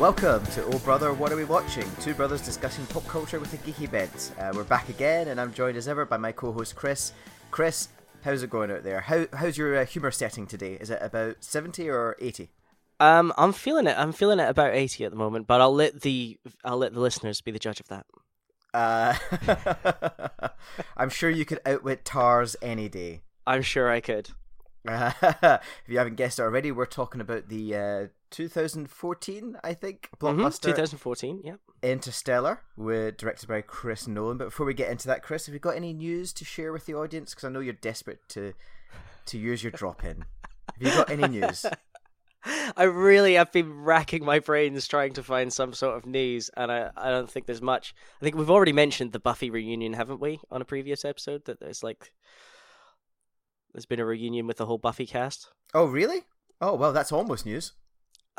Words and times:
welcome 0.00 0.42
to 0.46 0.64
Oh 0.64 0.78
Brother, 0.78 1.12
What 1.12 1.30
Are 1.30 1.36
We 1.36 1.44
Watching? 1.44 1.86
Two 2.00 2.14
brothers 2.14 2.40
discussing 2.40 2.86
pop 2.86 3.06
culture 3.06 3.38
with 3.38 3.52
a 3.52 3.58
geeky 3.58 3.88
bent. 3.88 4.32
Uh, 4.40 4.50
we're 4.54 4.64
back 4.64 4.88
again, 4.88 5.28
and 5.28 5.38
I'm 5.38 5.52
joined 5.52 5.76
as 5.76 5.86
ever 5.86 6.06
by 6.06 6.16
my 6.16 6.32
co-host 6.32 6.74
Chris. 6.74 7.12
Chris, 7.50 7.88
how's 8.22 8.42
it 8.42 8.48
going 8.48 8.70
out 8.70 8.82
there? 8.82 9.02
How 9.02 9.26
how's 9.34 9.58
your 9.58 9.76
uh, 9.76 9.84
humor 9.84 10.10
setting 10.10 10.46
today? 10.46 10.78
Is 10.80 10.88
it 10.88 11.00
about 11.02 11.44
seventy 11.44 11.90
or 11.90 12.16
eighty? 12.18 12.48
Um, 12.98 13.30
I'm 13.36 13.52
feeling 13.52 13.86
it. 13.86 13.94
I'm 13.98 14.12
feeling 14.12 14.40
it 14.40 14.48
about 14.48 14.72
eighty 14.72 15.04
at 15.04 15.10
the 15.10 15.18
moment, 15.18 15.46
but 15.46 15.60
I'll 15.60 15.74
let 15.74 16.00
the 16.00 16.38
I'll 16.64 16.78
let 16.78 16.94
the 16.94 17.00
listeners 17.00 17.42
be 17.42 17.50
the 17.50 17.58
judge 17.58 17.80
of 17.80 17.88
that. 17.88 18.06
Uh, 18.72 20.48
I'm 20.96 21.10
sure 21.10 21.28
you 21.28 21.44
could 21.44 21.60
outwit 21.66 22.06
Tars 22.06 22.56
any 22.62 22.88
day. 22.88 23.20
I'm 23.46 23.60
sure 23.60 23.90
I 23.90 24.00
could. 24.00 24.30
Uh, 24.88 25.12
if 25.22 25.88
you 25.88 25.98
haven't 25.98 26.16
guessed 26.16 26.40
already, 26.40 26.72
we're 26.72 26.86
talking 26.86 27.20
about 27.20 27.50
the 27.50 27.76
uh, 27.76 28.06
2014, 28.30 29.56
I 29.62 29.74
think, 29.74 30.08
Mm-hmm. 30.18 30.40
blockbuster 30.40 30.60
2014. 30.62 31.40
Yeah. 31.44 31.54
Interstellar, 31.82 32.60
with, 32.76 33.16
directed 33.16 33.48
by 33.48 33.60
Chris 33.62 34.06
Nolan. 34.06 34.36
But 34.38 34.46
before 34.46 34.66
we 34.66 34.74
get 34.74 34.90
into 34.90 35.06
that, 35.08 35.22
Chris, 35.22 35.46
have 35.46 35.52
you 35.54 35.58
got 35.60 35.76
any 35.76 35.92
news 35.92 36.32
to 36.34 36.44
share 36.44 36.72
with 36.72 36.86
the 36.86 36.94
audience? 36.94 37.30
Because 37.34 37.44
I 37.44 37.50
know 37.50 37.60
you're 37.60 37.72
desperate 37.74 38.20
to 38.30 38.52
to 39.26 39.38
use 39.38 39.62
your 39.62 39.70
drop 39.72 40.04
in. 40.04 40.24
Have 40.74 40.80
you 40.82 40.90
got 40.90 41.10
any 41.10 41.28
news? 41.28 41.64
I 42.76 42.84
really 42.84 43.34
have 43.34 43.52
been 43.52 43.82
racking 43.82 44.24
my 44.24 44.38
brains 44.38 44.88
trying 44.88 45.12
to 45.14 45.22
find 45.22 45.52
some 45.52 45.72
sort 45.74 45.96
of 45.96 46.06
news, 46.06 46.50
and 46.56 46.72
I, 46.72 46.90
I 46.96 47.10
don't 47.10 47.30
think 47.30 47.44
there's 47.46 47.60
much. 47.60 47.94
I 48.20 48.24
think 48.24 48.34
we've 48.36 48.50
already 48.50 48.72
mentioned 48.72 49.12
the 49.12 49.20
Buffy 49.20 49.50
reunion, 49.50 49.92
haven't 49.92 50.20
we, 50.20 50.40
on 50.50 50.62
a 50.62 50.64
previous 50.64 51.04
episode? 51.04 51.44
That 51.44 51.60
there's 51.60 51.82
like 51.82 52.12
there's 53.72 53.86
been 53.86 54.00
a 54.00 54.04
reunion 54.06 54.46
with 54.46 54.56
the 54.56 54.66
whole 54.66 54.78
Buffy 54.78 55.06
cast. 55.06 55.48
Oh, 55.74 55.84
really? 55.84 56.22
Oh, 56.60 56.74
well, 56.74 56.92
that's 56.92 57.12
almost 57.12 57.46
news. 57.46 57.72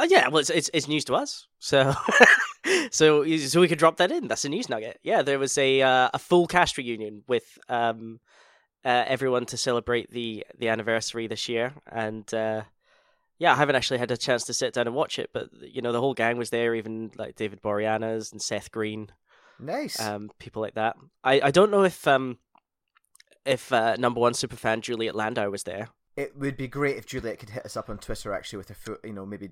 Oh 0.02 0.06
yeah, 0.06 0.28
well 0.30 0.40
it's 0.40 0.50
it's, 0.50 0.70
it's 0.74 0.88
news 0.88 1.06
to 1.06 1.14
us, 1.14 1.46
so 1.60 1.94
so 2.92 3.24
so 3.38 3.62
we 3.62 3.68
could 3.68 3.78
drop 3.78 3.98
that 3.98 4.12
in. 4.12 4.28
That's 4.28 4.46
a 4.46 4.50
news 4.50 4.68
nugget. 4.68 5.00
Yeah, 5.04 5.22
there 5.22 5.38
was 5.38 5.58
a 5.60 5.82
uh, 5.84 6.10
a 6.12 6.18
full 6.18 6.48
cast 6.48 6.76
reunion 6.78 7.24
with 7.28 7.60
um 7.70 8.20
uh, 8.84 9.04
everyone 9.08 9.46
to 9.46 9.58
celebrate 9.58 10.10
the 10.10 10.44
the 10.58 10.70
anniversary 10.70 11.28
this 11.28 11.48
year, 11.48 11.74
and 11.86 12.34
uh, 12.34 12.64
yeah, 13.38 13.52
I 13.52 13.56
haven't 13.56 13.76
actually 13.76 14.00
had 14.00 14.10
a 14.10 14.18
chance 14.18 14.44
to 14.46 14.56
sit 14.56 14.74
down 14.74 14.88
and 14.88 14.96
watch 14.96 15.20
it, 15.20 15.30
but 15.34 15.50
you 15.62 15.84
know 15.84 15.92
the 15.92 16.00
whole 16.02 16.16
gang 16.16 16.38
was 16.38 16.50
there, 16.50 16.74
even 16.74 17.12
like 17.16 17.36
David 17.36 17.62
Boreanaz 17.62 18.32
and 18.32 18.42
Seth 18.42 18.72
Green, 18.72 19.12
Nice. 19.60 20.00
um, 20.00 20.32
people 20.40 20.64
like 20.64 20.74
that. 20.74 20.96
I 21.24 21.42
I 21.42 21.52
don't 21.52 21.70
know 21.70 21.84
if 21.84 22.08
um 22.08 22.40
if 23.46 23.72
uh, 23.72 23.98
number 24.00 24.20
one 24.20 24.34
superfan 24.34 24.82
Juliet 24.82 25.14
Landau 25.16 25.50
was 25.52 25.62
there. 25.64 25.90
it 26.16 26.36
would 26.38 26.58
be 26.58 26.68
great 26.68 26.98
if 26.98 27.06
Juliet 27.06 27.38
could 27.38 27.52
hit 27.52 27.66
us 27.66 27.78
up 27.78 27.90
on 27.90 27.98
Twitter, 28.00 28.34
actually, 28.34 28.58
with 28.58 28.70
a 28.72 28.76
foot, 28.76 29.00
you 29.04 29.14
know, 29.14 29.26
maybe 29.26 29.50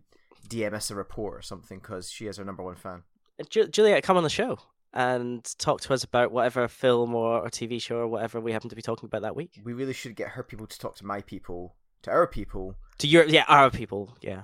DM 0.48 0.74
us 0.74 0.90
a 0.92 0.96
report 0.96 1.38
or 1.38 1.42
something, 1.42 1.80
because 1.80 2.10
she 2.12 2.28
is 2.28 2.40
our 2.40 2.46
number 2.46 2.64
one 2.64 2.76
fan. 2.76 3.04
Uh, 3.40 3.44
Ju- 3.50 3.68
Juliet, 3.68 4.04
come 4.04 4.18
on 4.18 4.24
the 4.24 4.30
show 4.30 4.60
and 4.94 5.44
talk 5.60 5.82
to 5.82 5.94
us 5.94 6.04
about 6.04 6.32
whatever 6.32 6.68
film 6.68 7.14
or, 7.14 7.40
or 7.42 7.50
TV 7.50 7.80
show 7.82 7.98
or 7.98 8.08
whatever 8.08 8.40
we 8.42 8.52
happen 8.52 8.70
to 8.70 8.76
be 8.76 8.82
talking 8.82 9.06
about 9.06 9.22
that 9.22 9.36
week. 9.36 9.60
We 9.64 9.74
really 9.74 9.94
should 9.94 10.16
get 10.16 10.30
her 10.30 10.42
people 10.44 10.66
to 10.68 10.80
talk 10.80 10.96
to 10.96 11.06
my 11.06 11.22
people, 11.22 11.76
to 12.02 12.10
our 12.12 12.26
people, 12.26 12.76
To 13.00 13.08
your 13.08 13.26
yeah, 13.26 13.46
our 13.48 13.70
people, 13.70 14.18
yeah, 14.22 14.44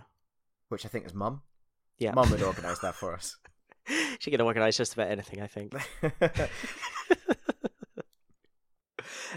which 0.70 0.86
I 0.86 0.90
think 0.90 1.06
is 1.06 1.14
Mum. 1.16 1.42
yeah. 1.98 2.12
Mum 2.12 2.30
would 2.30 2.44
organise 2.52 2.80
that 2.80 2.94
for 2.96 3.14
us. 3.16 3.38
she 4.20 4.30
can 4.32 4.42
organise 4.42 4.78
just 4.78 4.94
about 4.94 5.10
anything, 5.10 5.42
I 5.42 5.48
think. 5.48 5.74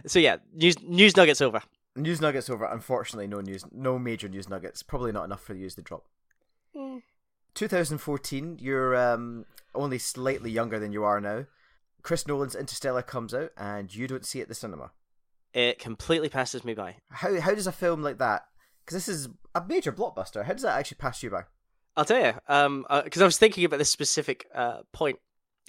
so 0.07 0.19
yeah, 0.19 0.37
news 0.55 0.81
news 0.83 1.17
nuggets 1.17 1.41
over. 1.41 1.61
news 1.97 2.21
nuggets 2.21 2.49
over. 2.51 2.65
Unfortunately, 2.67 3.27
no 3.27 3.41
news, 3.41 3.65
no 3.73 3.99
major 3.99 4.29
news 4.29 4.49
nuggets. 4.49 4.83
Probably 4.83 5.13
not 5.13 5.25
enough 5.25 5.43
for 5.43 5.55
you 5.55 5.69
to 5.71 5.83
drop. 5.83 6.05
2014. 7.59 8.59
You're 8.61 8.97
um, 8.97 9.45
only 9.75 9.99
slightly 9.99 10.51
younger 10.51 10.79
than 10.79 10.93
you 10.93 11.03
are 11.03 11.21
now. 11.21 11.47
Chris 12.03 12.27
Nolan's 12.27 12.55
Interstellar 12.55 13.03
comes 13.03 13.35
out, 13.35 13.51
and 13.57 13.93
you 13.93 14.07
don't 14.07 14.25
see 14.25 14.39
it 14.39 14.43
at 14.43 14.49
the 14.49 14.55
cinema. 14.55 14.93
It 15.53 15.81
completely 15.81 16.29
passes 16.29 16.65
me 16.65 16.75
by. 16.75 16.97
How 17.11 17.41
how 17.41 17.55
does 17.55 17.67
a 17.67 17.73
film 17.73 18.03
like 18.03 18.19
that? 18.19 18.43
Because 18.85 18.95
this 18.95 19.09
is 19.09 19.29
a 19.55 19.65
major 19.67 19.91
blockbuster. 19.91 20.45
How 20.45 20.53
does 20.53 20.63
that 20.63 20.79
actually 20.79 20.99
pass 20.99 21.23
you 21.23 21.31
by? 21.31 21.43
I'll 21.97 22.05
tell 22.05 22.25
you, 22.25 22.33
um, 22.47 22.87
because 23.05 23.23
I 23.23 23.25
was 23.25 23.39
thinking 23.39 23.65
about 23.65 23.79
this 23.79 23.91
specific 23.91 24.47
uh, 24.55 24.83
point. 24.93 25.19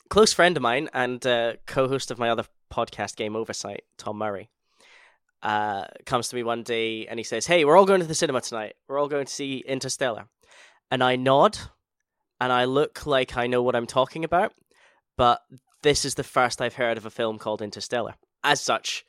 Close 0.09 0.31
friend 0.31 0.55
of 0.57 0.63
mine 0.63 0.89
and 0.93 1.25
uh, 1.25 1.53
co-host 1.65 2.11
of 2.11 2.19
my 2.19 2.29
other 2.29 2.43
podcast, 2.71 3.15
Game 3.15 3.35
Oversight, 3.35 3.83
Tom 3.97 4.17
Murray, 4.17 4.49
uh, 5.43 5.85
comes 6.05 6.29
to 6.29 6.35
me 6.35 6.43
one 6.43 6.61
day 6.61 7.07
and 7.07 7.19
he 7.19 7.23
says, 7.23 7.47
"Hey, 7.47 7.65
we're 7.65 7.77
all 7.77 7.85
going 7.85 8.01
to 8.01 8.07
the 8.07 8.13
cinema 8.13 8.41
tonight. 8.41 8.75
We're 8.87 8.99
all 8.99 9.07
going 9.07 9.25
to 9.25 9.33
see 9.33 9.63
Interstellar," 9.67 10.27
and 10.91 11.03
I 11.03 11.15
nod, 11.15 11.57
and 12.39 12.51
I 12.51 12.65
look 12.65 13.05
like 13.05 13.37
I 13.37 13.47
know 13.47 13.61
what 13.61 13.75
I'm 13.75 13.87
talking 13.87 14.23
about, 14.23 14.53
but 15.17 15.41
this 15.81 16.05
is 16.05 16.15
the 16.15 16.23
first 16.23 16.61
I've 16.61 16.75
heard 16.75 16.97
of 16.97 17.05
a 17.05 17.09
film 17.09 17.37
called 17.37 17.61
Interstellar. 17.61 18.15
As 18.43 18.61
such, 18.61 19.05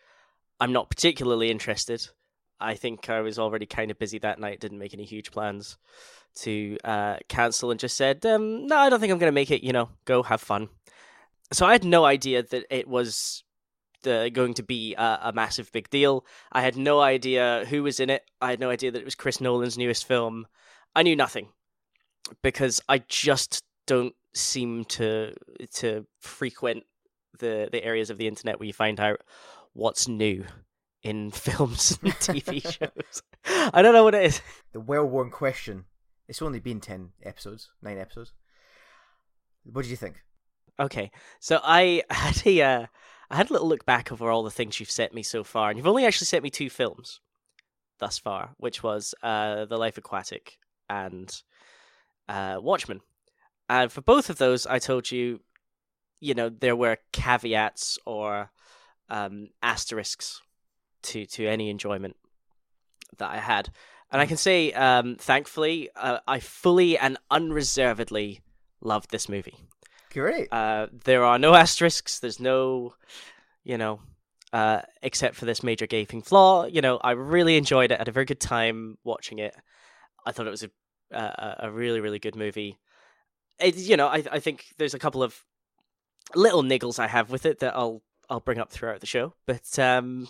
I'm 0.60 0.72
not 0.72 0.90
particularly 0.90 1.50
interested. 1.50 2.08
I 2.60 2.74
think 2.74 3.08
I 3.08 3.20
was 3.20 3.38
already 3.38 3.66
kind 3.66 3.90
of 3.90 3.98
busy 3.98 4.18
that 4.18 4.38
night, 4.38 4.60
didn't 4.60 4.78
make 4.78 4.92
any 4.92 5.04
huge 5.04 5.30
plans 5.30 5.78
to 6.36 6.76
uh, 6.84 7.16
cancel, 7.28 7.70
and 7.70 7.80
just 7.80 7.96
said, 7.96 8.24
um, 8.26 8.66
"No, 8.66 8.76
I 8.76 8.90
don't 8.90 9.00
think 9.00 9.12
I'm 9.12 9.18
going 9.18 9.32
to 9.32 9.34
make 9.34 9.50
it. 9.50 9.64
You 9.64 9.72
know, 9.72 9.88
go 10.04 10.22
have 10.22 10.40
fun." 10.40 10.68
So 11.52 11.66
I 11.66 11.72
had 11.72 11.84
no 11.84 12.04
idea 12.04 12.42
that 12.42 12.66
it 12.70 12.86
was 12.86 13.42
the, 14.02 14.30
going 14.32 14.54
to 14.54 14.62
be 14.62 14.94
a, 14.94 15.18
a 15.24 15.32
massive 15.32 15.72
big 15.72 15.88
deal. 15.90 16.24
I 16.52 16.60
had 16.60 16.76
no 16.76 17.00
idea 17.00 17.64
who 17.68 17.82
was 17.82 17.98
in 17.98 18.10
it. 18.10 18.22
I 18.40 18.50
had 18.50 18.60
no 18.60 18.70
idea 18.70 18.90
that 18.90 19.00
it 19.00 19.04
was 19.04 19.14
Chris 19.14 19.40
Nolan's 19.40 19.78
newest 19.78 20.06
film. 20.06 20.46
I 20.94 21.02
knew 21.02 21.16
nothing 21.16 21.48
because 22.42 22.80
I 22.88 23.02
just 23.08 23.62
don't 23.86 24.14
seem 24.34 24.84
to 24.84 25.34
to 25.74 26.06
frequent 26.20 26.84
the 27.38 27.68
the 27.70 27.82
areas 27.84 28.10
of 28.10 28.18
the 28.18 28.28
internet 28.28 28.58
where 28.58 28.66
you 28.66 28.72
find 28.72 29.00
out 29.00 29.22
what's 29.72 30.08
new 30.08 30.44
in 31.02 31.30
films 31.32 31.98
and 32.02 32.12
TV 32.20 32.62
shows. 32.62 33.22
I 33.44 33.82
don't 33.82 33.94
know 33.94 34.04
what 34.04 34.14
it 34.14 34.24
is. 34.24 34.42
The 34.72 34.80
well-worn 34.80 35.30
question. 35.30 35.86
It's 36.28 36.42
only 36.42 36.60
been 36.60 36.80
ten 36.80 37.10
episodes, 37.22 37.70
nine 37.82 37.98
episodes. 37.98 38.32
What 39.64 39.82
did 39.82 39.90
you 39.90 39.96
think? 39.96 40.22
Okay, 40.78 41.10
so 41.40 41.60
I 41.62 42.02
had 42.10 42.42
a 42.46 42.62
uh, 42.62 42.86
I 43.30 43.36
had 43.36 43.50
a 43.50 43.52
little 43.52 43.68
look 43.68 43.84
back 43.84 44.12
over 44.12 44.30
all 44.30 44.42
the 44.42 44.50
things 44.50 44.80
you've 44.80 44.90
sent 44.90 45.14
me 45.14 45.22
so 45.22 45.44
far, 45.44 45.70
and 45.70 45.78
you've 45.78 45.86
only 45.86 46.04
actually 46.06 46.26
sent 46.26 46.44
me 46.44 46.50
two 46.50 46.70
films 46.70 47.20
thus 47.98 48.18
far, 48.18 48.50
which 48.56 48.82
was 48.82 49.14
uh, 49.22 49.66
The 49.66 49.76
Life 49.76 49.98
Aquatic 49.98 50.58
and 50.88 51.42
uh, 52.30 52.58
Watchmen. 52.60 53.00
And 53.68 53.90
for 53.90 54.00
both 54.00 54.30
of 54.30 54.38
those, 54.38 54.66
I 54.66 54.78
told 54.78 55.10
you, 55.10 55.40
you 56.20 56.34
know, 56.34 56.48
there 56.48 56.76
were 56.76 56.98
caveats 57.12 57.98
or 58.06 58.50
um, 59.08 59.48
asterisks 59.62 60.40
to 61.02 61.26
to 61.26 61.46
any 61.46 61.70
enjoyment 61.70 62.16
that 63.18 63.30
I 63.30 63.38
had, 63.38 63.70
and 64.12 64.20
I 64.20 64.26
can 64.26 64.36
say, 64.36 64.72
um, 64.72 65.16
thankfully, 65.16 65.88
uh, 65.96 66.18
I 66.26 66.40
fully 66.40 66.98
and 66.98 67.16
unreservedly 67.30 68.40
loved 68.80 69.10
this 69.10 69.28
movie. 69.28 69.56
Great. 70.12 70.52
Uh, 70.52 70.88
there 71.04 71.24
are 71.24 71.38
no 71.38 71.54
asterisks. 71.54 72.18
There's 72.18 72.40
no, 72.40 72.94
you 73.64 73.78
know, 73.78 74.00
uh, 74.52 74.82
except 75.02 75.36
for 75.36 75.46
this 75.46 75.62
major 75.62 75.86
gaping 75.86 76.22
flaw. 76.22 76.66
You 76.66 76.80
know, 76.80 76.98
I 76.98 77.12
really 77.12 77.56
enjoyed 77.56 77.92
it. 77.92 77.94
I 77.94 77.98
had 77.98 78.08
a 78.08 78.12
very 78.12 78.26
good 78.26 78.40
time 78.40 78.98
watching 79.04 79.38
it. 79.38 79.54
I 80.26 80.32
thought 80.32 80.46
it 80.46 80.50
was 80.50 80.64
a 80.64 80.70
a, 81.10 81.56
a 81.66 81.70
really 81.70 82.00
really 82.00 82.18
good 82.18 82.36
movie. 82.36 82.78
It, 83.58 83.76
you 83.76 83.96
know, 83.96 84.06
I 84.08 84.24
I 84.30 84.40
think 84.40 84.66
there's 84.78 84.94
a 84.94 84.98
couple 84.98 85.22
of 85.22 85.44
little 86.34 86.62
niggles 86.62 86.98
I 86.98 87.06
have 87.08 87.30
with 87.30 87.44
it 87.46 87.58
that 87.60 87.76
I'll 87.76 88.02
I'll 88.28 88.40
bring 88.40 88.58
up 88.58 88.70
throughout 88.70 89.00
the 89.00 89.06
show. 89.06 89.34
But 89.46 89.78
um, 89.78 90.28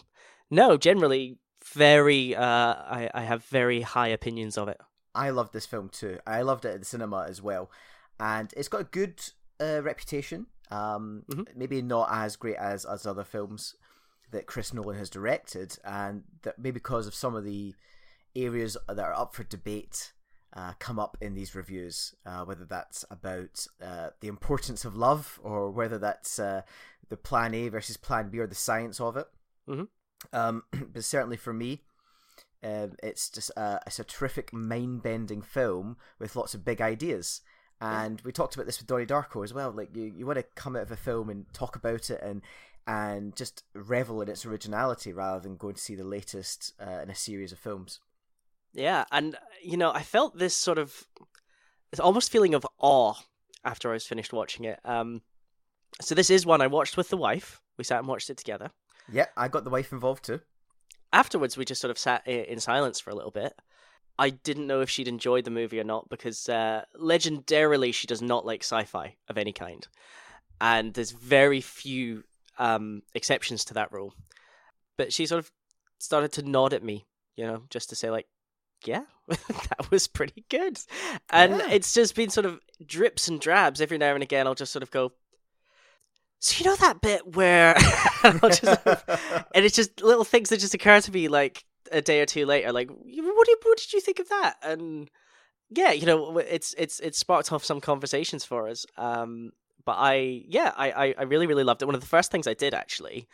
no, 0.50 0.76
generally 0.76 1.38
very. 1.74 2.34
Uh, 2.34 2.42
I 2.44 3.10
I 3.14 3.22
have 3.22 3.44
very 3.44 3.82
high 3.82 4.08
opinions 4.08 4.56
of 4.58 4.68
it. 4.68 4.78
I 5.14 5.30
loved 5.30 5.52
this 5.52 5.66
film 5.66 5.88
too. 5.88 6.18
I 6.26 6.42
loved 6.42 6.64
it 6.64 6.74
at 6.74 6.80
the 6.80 6.86
cinema 6.86 7.26
as 7.28 7.42
well, 7.42 7.70
and 8.18 8.52
it's 8.56 8.68
got 8.68 8.80
a 8.80 8.84
good 8.84 9.20
uh, 9.60 9.82
reputation. 9.82 10.46
Um, 10.70 11.24
Mhm. 11.28 11.46
Maybe 11.56 11.82
not 11.82 12.08
as 12.10 12.36
great 12.36 12.56
as 12.56 12.84
as 12.84 13.06
other 13.06 13.24
films 13.24 13.74
that 14.30 14.46
Chris 14.46 14.72
Nolan 14.72 14.96
has 14.96 15.10
directed, 15.10 15.76
and 15.84 16.22
that 16.42 16.58
maybe 16.58 16.74
because 16.74 17.06
of 17.06 17.14
some 17.14 17.34
of 17.34 17.44
the 17.44 17.74
areas 18.36 18.76
that 18.88 18.98
are 18.98 19.12
up 19.12 19.34
for 19.34 19.42
debate 19.42 20.12
uh, 20.54 20.72
come 20.78 20.98
up 20.98 21.16
in 21.20 21.34
these 21.34 21.54
reviews, 21.54 22.14
uh, 22.26 22.44
whether 22.44 22.64
that's 22.64 23.04
about 23.10 23.66
uh, 23.82 24.10
the 24.20 24.28
importance 24.28 24.84
of 24.84 24.96
love 24.96 25.38
or 25.42 25.70
whether 25.70 25.98
that's 25.98 26.38
uh, 26.38 26.62
the 27.08 27.16
Plan 27.16 27.54
A 27.54 27.68
versus 27.68 27.96
Plan 27.96 28.28
B 28.30 28.38
or 28.38 28.46
the 28.46 28.54
science 28.54 29.00
of 29.00 29.16
it. 29.16 29.26
Mhm. 29.68 29.88
Um, 30.32 30.64
but 30.92 31.04
certainly 31.04 31.36
for 31.36 31.52
me, 31.52 31.82
um, 32.62 32.92
it's 33.02 33.30
just 33.30 33.50
uh, 33.56 33.78
it's 33.86 33.98
a 33.98 34.04
terrific 34.04 34.52
mind 34.52 35.02
bending 35.02 35.42
film 35.42 35.96
with 36.18 36.36
lots 36.36 36.54
of 36.54 36.64
big 36.64 36.80
ideas. 36.80 37.40
And 37.82 38.20
we 38.20 38.32
talked 38.32 38.54
about 38.54 38.66
this 38.66 38.78
with 38.78 38.88
Donnie 38.88 39.06
Darko 39.06 39.42
as 39.42 39.54
well. 39.54 39.70
Like 39.70 39.96
you, 39.96 40.02
you 40.04 40.26
want 40.26 40.38
to 40.38 40.44
come 40.54 40.76
out 40.76 40.82
of 40.82 40.90
a 40.90 40.96
film 40.96 41.30
and 41.30 41.50
talk 41.54 41.76
about 41.76 42.10
it 42.10 42.20
and 42.22 42.42
and 42.86 43.34
just 43.36 43.64
revel 43.74 44.20
in 44.20 44.28
its 44.28 44.44
originality 44.44 45.12
rather 45.12 45.40
than 45.40 45.56
going 45.56 45.74
to 45.74 45.80
see 45.80 45.94
the 45.94 46.04
latest 46.04 46.74
uh, 46.84 47.00
in 47.02 47.08
a 47.08 47.14
series 47.14 47.52
of 47.52 47.58
films. 47.58 48.00
Yeah, 48.72 49.04
and 49.10 49.36
you 49.62 49.76
know, 49.76 49.92
I 49.92 50.02
felt 50.02 50.38
this 50.38 50.54
sort 50.54 50.78
of 50.78 51.06
this 51.90 52.00
almost 52.00 52.30
feeling 52.30 52.54
of 52.54 52.66
awe 52.78 53.14
after 53.64 53.90
I 53.90 53.94
was 53.94 54.06
finished 54.06 54.32
watching 54.32 54.64
it. 54.64 54.80
Um, 54.84 55.22
so 56.00 56.14
this 56.14 56.30
is 56.30 56.46
one 56.46 56.60
I 56.60 56.66
watched 56.66 56.96
with 56.96 57.08
the 57.08 57.16
wife. 57.16 57.60
We 57.76 57.84
sat 57.84 57.98
and 57.98 58.08
watched 58.08 58.30
it 58.30 58.36
together. 58.36 58.70
Yeah, 59.10 59.26
I 59.36 59.48
got 59.48 59.64
the 59.64 59.70
wife 59.70 59.92
involved 59.92 60.24
too. 60.24 60.40
Afterwards, 61.12 61.56
we 61.56 61.64
just 61.64 61.80
sort 61.80 61.90
of 61.90 61.98
sat 61.98 62.26
in 62.26 62.60
silence 62.60 63.00
for 63.00 63.10
a 63.10 63.14
little 63.14 63.32
bit. 63.32 63.52
I 64.18 64.30
didn't 64.30 64.66
know 64.66 64.82
if 64.82 64.90
she'd 64.90 65.08
enjoyed 65.08 65.44
the 65.44 65.50
movie 65.50 65.80
or 65.80 65.84
not 65.84 66.08
because 66.08 66.48
uh, 66.48 66.84
legendarily 66.94 67.92
she 67.92 68.06
does 68.06 68.22
not 68.22 68.46
like 68.46 68.62
sci-fi 68.62 69.16
of 69.28 69.38
any 69.38 69.52
kind, 69.52 69.86
and 70.60 70.94
there's 70.94 71.10
very 71.10 71.60
few 71.60 72.24
um, 72.58 73.02
exceptions 73.14 73.64
to 73.64 73.74
that 73.74 73.92
rule. 73.92 74.14
But 74.96 75.12
she 75.12 75.26
sort 75.26 75.40
of 75.40 75.50
started 75.98 76.32
to 76.32 76.42
nod 76.42 76.74
at 76.74 76.84
me, 76.84 77.06
you 77.34 77.46
know, 77.46 77.62
just 77.70 77.88
to 77.88 77.96
say 77.96 78.10
like, 78.10 78.26
"Yeah, 78.86 79.02
that 79.28 79.90
was 79.90 80.06
pretty 80.06 80.44
good," 80.48 80.78
and 81.30 81.58
Yeah. 81.58 81.70
it's 81.70 81.92
just 81.94 82.14
been 82.14 82.30
sort 82.30 82.46
of 82.46 82.60
drips 82.84 83.28
and 83.28 83.40
drabs 83.40 83.80
every 83.80 83.98
now 83.98 84.14
and 84.14 84.22
again. 84.22 84.46
I'll 84.46 84.54
just 84.54 84.72
sort 84.72 84.82
of 84.82 84.90
go. 84.90 85.12
So 86.42 86.62
you 86.64 86.70
know 86.70 86.76
that 86.76 87.00
bit 87.02 87.34
where, 87.36 87.76
and, 88.24 88.40
I'll 88.42 88.48
just 88.50 88.62
and 89.54 89.64
it's 89.64 89.76
just 89.76 90.00
little 90.02 90.24
things 90.24 90.48
that 90.48 90.60
just 90.60 90.74
occur 90.74 91.00
to 91.00 91.12
me 91.12 91.28
like 91.28 91.64
a 91.92 92.00
day 92.00 92.20
or 92.20 92.26
two 92.26 92.46
later. 92.46 92.72
Like, 92.72 92.88
what 92.90 93.46
did 93.46 93.58
what 93.62 93.78
did 93.78 93.92
you 93.92 94.00
think 94.00 94.18
of 94.20 94.28
that? 94.30 94.54
And 94.62 95.10
yeah, 95.70 95.92
you 95.92 96.06
know, 96.06 96.38
it's 96.38 96.74
it's 96.78 96.98
it's 97.00 97.18
sparked 97.18 97.52
off 97.52 97.64
some 97.64 97.80
conversations 97.80 98.44
for 98.44 98.68
us. 98.68 98.86
Um, 98.96 99.52
but 99.84 99.96
I 99.98 100.44
yeah, 100.48 100.72
I 100.76 100.90
I, 100.92 101.14
I 101.18 101.22
really 101.24 101.46
really 101.46 101.64
loved 101.64 101.82
it. 101.82 101.86
One 101.86 101.94
of 101.94 102.00
the 102.00 102.06
first 102.06 102.30
things 102.32 102.46
I 102.46 102.54
did 102.54 102.72
actually 102.74 103.28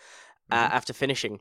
uh, 0.51 0.69
Mhm. 0.69 0.73
after 0.73 0.93
finishing 0.93 1.41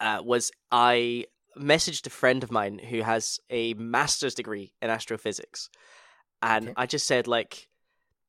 uh, 0.00 0.20
was 0.24 0.50
I 0.70 1.24
messaged 1.58 2.06
a 2.06 2.10
friend 2.10 2.42
of 2.42 2.50
mine 2.50 2.78
who 2.78 3.02
has 3.02 3.40
a 3.50 3.74
master's 3.74 4.34
degree 4.34 4.72
in 4.80 4.90
astrophysics, 4.90 5.68
and 6.42 6.66
Okay. 6.68 6.74
I 6.76 6.86
just 6.86 7.06
said 7.06 7.26
like 7.26 7.68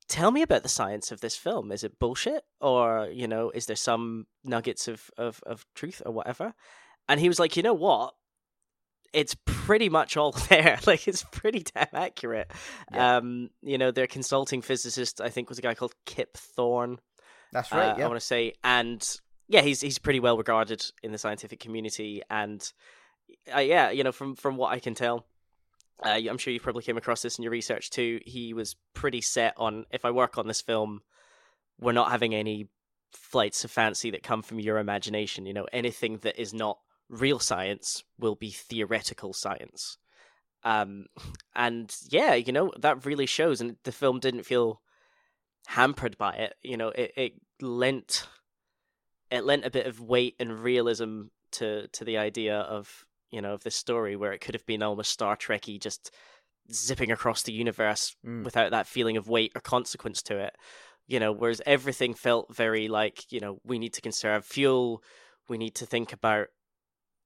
tell 0.08 0.32
me 0.32 0.42
about 0.42 0.62
the 0.64 0.68
science 0.70 1.12
of 1.12 1.22
this 1.22 1.38
film. 1.38 1.72
Is 1.72 1.84
it 1.86 1.98
bullshit, 2.00 2.44
or 2.60 3.08
you 3.12 3.28
know, 3.28 3.50
is 3.52 3.66
there 3.68 3.76
some 3.76 4.28
nuggets 4.44 4.88
of 4.88 5.10
of, 5.18 5.42
of 5.46 5.66
truth 5.76 6.02
or 6.06 6.12
whatever? 6.12 6.54
And 7.08 7.20
he 7.20 7.28
was 7.28 7.40
like, 7.40 7.56
you 7.58 7.64
know 7.64 7.74
what? 7.74 8.14
It's 9.14 9.36
pretty 9.46 9.90
much 9.90 10.16
all 10.18 10.32
there. 10.50 10.80
like 10.86 11.08
it's 11.08 11.24
pretty 11.32 11.64
damn 11.76 11.88
accurate. 11.94 12.52
Yeah. 12.94 13.18
Um, 13.18 13.50
you 13.62 13.78
know, 13.78 13.92
their 13.92 14.08
consulting 14.08 14.62
physicist, 14.62 15.20
I 15.22 15.30
think, 15.30 15.50
was 15.50 15.60
a 15.60 15.62
guy 15.62 15.74
called 15.76 15.94
Kip 16.06 16.38
Thorne. 16.38 17.00
That's 17.52 17.72
right. 17.72 17.90
uh, 17.92 17.96
yeah. 17.98 18.06
I 18.06 18.08
want 18.08 18.20
to 18.20 18.26
say, 18.26 18.54
and 18.64 19.06
yeah, 19.50 19.62
he's 19.62 19.82
he's 19.82 20.00
pretty 20.00 20.20
well 20.22 20.38
regarded 20.38 20.86
in 21.04 21.12
the 21.12 21.18
scientific 21.18 21.60
community, 21.60 22.22
and 22.30 22.62
uh, 23.54 23.60
yeah, 23.60 23.92
you 23.92 24.04
know, 24.04 24.12
from 24.12 24.36
from 24.36 24.58
what 24.58 24.74
I 24.74 24.80
can 24.80 24.96
tell, 24.96 25.26
uh, 26.04 26.10
I'm 26.10 26.38
sure 26.38 26.54
you 26.54 26.60
probably 26.60 26.84
came 26.84 26.98
across 26.98 27.22
this 27.22 27.38
in 27.38 27.44
your 27.44 27.52
research 27.52 27.90
too. 27.90 28.20
He 28.26 28.54
was 28.54 28.76
pretty 28.94 29.22
set 29.22 29.54
on 29.58 29.86
if 29.92 30.06
I 30.06 30.12
work 30.12 30.38
on 30.38 30.48
this 30.48 30.62
film, 30.62 31.02
we're 31.80 31.92
not 31.92 32.12
having 32.12 32.34
any 32.34 32.68
flights 33.12 33.64
of 33.64 33.72
fancy 33.72 34.12
that 34.12 34.24
come 34.24 34.42
from 34.42 34.60
your 34.60 34.78
imagination. 34.78 35.46
You 35.46 35.54
know, 35.54 35.68
anything 35.72 36.18
that 36.20 36.40
is 36.40 36.54
not 36.54 36.80
real 37.10 37.40
science 37.40 38.04
will 38.18 38.36
be 38.36 38.52
theoretical 38.52 39.34
science. 39.34 39.98
Um, 40.64 41.08
and 41.56 41.94
yeah, 42.10 42.36
you 42.36 42.54
know 42.54 42.72
that 42.80 43.06
really 43.06 43.26
shows, 43.26 43.62
and 43.62 43.78
the 43.84 43.92
film 43.92 44.20
didn't 44.20 44.46
feel 44.46 44.82
hampered 45.68 46.18
by 46.18 46.34
it. 46.34 46.56
You 46.62 46.78
know, 46.78 46.90
it, 46.90 47.12
it 47.16 47.34
lent 47.62 48.28
it 49.30 49.44
lent 49.44 49.66
a 49.66 49.72
bit 49.72 49.88
of 49.88 50.00
weight 50.00 50.36
and 50.40 50.60
realism 50.64 51.24
to 51.52 51.88
to 51.88 52.06
the 52.06 52.18
idea 52.18 52.60
of 52.60 53.06
you 53.32 53.42
know 53.42 53.54
of 53.54 53.64
this 53.64 53.76
story 53.76 54.16
where 54.16 54.34
it 54.34 54.42
could 54.42 54.56
have 54.56 54.66
been 54.66 54.84
almost 54.84 55.12
Star 55.12 55.36
Trekky, 55.36 55.80
just 55.80 56.12
zipping 56.72 57.12
across 57.12 57.44
the 57.44 57.54
universe 57.54 58.16
Mm. 58.26 58.44
without 58.44 58.72
that 58.72 58.88
feeling 58.88 59.18
of 59.18 59.28
weight 59.28 59.52
or 59.56 59.62
consequence 59.62 60.22
to 60.24 60.38
it. 60.38 60.56
You 61.08 61.20
know, 61.20 61.32
whereas 61.32 61.62
everything 61.66 62.14
felt 62.14 62.56
very 62.56 62.88
like 62.88 63.32
you 63.32 63.40
know 63.40 63.60
we 63.64 63.80
need 63.80 63.94
to 63.94 64.02
conserve 64.02 64.46
fuel, 64.46 65.04
we 65.50 65.58
need 65.58 65.76
to 65.76 65.86
think 65.86 66.14
about 66.14 66.48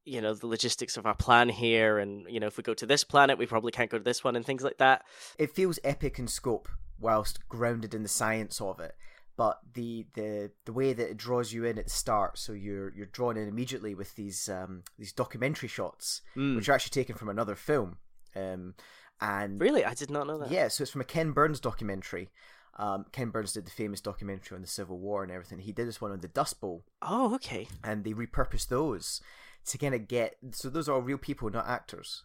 you 0.06 0.22
know 0.22 0.34
the 0.34 0.48
logistics 0.48 0.98
of 0.98 1.06
our 1.06 1.16
plan 1.16 1.50
here 1.50 1.98
and 1.98 2.28
you 2.30 2.40
know 2.40 2.46
if 2.48 2.58
we 2.58 2.64
go 2.64 2.76
to 2.76 2.86
this 2.86 3.04
planet 3.04 3.40
we 3.40 3.48
probably 3.48 3.72
can't 3.72 3.90
go 3.90 3.98
to 3.98 4.04
this 4.04 4.24
one 4.24 4.36
and 4.36 4.46
things 4.46 4.64
like 4.64 4.78
that 4.78 5.04
it 5.40 5.50
feels 5.50 5.80
epic 5.84 6.20
in 6.20 6.28
scope 6.28 6.70
whilst 7.00 7.40
grounded 7.50 7.92
in 7.96 8.04
the 8.04 8.08
science 8.10 8.62
of 8.62 8.80
it 8.80 8.96
but 9.38 9.60
the 9.74 10.06
the 10.14 10.52
the 10.66 10.74
way 10.74 10.94
that 10.94 11.10
it 11.10 11.18
draws 11.18 11.52
you 11.54 11.66
in 11.66 11.78
at 11.78 11.86
the 11.86 11.90
start 11.90 12.38
so 12.38 12.54
you're 12.54 12.94
you're 12.96 13.06
drawn 13.08 13.38
in 13.38 13.48
immediately 13.48 13.94
with 13.94 14.16
these 14.16 14.50
um 14.50 14.84
these 14.98 15.14
documentary 15.14 15.70
shots 15.70 16.22
Mm. 16.36 16.56
which 16.56 16.70
are 16.70 16.74
actually 16.74 17.02
taken 17.02 17.16
from 17.16 17.30
another 17.30 17.56
film 17.56 17.98
um 18.36 18.76
and 19.22 19.62
really? 19.62 19.86
I 19.86 19.94
did 19.94 20.10
not 20.12 20.28
know 20.28 20.38
that. 20.40 20.52
Yeah 20.52 20.68
so 20.68 20.82
it's 20.82 20.92
from 20.92 21.02
a 21.02 21.06
ken 21.06 21.32
burns 21.32 21.60
documentary. 21.60 22.30
Um 22.78 23.06
ken 23.12 23.30
burns 23.30 23.54
did 23.54 23.66
the 23.66 23.72
famous 23.72 24.02
documentary 24.02 24.56
on 24.56 24.62
the 24.62 24.68
civil 24.68 25.00
war 25.00 25.24
and 25.24 25.32
everything. 25.32 25.60
He 25.60 25.72
did 25.72 25.88
this 25.88 26.02
one 26.02 26.12
on 26.12 26.20
the 26.22 26.28
dust 26.28 26.60
bowl. 26.60 26.84
Oh 27.02 27.34
okay. 27.36 27.68
And 27.84 28.04
they 28.04 28.14
repurposed 28.14 28.68
those 28.68 29.22
to 29.68 29.78
kind 29.78 29.96
of 29.96 30.08
get 30.08 30.36
so 30.52 30.70
those 30.70 30.88
are 30.90 30.94
all 30.96 31.02
real 31.02 31.18
people 31.18 31.50
not 31.50 31.68
actors. 31.68 32.24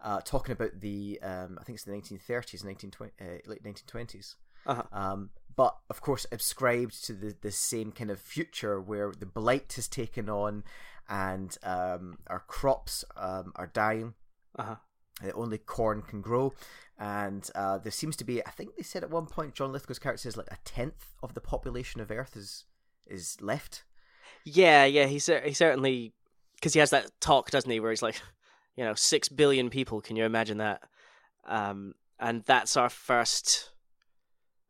Uh, 0.00 0.20
talking 0.24 0.52
about 0.52 0.80
the 0.80 1.20
um, 1.22 1.56
I 1.60 1.62
think 1.62 1.76
it's 1.76 1.84
the 1.84 1.92
1930s 1.92 2.64
1920 2.64 3.12
uh, 3.20 3.38
late 3.48 3.62
1920s 3.62 4.34
uh-huh. 4.66 4.82
um, 4.92 5.30
but 5.56 5.76
of 5.90 6.00
course 6.00 6.26
ascribed 6.32 7.04
to 7.04 7.12
the, 7.12 7.34
the 7.40 7.50
same 7.50 7.92
kind 7.92 8.10
of 8.10 8.20
future 8.20 8.80
where 8.80 9.12
the 9.18 9.26
blight 9.26 9.72
has 9.74 9.88
taken 9.88 10.28
on 10.28 10.64
and 11.08 11.58
um, 11.62 12.18
our 12.28 12.40
crops 12.46 13.04
um, 13.16 13.52
are 13.56 13.66
dying 13.66 14.14
Uh-huh. 14.58 14.76
uh, 15.24 15.32
only 15.34 15.58
corn 15.58 16.02
can 16.02 16.20
grow 16.20 16.52
and 16.98 17.50
uh, 17.54 17.78
there 17.78 17.92
seems 17.92 18.16
to 18.16 18.24
be 18.24 18.44
I 18.46 18.50
think 18.50 18.76
they 18.76 18.82
said 18.82 19.02
at 19.02 19.10
one 19.10 19.26
point 19.26 19.54
John 19.54 19.72
Lithgow's 19.72 19.98
character 19.98 20.22
says 20.22 20.36
like 20.36 20.50
a 20.52 20.58
tenth 20.64 21.06
of 21.22 21.34
the 21.34 21.40
population 21.40 22.00
of 22.00 22.10
Earth 22.10 22.36
is 22.36 22.64
is 23.06 23.36
left 23.40 23.84
Yeah, 24.44 24.84
yeah, 24.84 25.06
he 25.06 25.18
cer- 25.18 25.42
he 25.46 25.52
certainly 25.54 26.12
because 26.54 26.74
he 26.74 26.80
has 26.80 26.90
that 26.90 27.10
talk, 27.20 27.50
doesn't 27.50 27.70
he, 27.70 27.80
where 27.80 27.90
he's 27.90 28.02
like, 28.02 28.22
you 28.76 28.84
know, 28.84 28.94
six 28.94 29.28
billion 29.28 29.68
people. 29.68 30.00
Can 30.00 30.14
you 30.14 30.24
imagine 30.24 30.58
that? 30.58 30.82
Um, 31.44 31.94
and 32.20 32.44
that's 32.44 32.76
our 32.76 32.88
first, 32.88 33.71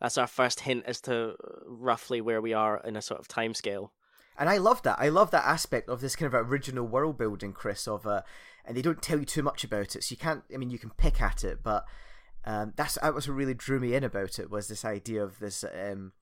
that's 0.03 0.19
our 0.19 0.27
first 0.27 0.61
hint 0.61 0.85
as 0.85 1.01
to 1.03 1.37
roughly 1.65 2.21
where 2.21 2.43
we 2.43 2.53
are 2.53 2.83
in 2.85 2.97
a 2.97 3.03
sort 3.03 3.21
of 3.21 3.29
time 3.29 3.55
scale. 3.55 3.93
And 4.37 4.51
I 4.51 4.59
love 4.59 4.83
that. 4.83 4.99
I 4.99 5.09
love 5.09 5.31
that 5.31 5.47
aspect 5.47 5.89
of 5.89 6.01
this 6.01 6.17
kind 6.17 6.33
of 6.33 6.51
original 6.51 6.85
world 6.85 7.17
building, 7.17 7.53
Chris. 7.53 7.87
Of 7.87 8.07
uh, 8.07 8.23
and 8.65 8.77
they 8.77 8.83
don't 8.83 9.01
tell 9.01 9.21
you 9.21 9.25
too 9.25 9.43
much 9.43 9.63
about 9.63 9.95
it, 9.95 10.03
so 10.03 10.13
you 10.13 10.17
can't. 10.17 10.43
I 10.53 10.57
mean, 10.57 10.71
you 10.71 10.79
can 10.79 10.91
pick 10.91 11.23
at 11.23 11.45
it, 11.45 11.63
but 11.63 11.85
um, 12.45 12.73
that's 12.77 12.99
that 13.01 13.15
was 13.15 13.29
what 13.29 13.37
really 13.37 13.55
drew 13.55 13.79
me 13.79 13.95
in 13.95 14.03
about 14.03 14.39
it 14.41 14.51
was 14.51 14.67
this 14.67 14.85
idea 14.85 15.23
of 15.23 15.39
this 15.39 15.65
um, 15.65 16.13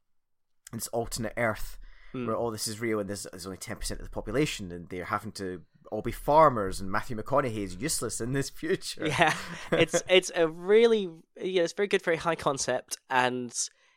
this 0.73 0.89
alternate 0.89 1.35
Earth 1.37 1.79
Hmm. 2.13 2.27
where 2.27 2.35
all 2.35 2.51
this 2.51 2.67
is 2.67 2.81
real 2.81 2.99
and 2.99 3.09
there's, 3.09 3.25
there's 3.31 3.47
only 3.47 3.57
ten 3.57 3.77
percent 3.77 4.01
of 4.01 4.07
the 4.07 4.11
population, 4.11 4.73
and 4.73 4.89
they're 4.89 5.05
having 5.05 5.31
to 5.33 5.63
all 5.91 6.03
be 6.03 6.13
farmers, 6.13 6.81
and 6.81 6.91
Matthew 6.91 7.17
McConaughey 7.17 7.65
is 7.65 7.77
useless 7.77 8.21
in 8.21 8.33
this 8.33 8.51
future. 8.51 9.07
Yeah, 9.07 9.35
it's 9.73 10.03
it's 10.09 10.31
a 10.35 10.49
really 10.49 11.11
yeah, 11.41 11.63
it's 11.63 11.73
very 11.73 11.89
good, 11.89 12.03
very 12.03 12.17
high 12.17 12.37
concept, 12.37 12.99
and 13.09 13.53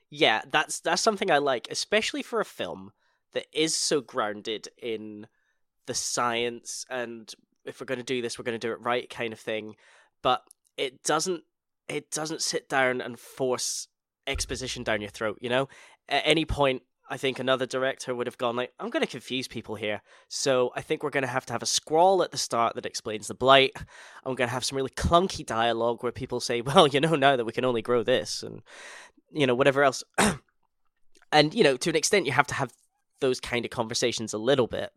yeah, 0.10 0.42
that's 0.52 0.80
that's 0.80 1.02
something 1.02 1.32
I 1.32 1.38
like, 1.38 1.68
especially 1.70 2.24
for 2.24 2.40
a 2.40 2.46
film 2.46 2.92
that 3.34 3.46
is 3.52 3.76
so 3.76 4.02
grounded 4.02 4.68
in 4.82 5.28
the 5.86 5.94
science 5.94 6.86
and 6.90 7.34
if 7.66 7.80
we're 7.80 7.86
going 7.86 8.00
to 8.00 8.04
do 8.04 8.22
this, 8.22 8.38
we're 8.38 8.46
going 8.46 8.60
to 8.60 8.68
do 8.68 8.72
it 8.72 8.82
right, 8.82 9.10
kind 9.10 9.34
of 9.34 9.40
thing. 9.40 9.76
But 10.22 10.44
it 10.78 11.04
doesn't 11.04 11.44
it 11.88 12.12
doesn't 12.12 12.42
sit 12.42 12.70
down 12.70 13.02
and 13.02 13.20
force 13.20 13.88
exposition 14.26 14.84
down 14.84 15.02
your 15.02 15.10
throat. 15.10 15.38
You 15.42 15.50
know, 15.50 15.70
at 16.10 16.24
any 16.26 16.46
point. 16.46 16.84
I 17.10 17.17
think 17.17 17.38
another 17.38 17.65
director 17.65 18.15
would 18.15 18.27
have 18.27 18.38
gone 18.38 18.55
like, 18.55 18.74
I'm 18.79 18.89
going 18.89 19.03
to 19.03 19.12
confuse 19.12 19.48
people 19.48 19.75
here. 19.75 20.01
So 20.29 20.72
I 20.75 20.81
think 20.81 21.03
we're 21.03 21.10
going 21.10 21.24
to 21.24 21.27
have 21.27 21.45
to 21.48 21.53
have 21.53 21.62
a 21.62 21.67
scrawl 21.67 22.24
at 22.24 22.31
the 22.31 22.38
start 22.38 22.75
that 22.75 22.86
explains 22.86 23.27
the 23.27 23.33
blight. 23.33 23.72
I'm 24.25 24.36
going 24.36 24.48
to 24.48 24.53
have 24.53 24.63
some 24.63 24.77
really 24.77 24.89
clunky 24.89 25.45
dialogue 25.45 26.01
where 26.01 26.12
people 26.12 26.39
say, 26.39 26.62
well, 26.67 26.88
you 26.88 27.00
know, 27.01 27.15
now 27.15 27.36
that 27.36 27.45
we 27.45 27.51
can 27.51 27.65
only 27.65 27.81
grow 27.81 28.03
this 28.03 28.41
and, 28.41 28.62
you 29.31 29.45
know, 29.45 29.55
whatever 29.55 29.83
else. 29.83 30.03
and, 31.31 31.53
you 31.53 31.63
know, 31.63 31.77
to 31.77 31.89
an 31.89 31.95
extent, 31.95 32.25
you 32.25 32.31
have 32.31 32.48
to 32.48 32.53
have 32.55 32.72
those 33.19 33.39
kind 33.39 33.65
of 33.65 33.72
conversations 33.72 34.33
a 34.33 34.38
little 34.38 34.67
bit, 34.67 34.91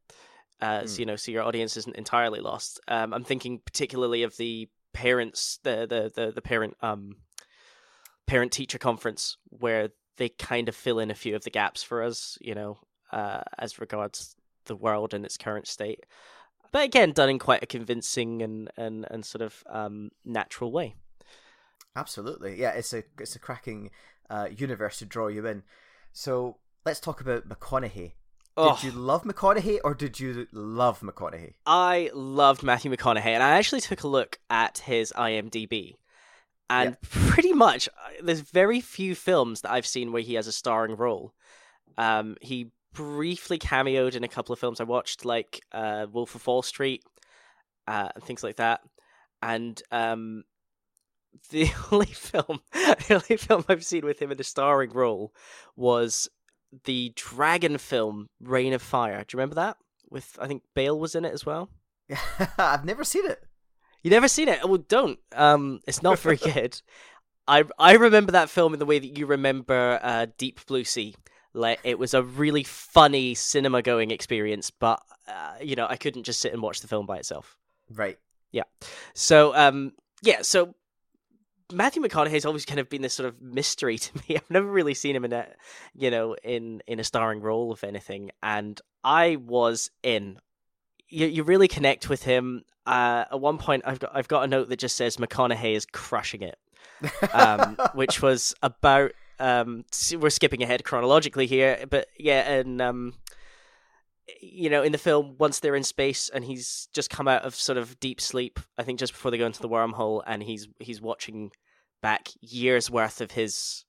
uh, 0.61 0.87
so, 0.87 0.95
Hmm. 0.95 1.01
you 1.01 1.07
know, 1.07 1.17
so 1.17 1.31
your 1.31 1.43
audience 1.43 1.77
isn't 1.77 1.97
entirely 1.97 2.41
lost. 2.41 2.81
Um, 2.89 3.13
I'm 3.13 3.25
thinking 3.25 3.61
particularly 3.65 4.23
of 4.23 4.37
the 4.37 4.69
parents, 4.93 5.59
the, 5.63 5.87
the, 5.87 6.11
the, 6.15 6.33
the 6.33 6.43
parent, 6.43 6.77
um, 6.83 7.17
parent 8.27 8.53
teacher 8.53 8.79
conference 8.79 9.37
where 9.51 9.91
they 10.17 10.29
kind 10.29 10.69
of 10.69 10.75
fill 10.77 10.99
in 10.99 11.11
a 11.11 11.15
few 11.15 11.37
of 11.37 11.45
the 11.45 11.51
gaps 11.51 11.83
for 11.83 12.03
us, 12.03 12.39
you 12.41 12.55
know, 12.55 12.79
uh, 13.13 13.43
as 13.59 13.79
regards 13.79 14.35
the 14.67 14.77
world 14.77 15.15
in 15.15 15.25
its 15.25 15.37
current 15.37 15.67
state. 15.67 16.05
But 16.73 16.85
again, 16.85 17.13
done 17.13 17.31
in 17.31 17.39
quite 17.39 17.63
a 17.63 17.67
convincing 17.67 18.43
and, 18.43 18.71
and, 18.77 19.07
and 19.11 19.25
sort 19.25 19.43
of 19.43 19.63
um, 19.71 20.11
natural 20.25 20.73
way. 20.73 20.95
Absolutely, 21.95 22.61
yeah. 22.61 22.73
It's 22.73 22.93
a 22.93 23.05
it's 23.19 23.37
a 23.37 23.39
cracking 23.39 23.91
uh, 24.29 24.49
universe 24.55 24.99
to 24.99 25.07
draw 25.07 25.29
you 25.29 25.47
in. 25.47 25.63
So 26.13 26.59
let's 26.85 27.01
talk 27.01 27.21
about 27.21 27.49
McConaughey. 27.49 28.13
Oh, 28.59 28.75
Did 28.75 28.85
you 28.85 28.93
love 28.93 29.25
McConaughey 29.25 29.81
or 29.85 29.95
did 29.95 30.19
you 30.19 30.47
love 30.53 31.01
McConaughey? 31.01 31.55
I 31.67 32.11
loved 32.15 32.63
Matthew 32.63 32.91
McConaughey, 32.91 33.27
and 33.27 33.43
I 33.43 33.59
actually 33.59 33.83
took 33.83 34.03
a 34.03 34.09
look 34.09 34.39
at 34.49 34.79
his 34.79 35.13
IMDb. 35.17 35.97
And 36.69 37.01
pretty 37.01 37.53
much 37.53 37.89
uh, 37.89 38.23
there's 38.23 38.41
very 38.41 38.81
few 38.81 39.15
films 39.15 39.61
that 39.61 39.71
I've 39.71 39.87
seen 39.87 40.13
where 40.13 40.23
he 40.23 40.35
has 40.35 40.47
a 40.47 40.53
starring 40.53 40.97
role. 40.97 41.33
Um, 41.97 42.37
he 42.41 42.71
briefly 42.93 43.59
cameoed 43.59 44.15
in 44.15 44.25
a 44.25 44.29
couple 44.29 44.53
of 44.53 44.59
films 44.59 44.81
I 44.81 44.85
watched, 44.85 45.25
like 45.25 45.61
uh, 45.73 46.07
Wolf 46.11 46.35
of 46.35 46.47
Wall 46.47 46.63
Street, 46.63 47.05
uh, 47.87 48.09
and 48.15 48.25
things 48.25 48.43
like 48.43 48.57
that. 48.57 48.81
And 49.43 49.81
um, 49.93 50.45
the 51.51 51.71
only 51.93 52.07
film, 52.07 52.61
the 52.73 53.23
only 53.23 53.37
film 53.37 53.65
I've 53.69 53.85
seen 53.85 54.05
with 54.05 54.21
him 54.21 54.33
in 54.33 54.41
a 54.41 54.45
starring 54.45 54.91
role 54.91 55.33
was 55.77 56.29
the 56.85 57.13
Dragon 57.15 57.79
film 57.79 58.29
Reign 58.41 58.73
of 58.73 58.83
Fire. 58.83 59.19
Do 59.19 59.35
you 59.35 59.39
remember 59.39 59.57
that? 59.57 59.77
With 60.11 60.39
I 60.41 60.47
think 60.47 60.63
Bale 60.75 60.99
was 60.99 61.15
in 61.15 61.25
it 61.25 61.33
as 61.33 61.45
well. 61.45 61.71
I've 62.59 62.85
never 62.85 63.05
seen 63.05 63.27
it. 63.27 63.43
You 64.07 64.11
never 64.11 64.29
seen 64.29 64.47
it? 64.47 64.61
Well, 64.65 64.79
don't. 64.79 65.19
Um, 65.35 65.81
it's 65.85 66.01
not 66.01 66.21
very 66.21 66.37
good. 66.55 66.81
I 67.49 67.65
I 67.77 67.95
remember 67.95 68.31
that 68.31 68.49
film 68.49 68.73
in 68.73 68.79
the 68.79 68.87
way 68.87 69.01
that 69.01 69.19
you 69.19 69.27
remember 69.27 69.99
uh, 70.01 70.27
Deep 70.39 70.65
Blue 70.67 70.85
Sea. 70.85 71.17
Like 71.55 71.81
it 71.83 71.99
was 71.99 72.15
a 72.15 72.23
really 72.23 72.63
funny 72.63 73.35
cinema 73.35 73.83
going 73.83 74.13
experience, 74.13 74.71
but 74.71 75.03
uh, 75.27 75.55
you 75.61 75.75
know 75.75 75.89
I 75.91 75.97
couldn't 75.97 76.23
just 76.23 76.41
sit 76.41 76.53
and 76.53 76.63
watch 76.63 76.83
the 76.83 76.87
film 76.87 77.05
by 77.05 77.17
itself. 77.17 77.59
Right. 77.93 78.17
Yeah. 78.53 78.63
So 79.15 79.53
um, 79.57 79.91
yeah, 80.23 80.43
so 80.43 80.77
Matthew 81.73 82.01
McConaughey's 82.01 82.47
always 82.47 82.65
kind 82.65 82.79
of 82.79 82.89
been 82.89 83.03
this 83.03 83.15
sort 83.15 83.29
of 83.29 83.43
mystery 83.43 83.99
to 84.05 84.17
me. 84.19 84.37
I've 84.37 84.49
never 84.49 84.69
really 84.69 84.95
seen 84.95 85.17
him 85.17 85.25
in 85.25 85.33
a, 85.33 85.49
you 85.97 86.13
know, 86.13 86.37
in 86.45 86.81
in 86.87 87.01
a 87.01 87.05
starring 87.05 87.41
role 87.41 87.73
of 87.73 87.83
anything, 87.83 88.31
and 88.41 88.81
I 89.03 89.35
was 89.35 89.91
in. 90.05 90.39
You 91.09 91.27
you 91.27 91.43
really 91.43 91.67
connect 91.67 92.09
with 92.09 92.23
him. 92.23 92.63
Uh, 92.87 93.25
at 93.31 93.41
one 93.41 93.59
point, 93.59 93.83
I've 93.85 93.99
got 93.99 94.11
I've 94.15 94.29
got 94.29 94.45
a 94.45 94.47
note 94.47 94.69
that 94.69 94.79
just 94.79 94.97
says 94.97 95.17
McConaughey 95.17 95.75
is 95.75 95.87
crushing 95.87 96.43
it, 96.43 96.59
um, 97.33 97.77
which 97.95 98.23
was 98.23 98.55
about. 98.63 99.13
Um, 99.39 99.85
we're 100.19 100.31
skipping 100.31 100.63
ahead 100.63 100.83
chronologically 100.83 101.47
here, 101.47 101.85
but 101.91 102.09
yeah, 102.19 102.51
and 102.51 102.81
um, 102.81 103.13
you 104.41 104.71
know, 104.71 104.83
in 104.83 104.93
the 104.93 104.99
film, 104.99 105.37
once 105.39 105.61
they're 105.61 105.77
in 105.77 105.83
space 105.83 106.29
and 106.29 106.45
he's 106.45 106.89
just 106.93 107.11
come 107.11 107.29
out 107.29 107.43
of 107.43 107.55
sort 107.55 107.79
of 107.79 107.99
deep 108.01 108.21
sleep, 108.21 108.59
I 108.79 108.83
think 108.83 108.99
just 108.99 109.13
before 109.13 109.31
they 109.31 109.39
go 109.39 109.47
into 109.47 109.63
the 109.63 109.69
wormhole, 109.69 110.23
and 110.27 110.43
he's 110.43 110.69
he's 110.79 111.01
watching 111.01 111.53
back 112.03 112.29
years 112.41 112.91
worth 112.91 113.21
of 113.21 113.33
his. 113.33 113.85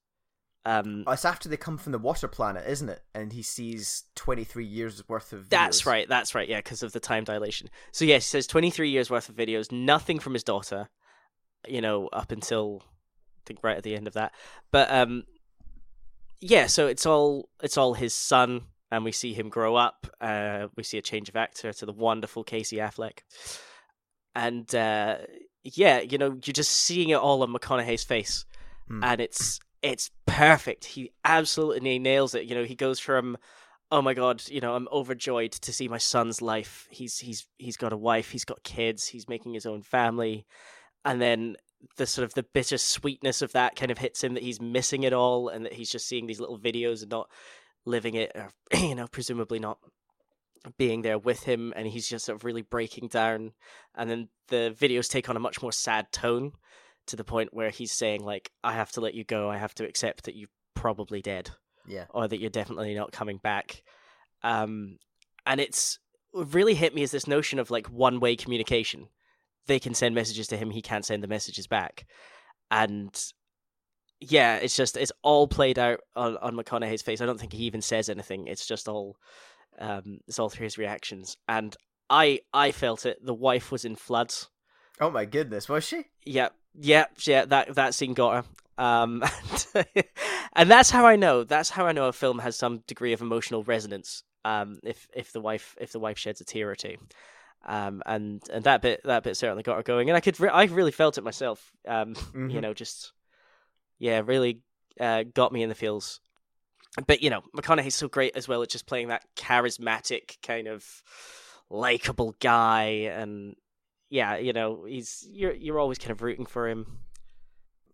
Um, 0.68 1.04
Oh, 1.06 1.12
it's 1.12 1.24
after 1.24 1.48
they 1.48 1.56
come 1.56 1.78
from 1.78 1.92
the 1.92 1.98
water 1.98 2.28
planet, 2.28 2.64
isn't 2.68 2.88
it? 2.88 3.00
And 3.14 3.32
he 3.32 3.42
sees 3.42 4.04
23 4.16 4.64
years 4.64 5.02
worth 5.08 5.32
of 5.32 5.44
videos. 5.44 5.48
that's 5.50 5.86
right, 5.86 6.08
that's 6.08 6.34
right, 6.34 6.48
yeah, 6.48 6.58
because 6.58 6.82
of 6.82 6.92
the 6.92 7.00
time 7.00 7.24
dilation. 7.24 7.70
So 7.92 8.04
yes, 8.04 8.24
he 8.24 8.28
says 8.28 8.46
twenty 8.46 8.70
three 8.70 8.90
years 8.90 9.08
worth 9.10 9.28
of 9.28 9.36
videos, 9.36 9.72
nothing 9.72 10.18
from 10.18 10.34
his 10.34 10.44
daughter, 10.44 10.88
you 11.66 11.80
know, 11.80 12.08
up 12.08 12.32
until 12.32 12.82
I 12.84 13.40
think 13.46 13.60
right 13.62 13.76
at 13.76 13.82
the 13.82 13.94
end 13.96 14.06
of 14.06 14.14
that. 14.14 14.32
But 14.70 14.90
um, 14.90 15.24
yeah, 16.40 16.66
so 16.66 16.86
it's 16.86 17.06
all 17.06 17.48
it's 17.62 17.76
all 17.78 17.94
his 17.94 18.14
son, 18.14 18.62
and 18.90 19.04
we 19.04 19.12
see 19.12 19.32
him 19.34 19.48
grow 19.48 19.74
up. 19.76 20.06
Uh, 20.20 20.68
we 20.76 20.82
see 20.82 20.98
a 20.98 21.02
change 21.02 21.28
of 21.28 21.36
actor 21.36 21.72
to 21.72 21.86
the 21.86 21.92
wonderful 21.92 22.44
Casey 22.44 22.76
Affleck, 22.76 23.20
and 24.34 24.72
uh, 24.74 25.16
yeah, 25.64 26.00
you 26.00 26.18
know, 26.18 26.38
you're 26.44 26.52
just 26.52 26.70
seeing 26.72 27.08
it 27.10 27.14
all 27.18 27.42
on 27.42 27.52
McConaughey's 27.52 28.04
face, 28.04 28.44
Hmm. 28.88 29.02
and 29.04 29.20
it's 29.20 29.60
it's 29.82 30.10
perfect. 30.26 30.84
He 30.84 31.12
absolutely 31.24 31.98
nails 31.98 32.34
it. 32.34 32.44
You 32.44 32.54
know, 32.54 32.64
he 32.64 32.74
goes 32.74 32.98
from 32.98 33.36
oh 33.90 34.02
my 34.02 34.12
god, 34.14 34.42
you 34.48 34.60
know, 34.60 34.74
I'm 34.74 34.88
overjoyed 34.92 35.52
to 35.52 35.72
see 35.72 35.88
my 35.88 35.98
son's 35.98 36.42
life. 36.42 36.86
He's 36.90 37.18
he's 37.18 37.46
he's 37.58 37.76
got 37.76 37.92
a 37.92 37.96
wife, 37.96 38.30
he's 38.30 38.44
got 38.44 38.62
kids, 38.62 39.06
he's 39.06 39.28
making 39.28 39.54
his 39.54 39.66
own 39.66 39.82
family, 39.82 40.46
and 41.04 41.20
then 41.20 41.56
the 41.96 42.06
sort 42.06 42.24
of 42.24 42.34
the 42.34 42.42
bitter 42.42 42.78
sweetness 42.78 43.40
of 43.42 43.52
that 43.52 43.76
kind 43.76 43.90
of 43.90 43.98
hits 43.98 44.22
him 44.22 44.34
that 44.34 44.42
he's 44.42 44.60
missing 44.60 45.04
it 45.04 45.12
all 45.12 45.48
and 45.48 45.64
that 45.64 45.72
he's 45.72 45.90
just 45.90 46.08
seeing 46.08 46.26
these 46.26 46.40
little 46.40 46.58
videos 46.58 47.02
and 47.02 47.10
not 47.10 47.30
living 47.86 48.14
it 48.14 48.32
or 48.34 48.50
you 48.76 48.94
know 48.94 49.06
presumably 49.06 49.58
not 49.58 49.78
being 50.76 51.02
there 51.02 51.18
with 51.18 51.44
him 51.44 51.72
and 51.76 51.86
he's 51.86 52.08
just 52.08 52.24
sort 52.26 52.34
of 52.34 52.44
really 52.44 52.62
breaking 52.62 53.06
down 53.06 53.52
and 53.94 54.10
then 54.10 54.28
the 54.48 54.74
videos 54.78 55.08
take 55.08 55.28
on 55.28 55.36
a 55.36 55.40
much 55.40 55.62
more 55.62 55.70
sad 55.70 56.10
tone 56.10 56.52
to 57.08 57.16
the 57.16 57.24
point 57.24 57.52
where 57.52 57.70
he's 57.70 57.92
saying 57.92 58.24
like 58.24 58.50
i 58.64 58.72
have 58.72 58.90
to 58.92 59.00
let 59.00 59.14
you 59.14 59.24
go 59.24 59.50
i 59.50 59.56
have 59.56 59.74
to 59.74 59.84
accept 59.84 60.24
that 60.24 60.36
you're 60.36 60.48
probably 60.74 61.20
dead 61.20 61.50
Yeah. 61.86 62.04
or 62.10 62.28
that 62.28 62.38
you're 62.40 62.50
definitely 62.50 62.94
not 62.94 63.10
coming 63.12 63.38
back. 63.42 63.82
Um, 64.44 64.98
and 65.44 65.60
it's 65.60 65.98
what 66.30 66.54
really 66.54 66.74
hit 66.74 66.94
me 66.94 67.02
is 67.02 67.10
this 67.10 67.26
notion 67.26 67.58
of 67.58 67.70
like 67.70 67.86
one 67.88 68.20
way 68.20 68.36
communication. 68.36 69.08
They 69.66 69.80
can 69.80 69.94
send 69.94 70.14
messages 70.14 70.46
to 70.48 70.56
him, 70.56 70.70
he 70.70 70.82
can't 70.82 71.04
send 71.04 71.22
the 71.24 71.26
messages 71.28 71.66
back. 71.66 72.06
And 72.70 73.10
yeah, 74.20 74.56
it's 74.56 74.76
just 74.76 74.96
it's 74.96 75.12
all 75.22 75.48
played 75.48 75.78
out 75.78 76.00
on, 76.16 76.36
on 76.36 76.54
McConaughey's 76.54 77.02
face. 77.02 77.20
I 77.20 77.26
don't 77.26 77.40
think 77.40 77.52
he 77.52 77.64
even 77.64 77.82
says 77.82 78.08
anything. 78.08 78.46
It's 78.46 78.66
just 78.66 78.88
all 78.88 79.16
um 79.80 80.18
it's 80.28 80.38
all 80.38 80.48
through 80.50 80.64
his 80.64 80.78
reactions. 80.78 81.36
And 81.48 81.76
I 82.10 82.40
I 82.52 82.72
felt 82.72 83.06
it. 83.06 83.18
The 83.24 83.34
wife 83.34 83.72
was 83.72 83.84
in 83.84 83.96
floods. 83.96 84.48
Oh 85.00 85.10
my 85.10 85.24
goodness, 85.24 85.68
was 85.68 85.84
she? 85.84 86.04
Yeah, 86.24 86.48
yeah, 86.74 87.06
yeah. 87.22 87.44
That 87.44 87.74
that 87.74 87.94
scene 87.94 88.14
got 88.14 88.44
her. 88.44 88.82
Um, 88.84 89.24
and, 89.74 89.86
and 90.54 90.70
that's 90.70 90.90
how 90.90 91.06
I 91.06 91.16
know. 91.16 91.44
That's 91.44 91.70
how 91.70 91.86
I 91.86 91.92
know 91.92 92.06
a 92.06 92.12
film 92.12 92.38
has 92.38 92.56
some 92.56 92.78
degree 92.86 93.12
of 93.12 93.20
emotional 93.20 93.64
resonance. 93.64 94.22
Um, 94.44 94.78
if 94.84 95.08
if 95.14 95.32
the 95.32 95.40
wife 95.40 95.76
if 95.80 95.92
the 95.92 95.98
wife 95.98 96.18
sheds 96.18 96.40
a 96.40 96.44
tear 96.44 96.70
or 96.70 96.76
two, 96.76 96.96
um, 97.66 98.02
and 98.06 98.42
and 98.52 98.64
that 98.64 98.82
bit 98.82 99.00
that 99.04 99.24
bit 99.24 99.36
certainly 99.36 99.62
got 99.62 99.76
her 99.76 99.82
going. 99.82 100.08
And 100.10 100.16
I 100.16 100.20
could 100.20 100.38
re- 100.40 100.48
I 100.48 100.64
really 100.64 100.92
felt 100.92 101.18
it 101.18 101.24
myself. 101.24 101.72
Um, 101.86 102.14
you 102.34 102.40
Mhm. 102.58 102.62
know, 102.62 102.74
just 102.74 103.12
yeah, 103.98 104.22
really 104.24 104.60
uh, 105.00 105.24
got 105.34 105.52
me 105.52 105.62
in 105.62 105.68
the 105.68 105.74
feels. 105.74 106.20
But 107.06 107.20
you 107.22 107.30
know, 107.30 107.42
McConaughey's 107.56 107.94
so 107.96 108.08
great 108.08 108.36
as 108.36 108.48
well 108.48 108.62
at 108.62 108.70
just 108.70 108.86
playing 108.86 109.08
that 109.08 109.24
charismatic 109.36 110.40
kind 110.42 110.68
of 110.68 110.84
likable 111.70 112.34
guy 112.40 113.10
and 113.12 113.54
yeah, 114.10 114.36
you 114.36 114.52
know, 114.52 114.84
he's 114.84 115.26
you're 115.30 115.52
you're 115.52 115.78
always 115.78 115.98
kind 115.98 116.10
of 116.10 116.22
rooting 116.22 116.46
for 116.46 116.68
him. 116.68 116.98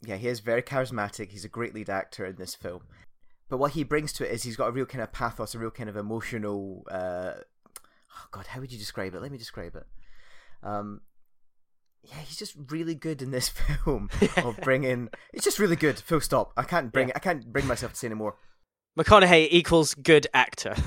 Yeah, 0.02 0.16
he 0.16 0.28
is 0.28 0.40
very 0.40 0.62
charismatic. 0.62 1.30
He's 1.30 1.44
a 1.44 1.48
great 1.48 1.74
lead 1.74 1.90
actor 1.90 2.26
in 2.26 2.36
this 2.36 2.54
film. 2.54 2.82
But 3.48 3.58
what 3.58 3.72
he 3.72 3.84
brings 3.84 4.12
to 4.14 4.28
it 4.28 4.32
is 4.32 4.42
he's 4.42 4.56
got 4.56 4.68
a 4.68 4.72
real 4.72 4.86
kind 4.86 5.02
of 5.02 5.12
pathos, 5.12 5.54
a 5.54 5.58
real 5.58 5.70
kind 5.70 5.88
of 5.88 5.96
emotional. 5.96 6.84
Uh, 6.90 7.32
oh 7.76 8.26
God, 8.30 8.46
how 8.46 8.60
would 8.60 8.72
you 8.72 8.78
describe 8.78 9.14
it? 9.14 9.22
Let 9.22 9.32
me 9.32 9.38
describe 9.38 9.76
it. 9.76 9.86
Um, 10.62 11.00
yeah, 12.02 12.18
he's 12.24 12.36
just 12.36 12.54
really 12.70 12.94
good 12.94 13.22
in 13.22 13.30
this 13.30 13.48
film 13.84 14.10
of 14.36 14.56
bringing. 14.62 15.08
It's 15.32 15.44
just 15.44 15.58
really 15.58 15.76
good. 15.76 15.98
Full 15.98 16.20
stop. 16.20 16.52
I 16.56 16.62
can't 16.62 16.92
bring. 16.92 17.12
I 17.14 17.18
can't 17.18 17.52
bring 17.52 17.66
myself 17.66 17.92
to 17.92 17.98
say 17.98 18.06
anymore. 18.06 18.36
McConaughey 18.98 19.48
equals 19.50 19.94
good 19.94 20.26
actor. 20.32 20.74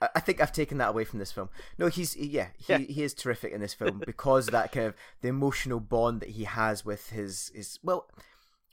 I, 0.00 0.20
think 0.20 0.40
I've 0.40 0.52
taken 0.52 0.78
that 0.78 0.90
away 0.90 1.04
from 1.04 1.18
this 1.18 1.32
film. 1.32 1.48
No, 1.78 1.86
he's 1.88 2.16
yeah, 2.16 2.48
he 2.58 2.64
Yeah. 2.72 2.78
he 2.78 3.02
is 3.02 3.14
terrific 3.14 3.52
in 3.52 3.60
this 3.60 3.74
film 3.74 4.02
because 4.04 4.48
of 4.48 4.52
that 4.52 4.72
kind 4.72 4.86
of 4.86 4.94
the 5.22 5.28
emotional 5.28 5.80
bond 5.80 6.20
that 6.20 6.30
he 6.30 6.44
has 6.44 6.84
with 6.84 7.10
his 7.10 7.50
his 7.54 7.78
well, 7.82 8.08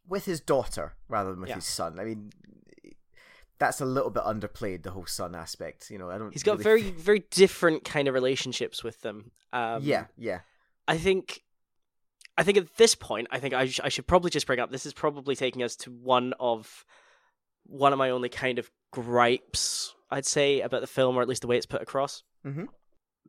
with 0.08 0.25
his 0.25 0.39
daughter 0.42 0.94
rather 1.08 1.32
than 1.32 1.39
with 1.39 1.50
Yeah. 1.50 1.56
his 1.56 1.65
son. 1.65 2.00
I 2.00 2.03
mean, 2.03 2.32
that's 3.60 3.80
a 3.80 3.86
little 3.86 4.10
bit 4.10 4.24
underplayed 4.24 4.84
the 4.84 4.92
whole 4.92 5.06
son 5.06 5.36
aspect. 5.36 5.89
You 5.89 5.98
know, 5.98 6.10
I 6.10 6.18
don't. 6.18 6.34
He's 6.34 6.44
got 6.44 6.60
really 6.60 6.82
very 6.82 6.92
very 6.98 7.20
different 7.32 7.84
kind 7.86 8.08
of 8.08 8.13
relationships 8.13 8.84
with 8.84 9.01
them. 9.01 9.32
Um, 9.53 9.82
yeah, 9.84 10.06
yeah, 10.18 10.39
I 10.88 10.98
think 10.98 11.42
I 12.38 12.44
think 12.44 12.58
at 12.58 12.75
this 12.77 12.96
point, 12.96 13.27
I 13.32 13.39
think 13.39 13.53
I, 13.53 13.68
sh- 13.68 13.80
I 13.84 13.89
should 13.89 14.08
probably 14.08 14.32
just 14.32 14.48
bring 14.48 14.60
up 14.60 14.72
this 14.72 14.86
is 14.86 14.94
probably 14.94 15.36
taking 15.36 15.63
us 15.63 15.75
to 15.77 15.92
one 15.92 16.34
of 16.39 16.84
one 17.65 17.94
of 17.94 18.00
my 18.00 18.10
only 18.10 18.27
kind 18.30 18.60
of 18.60 18.70
gripes, 18.92 19.94
I'd 20.13 20.25
say, 20.25 20.62
about 20.62 20.82
the 20.82 20.88
film, 20.88 21.17
or 21.17 21.22
at 21.22 21.27
least 21.27 21.41
the 21.41 21.48
way 21.48 21.58
it's 21.58 21.65
put 21.65 21.82
across. 21.82 22.24
Mhm. 22.46 22.67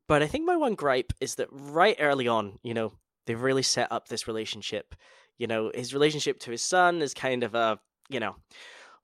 But 0.07 0.23
I 0.23 0.27
think 0.27 0.45
my 0.45 0.57
one 0.57 0.75
gripe 0.75 1.13
is 1.21 1.37
that 1.37 1.49
right 1.51 1.97
early 1.99 2.29
on, 2.29 2.59
you 2.63 2.75
know, 2.75 2.93
they've 3.27 3.41
really 3.41 3.63
set 3.63 3.91
up 3.91 4.09
this 4.09 4.29
relationship. 4.29 4.95
You 5.39 5.47
know, 5.47 5.71
his 5.75 5.95
relationship 5.95 6.39
to 6.41 6.51
his 6.51 6.63
son 6.63 7.01
is 7.03 7.15
kind 7.15 7.43
of 7.43 7.55
a, 7.55 7.81
you 8.09 8.21
know, 8.21 8.37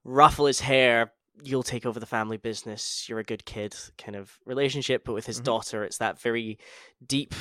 ruffle 0.05 0.47
his 0.47 0.61
hair, 0.61 1.13
you'll 1.43 1.63
take 1.63 1.87
over 1.87 1.99
the 1.99 2.07
family 2.07 2.37
business, 2.37 3.09
you're 3.09 3.19
a 3.19 3.25
good 3.25 3.45
kid 3.47 3.75
kind 3.97 4.15
of 4.15 4.39
relationship. 4.45 5.05
But 5.05 5.15
with 5.15 5.27
his 5.27 5.41
Mhm. 5.41 5.45
daughter, 5.45 5.85
it's 5.85 5.99
that 5.99 6.21
very 6.21 6.59
deep 7.05 7.35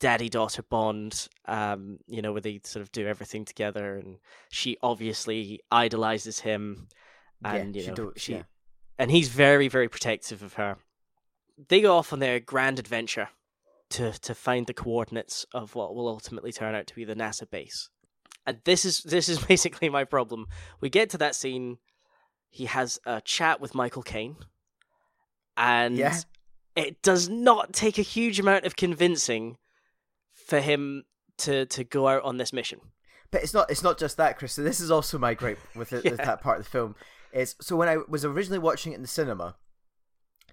daddy 0.00 0.28
daughter 0.30 0.62
bond, 0.62 1.28
um, 1.44 1.98
you 2.06 2.22
know, 2.22 2.32
where 2.32 2.40
they 2.40 2.60
sort 2.64 2.80
of 2.82 2.90
do 2.92 3.06
everything 3.06 3.44
together. 3.44 3.96
And 3.98 4.18
she 4.48 4.78
obviously 4.82 5.60
idolizes 5.70 6.40
him. 6.40 6.88
And, 7.44 7.76
yeah. 7.76 7.82
you 7.82 7.88
know, 7.88 7.94
do- 7.94 8.12
she, 8.16 8.32
yeah. 8.34 8.42
And 9.02 9.10
he's 9.10 9.28
very, 9.28 9.68
very 9.68 9.88
protective 9.88 10.42
of 10.42 10.54
her. 10.54 10.76
They 11.68 11.80
go 11.80 11.96
off 11.96 12.12
on 12.12 12.18
their 12.20 12.40
grand 12.40 12.78
adventure 12.78 13.28
to 13.90 14.12
to 14.20 14.34
find 14.34 14.66
the 14.66 14.74
coordinates 14.74 15.44
of 15.52 15.74
what 15.74 15.94
will 15.94 16.08
ultimately 16.08 16.52
turn 16.52 16.74
out 16.74 16.86
to 16.86 16.94
be 16.94 17.04
the 17.04 17.14
NASA 17.14 17.48
base. 17.50 17.90
And 18.46 18.58
this 18.64 18.84
is 18.84 19.02
this 19.02 19.28
is 19.28 19.38
basically 19.52 19.88
my 19.88 20.04
problem. 20.04 20.46
We 20.80 20.88
get 20.88 21.10
to 21.10 21.18
that 21.18 21.34
scene. 21.34 21.78
He 22.48 22.66
has 22.66 22.98
a 23.06 23.20
chat 23.20 23.60
with 23.60 23.74
Michael 23.74 24.02
Caine, 24.02 24.36
and 25.56 25.96
Yeah. 25.96 26.16
it 26.76 27.02
does 27.02 27.28
not 27.28 27.72
take 27.72 27.98
a 27.98 28.02
huge 28.02 28.38
amount 28.40 28.64
of 28.66 28.76
convincing 28.76 29.56
for 30.32 30.60
him 30.60 31.04
to 31.38 31.66
to 31.66 31.84
go 31.84 32.08
out 32.08 32.22
on 32.24 32.36
this 32.36 32.52
mission. 32.52 32.80
But 33.30 33.42
it's 33.42 33.54
not 33.54 33.70
it's 33.70 33.82
not 33.82 33.98
just 33.98 34.16
that, 34.18 34.38
Chris. 34.38 34.52
So 34.52 34.62
this 34.62 34.80
is 34.80 34.90
also 34.90 35.18
my 35.18 35.34
gripe 35.34 35.58
with, 35.74 35.92
it, 35.92 36.04
Yeah. 36.04 36.10
with 36.12 36.20
that 36.20 36.42
part 36.42 36.58
of 36.58 36.64
the 36.64 36.70
film. 36.70 36.94
Is 37.32 37.54
so 37.60 37.76
when 37.76 37.88
I 37.88 37.98
was 38.08 38.24
originally 38.24 38.58
watching 38.58 38.92
it 38.92 38.96
in 38.96 39.02
the 39.02 39.08
cinema, 39.08 39.56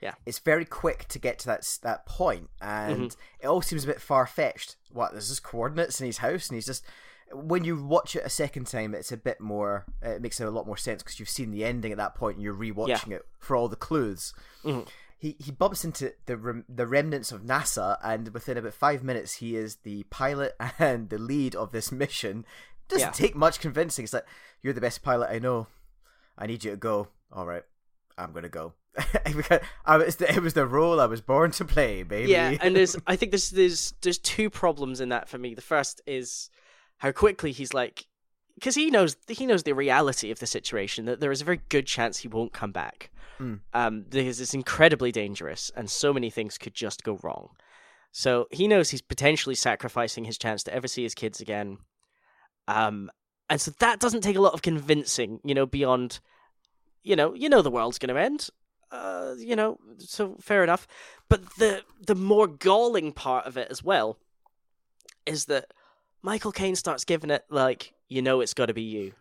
Yeah. 0.02 0.14
it's 0.26 0.40
very 0.40 0.66
quick 0.66 1.08
to 1.10 1.20
get 1.20 1.40
to 1.40 1.46
that 1.48 1.78
that 1.84 2.06
point, 2.06 2.50
and 2.62 3.16
it 3.40 3.48
all 3.48 3.62
seems 3.62 3.84
a 3.84 3.88
bit 3.88 4.02
far 4.02 4.26
fetched. 4.26 4.78
What 4.92 5.12
there's 5.12 5.30
just 5.30 5.44
coordinates 5.44 6.00
in 6.00 6.08
his 6.08 6.20
house, 6.20 6.48
and 6.50 6.56
he's 6.56 6.66
just. 6.66 6.84
When 7.32 7.64
you 7.64 7.84
watch 7.84 8.16
it 8.16 8.26
a 8.26 8.30
second 8.30 8.66
time, 8.66 8.96
it's 8.96 9.12
a 9.12 9.18
bit 9.18 9.40
more. 9.40 9.86
It 10.02 10.20
makes 10.20 10.40
it 10.40 10.48
a 10.48 10.50
lot 10.50 10.66
more 10.66 10.78
sense 10.78 11.04
because 11.04 11.20
you've 11.20 11.30
seen 11.30 11.52
the 11.52 11.64
ending 11.64 11.92
at 11.92 12.00
that 12.00 12.16
point, 12.16 12.38
and 12.38 12.44
you're 12.44 12.56
rewatching 12.56 13.12
it 13.12 13.22
for 13.38 13.56
all 13.56 13.68
the 13.70 13.76
clues. 13.76 14.34
Mhm. 14.64 14.88
He 15.16 15.36
he 15.38 15.52
bumps 15.52 15.86
into 15.86 16.14
the 16.26 16.38
rem- 16.38 16.66
the 16.68 16.88
remnants 16.88 17.32
of 17.32 17.44
NASA, 17.44 18.00
and 18.04 18.34
within 18.34 18.58
about 18.58 18.74
five 18.74 19.04
minutes, 19.04 19.34
he 19.36 19.56
is 19.56 19.76
the 19.84 20.04
pilot 20.10 20.56
and 20.80 21.10
the 21.10 21.20
lead 21.20 21.56
of 21.56 21.72
this 21.72 21.92
mission. 21.92 22.46
Doesn't 22.88 23.10
Yeah. 23.10 23.12
take 23.12 23.36
much 23.36 23.60
convincing. 23.60 24.06
It's 24.06 24.14
like 24.14 24.26
you're 24.64 24.74
the 24.74 24.82
best 24.82 25.04
pilot 25.04 25.30
I 25.30 25.38
know. 25.38 25.68
I 26.40 26.48
need 26.48 26.64
you 26.64 26.72
to 26.72 26.78
go. 26.78 27.10
All 27.32 27.46
right, 27.46 27.64
I'm 28.18 28.32
gonna 28.32 28.50
go. 28.50 28.74
I 29.86 29.98
was 29.98 30.16
the, 30.16 30.34
it 30.34 30.42
was 30.42 30.54
the 30.54 30.66
role 30.66 31.00
I 31.00 31.06
was 31.06 31.22
born 31.22 31.52
to 31.52 31.66
play, 31.66 32.02
baby. 32.04 32.32
Yeah, 32.32 32.58
and 32.62 32.76
there's 32.76 32.96
I 33.08 33.16
think 33.16 33.32
there's 33.32 33.52
there's 33.52 33.94
there's 34.02 34.18
two 34.18 34.50
problems 34.50 35.02
in 35.02 35.10
that 35.10 35.30
for 35.30 35.38
me. 35.38 35.54
The 35.54 35.62
first 35.62 36.02
is 36.08 36.50
how 36.98 37.12
quickly 37.12 37.52
he's 37.52 37.74
like 37.74 38.08
because 38.56 38.76
he 38.76 38.90
knows 38.90 39.16
he 39.28 39.46
knows 39.46 39.64
the 39.64 39.74
reality 39.74 40.32
of 40.32 40.40
the 40.40 40.48
situation 40.48 41.06
that 41.06 41.20
there 41.20 41.32
is 41.32 41.42
a 41.42 41.46
very 41.46 41.62
good 41.70 41.86
chance 41.86 42.18
he 42.18 42.28
won't 42.28 42.54
come 42.54 42.72
back. 42.72 43.12
Mm. 43.40 43.60
Um, 43.74 44.06
because 44.10 44.42
it's 44.42 44.54
incredibly 44.54 45.14
dangerous 45.14 45.72
and 45.74 45.90
so 45.90 46.12
many 46.12 46.30
things 46.30 46.58
could 46.58 46.74
just 46.74 47.04
go 47.04 47.18
wrong. 47.24 47.52
So 48.12 48.48
he 48.52 48.68
knows 48.68 48.90
he's 48.90 49.02
potentially 49.02 49.56
sacrificing 49.56 50.26
his 50.26 50.38
chance 50.38 50.64
to 50.64 50.74
ever 50.74 50.90
see 50.90 51.04
his 51.04 51.16
kids 51.16 51.40
again. 51.40 51.78
Um, 52.68 53.10
and 53.50 53.60
so 53.60 53.72
that 53.80 54.00
doesn't 54.00 54.22
take 54.22 54.36
a 54.36 54.42
lot 54.42 54.54
of 54.54 54.62
convincing, 54.62 55.40
you 55.44 55.56
know, 55.56 55.66
beyond, 55.66 56.20
you 57.04 57.16
know, 57.16 57.34
you 57.34 57.50
know 57.50 57.62
the 57.62 57.72
world's 57.72 57.98
going 57.98 58.14
to 58.14 58.22
end. 58.22 58.50
Uh, 58.92 59.36
you 59.38 59.56
know, 59.56 59.80
so 60.00 60.36
fair 60.40 60.64
enough. 60.64 60.88
But 61.30 61.58
the 61.58 61.84
the 62.06 62.16
more 62.16 62.48
galling 62.48 63.12
part 63.12 63.46
of 63.46 63.58
it 63.58 63.68
as 63.70 63.84
well 63.84 64.18
is 65.26 65.46
that 65.46 65.72
Michael 66.22 66.52
Caine 66.52 66.76
starts 66.76 67.06
giving 67.06 67.30
it 67.30 67.46
like, 67.50 67.94
you 68.08 68.22
know, 68.22 68.42
it's 68.42 68.54
got 68.54 68.66
to 68.68 68.74
be 68.74 68.82
you. 68.82 69.14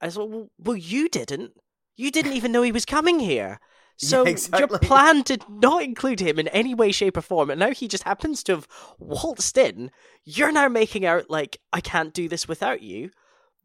I 0.00 0.06
like, 0.06 0.16
well, 0.16 0.50
well, 0.58 0.76
you 0.76 1.08
didn't. 1.08 1.52
You 1.96 2.10
didn't 2.10 2.32
even 2.32 2.52
know 2.52 2.62
he 2.62 2.72
was 2.72 2.84
coming 2.84 3.20
here. 3.20 3.60
So 4.02 4.20
your 4.20 4.28
exactly. 4.28 4.78
plan 4.78 5.20
did 5.20 5.44
not 5.46 5.82
include 5.82 6.20
him 6.20 6.38
in 6.38 6.48
any 6.48 6.74
way, 6.74 6.90
shape, 6.90 7.18
or 7.18 7.20
form, 7.20 7.50
and 7.50 7.60
now 7.60 7.72
he 7.72 7.86
just 7.86 8.04
happens 8.04 8.42
to 8.44 8.52
have 8.52 8.68
waltzed 8.98 9.58
in. 9.58 9.90
You're 10.24 10.52
now 10.52 10.68
making 10.68 11.04
out 11.04 11.28
like 11.28 11.58
I 11.70 11.82
can't 11.82 12.14
do 12.14 12.26
this 12.26 12.48
without 12.48 12.80
you. 12.80 13.10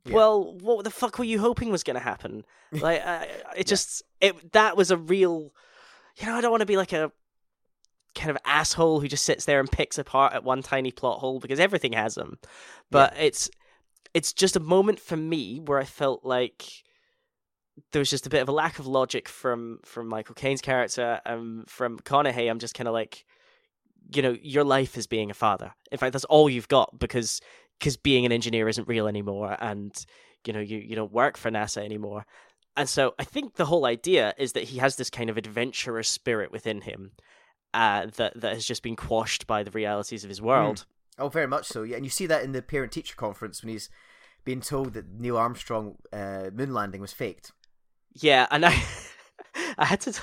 Yeah. 0.05 0.13
Well, 0.13 0.53
what 0.59 0.83
the 0.83 0.91
fuck 0.91 1.17
were 1.17 1.25
you 1.25 1.39
hoping 1.39 1.71
was 1.71 1.83
going 1.83 1.95
to 1.95 2.03
happen? 2.03 2.43
Like, 2.71 3.05
I, 3.05 3.29
it 3.55 3.67
just 3.67 4.03
it 4.19 4.51
that 4.51 4.75
was 4.75 4.91
a 4.91 4.97
real. 4.97 5.53
You 6.17 6.25
know, 6.25 6.35
I 6.35 6.41
don't 6.41 6.51
want 6.51 6.59
to 6.59 6.65
be 6.65 6.75
like 6.75 6.91
a 6.91 7.09
kind 8.15 8.29
of 8.31 8.37
asshole 8.43 8.99
who 8.99 9.07
just 9.07 9.23
sits 9.23 9.45
there 9.45 9.61
and 9.61 9.71
picks 9.71 9.97
apart 9.97 10.33
at 10.33 10.43
one 10.43 10.61
tiny 10.61 10.91
plot 10.91 11.19
hole 11.19 11.39
because 11.39 11.59
everything 11.59 11.93
has 11.93 12.15
them. 12.15 12.37
But 12.91 13.13
it's 13.17 13.49
it's 14.13 14.33
just 14.33 14.55
a 14.55 14.59
moment 14.59 14.99
for 14.99 15.15
me 15.15 15.59
where 15.59 15.77
I 15.79 15.85
felt 15.85 16.25
like 16.25 16.65
there 17.91 17.99
was 17.99 18.09
just 18.09 18.25
a 18.25 18.29
bit 18.29 18.41
of 18.41 18.49
a 18.49 18.53
lack 18.53 18.79
of 18.79 18.87
logic 18.87 19.27
from 19.29 19.79
from 19.83 20.07
Michael 20.07 20.35
Caine's 20.35 20.61
character 20.61 21.21
and 21.25 21.69
from 21.69 21.99
McConaughey. 21.99 22.49
I'm 22.49 22.59
just 22.59 22.73
kind 22.73 22.87
of 22.87 22.93
like, 22.93 23.25
you 24.13 24.21
know, 24.21 24.35
your 24.41 24.63
life 24.63 24.97
is 24.97 25.07
being 25.07 25.29
a 25.29 25.33
father. 25.33 25.73
In 25.91 25.97
fact, 25.97 26.13
that's 26.13 26.25
all 26.25 26.49
you've 26.49 26.67
got 26.67 26.97
because 26.97 27.41
because 27.79 27.97
being 27.97 28.25
an 28.25 28.31
engineer 28.31 28.67
isn't 28.67 28.87
real 28.87 29.07
anymore, 29.07 29.57
and 29.59 29.93
you 30.45 30.53
know 30.53 30.59
you 30.59 30.77
you 30.77 30.95
don't 30.95 31.11
work 31.11 31.37
for 31.37 31.51
NASA 31.51 31.83
anymore. 31.83 32.25
And 32.77 32.89
so 32.89 33.13
I 33.17 33.23
think 33.23 33.55
the 33.55 33.65
whole 33.65 33.85
idea 33.85 34.33
is 34.37 34.53
that 34.53 34.63
he 34.63 34.79
has 34.79 34.97
this 34.97 35.09
kind 35.09 35.29
of 35.29 35.37
adventurous 35.37 36.09
spirit 36.09 36.51
within 36.51 36.81
him 36.81 37.11
uh, 37.73 38.07
that 38.17 38.39
that 38.39 38.53
has 38.53 38.65
just 38.65 38.83
been 38.83 38.95
quashed 38.95 39.47
by 39.47 39.63
the 39.63 39.71
realities 39.71 40.23
of 40.23 40.29
his 40.29 40.41
world. 40.41 40.85
Oh, 41.17 41.29
very 41.29 41.47
much 41.47 41.67
so. 41.67 41.83
Yeah, 41.83 41.95
and 41.95 42.05
you 42.05 42.09
see 42.09 42.25
that 42.25 42.43
in 42.43 42.51
the 42.51 42.61
parent 42.61 42.91
teacher 42.91 43.15
conference 43.15 43.63
when 43.63 43.71
he's 43.71 43.89
being 44.43 44.61
told 44.61 44.93
that 44.93 45.09
Neil 45.09 45.37
Armstrong 45.37 45.95
uh, 46.11 46.49
moon 46.53 46.73
landing 46.73 47.01
was 47.01 47.13
faked. 47.13 47.51
Yeah, 48.13 48.47
and 48.51 48.65
I 48.65 48.83
I 49.77 49.85
had 49.85 50.01
to 50.01 50.21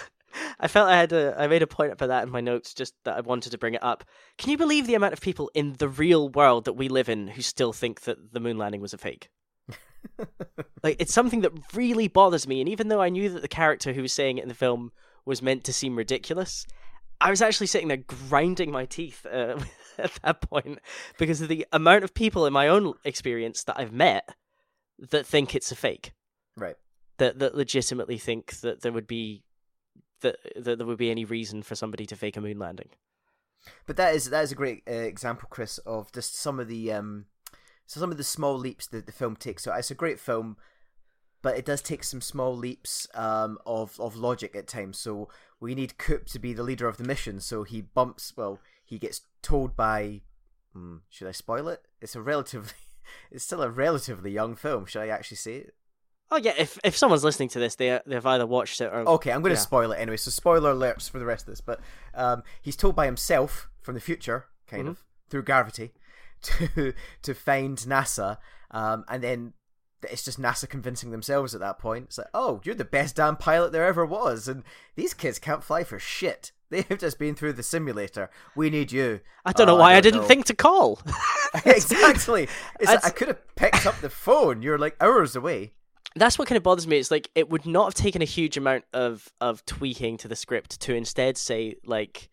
I 0.61 0.69
felt 0.69 0.89
I 0.89 0.97
had 0.97 1.13
a 1.13 1.35
I 1.39 1.47
made 1.47 1.63
a 1.63 1.67
point 1.67 1.93
about 1.93 2.09
that 2.09 2.23
in 2.25 2.31
my 2.31 2.41
notes 2.41 2.75
just 2.75 2.95
that 3.05 3.17
I 3.17 3.21
wanted 3.21 3.51
to 3.51 3.59
bring 3.59 3.75
it 3.75 3.83
up. 3.83 4.05
Can 4.39 4.51
you 4.51 4.59
believe 4.59 4.87
the 4.87 4.95
amount 4.95 5.13
of 5.13 5.21
people 5.21 5.51
in 5.55 5.75
the 5.75 5.89
real 5.89 6.29
world 6.29 6.65
that 6.65 6.75
we 6.75 6.89
live 6.89 7.09
in 7.09 7.29
who 7.29 7.43
still 7.43 7.73
think 7.73 8.03
that 8.03 8.33
the 8.33 8.41
moon 8.41 8.59
landing 8.59 8.81
was 8.81 8.95
a 8.95 8.99
fake? 8.99 9.29
like 10.83 10.97
it's 10.99 11.15
something 11.15 11.43
that 11.43 11.53
really 11.75 12.09
bothers 12.09 12.47
me 12.49 12.61
and 12.61 12.69
even 12.69 12.89
though 12.89 13.01
I 13.01 13.09
knew 13.09 13.29
that 13.29 13.43
the 13.43 13.49
character 13.49 13.93
who 13.93 14.03
was 14.03 14.13
saying 14.13 14.39
it 14.39 14.43
in 14.43 14.49
the 14.49 14.55
film 14.55 14.93
was 15.25 15.43
meant 15.43 15.65
to 15.65 15.73
seem 15.73 15.97
ridiculous, 15.97 16.67
I 17.21 17.31
was 17.31 17.41
actually 17.41 17.69
sitting 17.69 17.89
there 17.89 17.99
grinding 17.99 18.73
my 18.73 18.85
teeth 18.85 19.25
uh, 19.25 19.59
at 19.99 20.13
that 20.23 20.41
point 20.41 20.81
because 21.19 21.41
of 21.41 21.49
the 21.49 21.67
amount 21.73 22.03
of 22.03 22.15
people 22.15 22.47
in 22.47 22.53
my 22.53 22.67
own 22.67 22.95
experience 23.05 23.63
that 23.65 23.79
I've 23.79 23.93
met 23.93 24.29
that 24.99 25.27
think 25.27 25.55
it's 25.55 25.71
a 25.73 25.77
fake 25.77 26.13
Right. 26.57 26.77
that 27.19 27.39
that 27.39 27.55
legitimately 27.55 28.19
think 28.19 28.57
that 28.61 28.83
there 28.83 28.93
would 28.93 29.07
be 29.07 29.45
that 30.23 30.37
that 30.57 30.79
there 30.79 30.87
would 30.87 30.99
be 30.99 31.11
any 31.11 31.25
reason 31.25 31.63
for 31.63 31.75
somebody 31.75 32.07
to 32.07 32.17
fake 32.17 32.37
a 32.37 32.41
moon 32.41 32.59
landing. 32.59 32.89
But 33.87 33.97
that 33.97 34.15
is 34.15 34.31
that 34.31 34.43
is 34.43 34.53
a 34.53 34.57
great 34.57 34.83
uh, 34.89 34.93
example, 34.93 35.49
Chris, 35.51 35.79
of 35.79 36.11
just 36.13 36.37
some 36.37 36.59
of 36.59 36.69
the 36.69 36.93
um, 36.93 37.27
so 37.87 38.01
some 38.01 38.11
of 38.11 38.17
the 38.17 38.25
small 38.25 38.57
leaps 38.57 38.87
that 38.89 39.07
the 39.07 39.13
film 39.13 39.37
takes. 39.37 39.65
So 39.65 39.73
it's 39.73 39.91
a 39.91 39.95
great 39.95 40.19
film, 40.19 40.57
but 41.43 41.57
it 41.57 41.65
does 41.65 41.83
take 41.83 42.05
some 42.05 42.21
small 42.21 42.57
leaps 42.57 43.07
um, 43.15 43.59
of 43.67 43.99
of 44.01 44.17
logic 44.17 44.57
at 44.57 44.67
times. 44.67 44.99
So 44.99 45.29
we 45.61 45.75
need 45.75 45.99
Coop 45.99 46.27
to 46.27 46.39
be 46.39 46.53
the 46.53 46.63
leader 46.63 46.89
of 46.89 46.97
the 46.97 47.05
mission. 47.05 47.41
So 47.41 47.63
he 47.65 47.81
bumps. 47.81 48.33
Well, 48.37 48.59
he 48.85 48.99
gets 48.99 49.23
told 49.43 49.77
by. 49.77 50.23
Hmm, 50.73 50.99
should 51.11 51.29
I 51.29 51.33
spoil 51.33 51.69
it? 51.69 51.83
It's 52.01 52.17
a 52.17 52.23
relatively. 52.23 52.73
It's 53.33 53.45
still 53.45 53.63
a 53.63 53.69
relatively 53.69 54.31
young 54.31 54.55
film. 54.55 54.87
Should 54.87 55.03
I 55.03 55.09
actually 55.09 55.37
say 55.37 55.57
it? 55.57 55.75
Oh 56.33 56.39
yeah, 56.39 56.55
if 56.59 56.79
if 56.83 56.97
someone's 56.97 57.23
listening 57.25 57.51
to 57.51 57.59
this, 57.59 57.75
they 57.77 58.01
they've 58.07 58.25
either 58.27 58.47
watched 58.47 58.81
it 58.81 58.87
or 58.93 59.07
Okay, 59.07 59.31
I'm 59.31 59.43
going 59.43 59.55
to 59.55 59.59
Yeah. 59.61 59.65
spoil 59.65 59.93
it 59.93 59.97
anyway. 59.99 60.17
So 60.17 60.31
spoiler 60.31 60.75
alerts 60.75 61.09
for 61.11 61.19
the 61.19 61.27
rest 61.27 61.43
of 61.47 61.53
this. 61.53 61.61
But 61.61 61.79
um, 62.15 62.43
he's 62.63 62.75
told 62.77 62.97
by 62.97 63.05
himself 63.07 63.69
from 63.83 63.95
the 63.95 64.01
future, 64.01 64.47
kind 64.67 64.87
Mhm. 64.89 64.91
of 64.93 65.05
through 65.29 65.43
gravity, 65.45 65.93
to 66.43 66.95
to 67.23 67.35
find 67.35 67.77
NASA, 67.79 68.39
um, 68.71 69.05
and 69.09 69.23
then 69.23 69.53
it's 70.11 70.25
just 70.25 70.41
NASA 70.41 70.69
convincing 70.69 71.11
themselves 71.11 71.55
at 71.55 71.61
that 71.61 71.79
point. 71.79 72.07
It's 72.07 72.19
like, 72.19 72.27
oh, 72.35 72.61
you're 72.65 72.75
the 72.75 72.85
best 72.85 73.17
damn 73.17 73.37
pilot 73.37 73.71
there 73.71 73.85
ever 73.87 74.05
was, 74.07 74.49
and 74.49 74.65
these 74.97 75.15
kids 75.15 75.39
can't 75.39 75.63
fly 75.63 75.85
for 75.85 75.99
shit. 75.99 76.51
They've 76.71 76.99
just 76.99 77.19
been 77.19 77.35
through 77.35 77.53
the 77.53 77.63
simulator. 77.63 78.31
We 78.57 78.71
need 78.71 78.91
you. 78.91 79.21
I 79.45 79.53
don't 79.53 79.67
know 79.67 79.77
Oh, 79.77 79.81
why 79.81 79.91
I, 79.91 79.95
don't 79.97 80.03
didn't 80.05 80.21
know. 80.23 80.27
think 80.27 80.47
to 80.47 80.55
call. 80.55 80.99
exactly. 81.67 82.49
Like, 82.85 83.05
I 83.05 83.11
could 83.11 83.29
have 83.29 83.55
picked 83.57 83.85
up 83.87 84.01
the 84.01 84.09
phone. 84.11 84.63
You're 84.63 84.79
like 84.79 84.97
hours 85.01 85.37
away. 85.37 85.75
That's 86.15 86.39
what 86.39 86.49
kind 86.49 86.57
of 86.57 86.63
bothers 86.63 86.87
me. 86.87 86.99
It's 86.99 87.11
like 87.11 87.31
it 87.35 87.49
would 87.49 87.67
not 87.67 87.85
have 87.87 87.95
taken 87.95 88.23
a 88.23 88.27
huge 88.27 88.57
amount 88.57 88.85
of 88.93 89.29
of 89.41 89.65
tweaking 89.67 90.19
to 90.19 90.29
the 90.29 90.37
script 90.37 90.81
to 90.83 90.95
instead 90.95 91.37
say 91.39 91.77
like, 91.85 92.29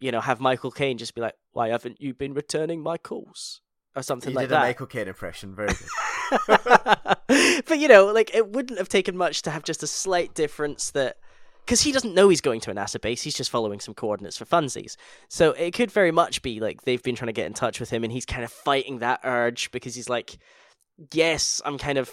you 0.00 0.12
know, 0.12 0.20
have 0.20 0.40
Michael 0.40 0.70
Caine 0.70 0.98
just 0.98 1.14
be 1.14 1.20
like, 1.20 1.34
"Why 1.52 1.68
haven't 1.68 2.00
you 2.00 2.14
been 2.14 2.34
returning 2.34 2.82
my 2.82 2.98
calls?" 2.98 3.60
or 3.96 4.02
something 4.02 4.30
You 4.30 4.36
like 4.36 4.44
did 4.44 4.52
a 4.52 4.56
that. 4.56 4.62
Michael 4.62 4.86
Caine 4.86 5.08
impression. 5.08 5.54
Very 5.54 5.68
good. 5.68 6.44
but 7.66 7.78
you 7.78 7.88
know, 7.88 8.06
like 8.06 8.34
it 8.34 8.48
wouldn't 8.50 8.78
have 8.78 8.88
taken 8.88 9.16
much 9.16 9.42
to 9.42 9.50
have 9.50 9.64
just 9.64 9.82
a 9.82 9.86
slight 9.86 10.34
difference 10.34 10.90
that 10.92 11.16
because 11.64 11.82
he 11.82 11.92
doesn't 11.92 12.14
know 12.14 12.30
he's 12.30 12.40
going 12.40 12.60
to 12.60 12.70
a 12.70 12.74
NASA 12.74 12.98
base, 13.00 13.22
he's 13.22 13.34
just 13.34 13.50
following 13.50 13.78
some 13.78 13.92
coordinates 13.92 14.38
for 14.38 14.46
funsies. 14.46 14.96
So 15.28 15.52
it 15.52 15.72
could 15.74 15.90
very 15.90 16.12
much 16.12 16.40
be 16.40 16.60
like 16.60 16.82
they've 16.82 17.02
been 17.02 17.14
trying 17.14 17.26
to 17.26 17.34
get 17.34 17.46
in 17.46 17.52
touch 17.52 17.80
with 17.80 17.90
him, 17.90 18.04
and 18.04 18.12
he's 18.12 18.24
kind 18.24 18.44
of 18.44 18.52
fighting 18.52 19.00
that 19.00 19.20
urge 19.24 19.70
because 19.70 19.94
he's 19.94 20.08
like, 20.08 20.38
"Yes, 21.12 21.60
I'm 21.64 21.76
kind 21.76 21.98
of." 21.98 22.10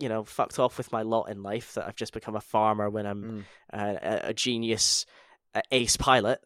You 0.00 0.08
know, 0.08 0.24
fucked 0.24 0.58
off 0.58 0.78
with 0.78 0.92
my 0.92 1.02
lot 1.02 1.24
in 1.24 1.42
life 1.42 1.74
that 1.74 1.86
I've 1.86 1.96
just 1.96 2.12
become 2.12 2.36
a 2.36 2.40
farmer 2.40 2.88
when 2.90 3.06
I'm 3.06 3.22
Mm. 3.22 3.44
uh, 3.72 3.98
a, 4.02 4.28
a 4.30 4.34
genius 4.34 5.06
uh, 5.54 5.60
ace 5.70 5.96
pilot 5.96 6.40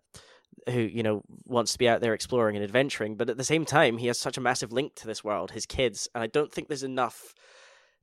who 0.69 0.81
you 0.81 1.03
know 1.03 1.23
wants 1.47 1.73
to 1.73 1.79
be 1.79 1.89
out 1.89 2.01
there 2.01 2.15
exploring 2.15 2.57
and 2.57 2.65
adventuring 2.65 3.17
but 3.17 3.29
at 3.29 3.37
the 3.37 3.45
same 3.45 3.65
time 3.67 3.99
he 3.99 4.07
has 4.07 4.19
such 4.19 4.39
a 4.39 4.41
massive 4.41 4.73
link 4.73 4.95
to 4.95 5.07
this 5.07 5.23
world 5.23 5.51
his 5.51 5.67
kids 5.67 6.09
and 6.15 6.23
i 6.25 6.27
don't 6.27 6.53
think 6.53 6.69
there's 6.69 6.83
enough 6.85 7.35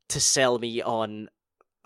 to 0.10 0.20
sell 0.20 0.60
me 0.60 0.82
on 0.82 1.28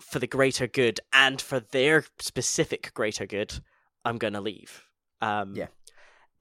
for 0.00 0.18
the 0.18 0.26
greater 0.26 0.66
good 0.66 1.00
and 1.14 1.40
for 1.40 1.60
their 1.60 2.04
specific 2.18 2.92
greater 2.94 3.24
good 3.26 3.60
i'm 4.04 4.18
gonna 4.18 4.40
leave 4.40 4.82
um 5.22 5.54
Yeah. 5.54 5.68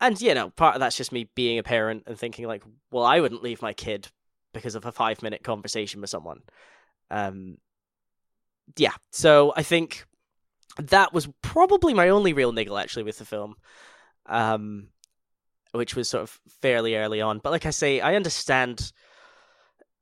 and 0.02 0.20
you 0.20 0.34
know 0.34 0.50
part 0.50 0.76
of 0.76 0.82
that's 0.82 0.98
just 0.98 1.14
me 1.14 1.30
being 1.36 1.58
a 1.60 1.64
parent 1.64 2.04
and 2.08 2.18
thinking 2.18 2.46
like 2.46 2.64
well 2.92 3.06
i 3.06 3.22
wouldn't 3.22 3.44
leave 3.44 3.62
my 3.62 3.72
kid 3.74 4.10
because 4.54 4.76
of 4.76 4.86
a 4.86 4.92
five 4.92 5.22
minute 5.22 5.44
conversation 5.44 6.02
with 6.02 6.10
someone 6.10 6.42
um 7.12 7.58
yeah 8.78 8.94
so 9.12 9.54
i 9.56 9.64
think 9.64 10.06
that 10.78 11.14
was 11.14 11.28
probably 11.42 11.94
my 11.94 12.10
only 12.10 12.34
real 12.34 12.52
niggle 12.52 12.78
actually 12.78 13.04
with 13.04 13.18
the 13.18 13.26
film 13.26 13.56
um 14.26 14.88
which 15.72 15.96
was 15.96 16.10
sort 16.10 16.24
of 16.24 16.40
fairly 16.62 16.96
early 16.96 17.22
on 17.22 17.40
but 17.40 17.52
like 17.52 17.66
i 17.66 17.70
say 17.70 18.00
i 18.00 18.16
understand 18.16 18.92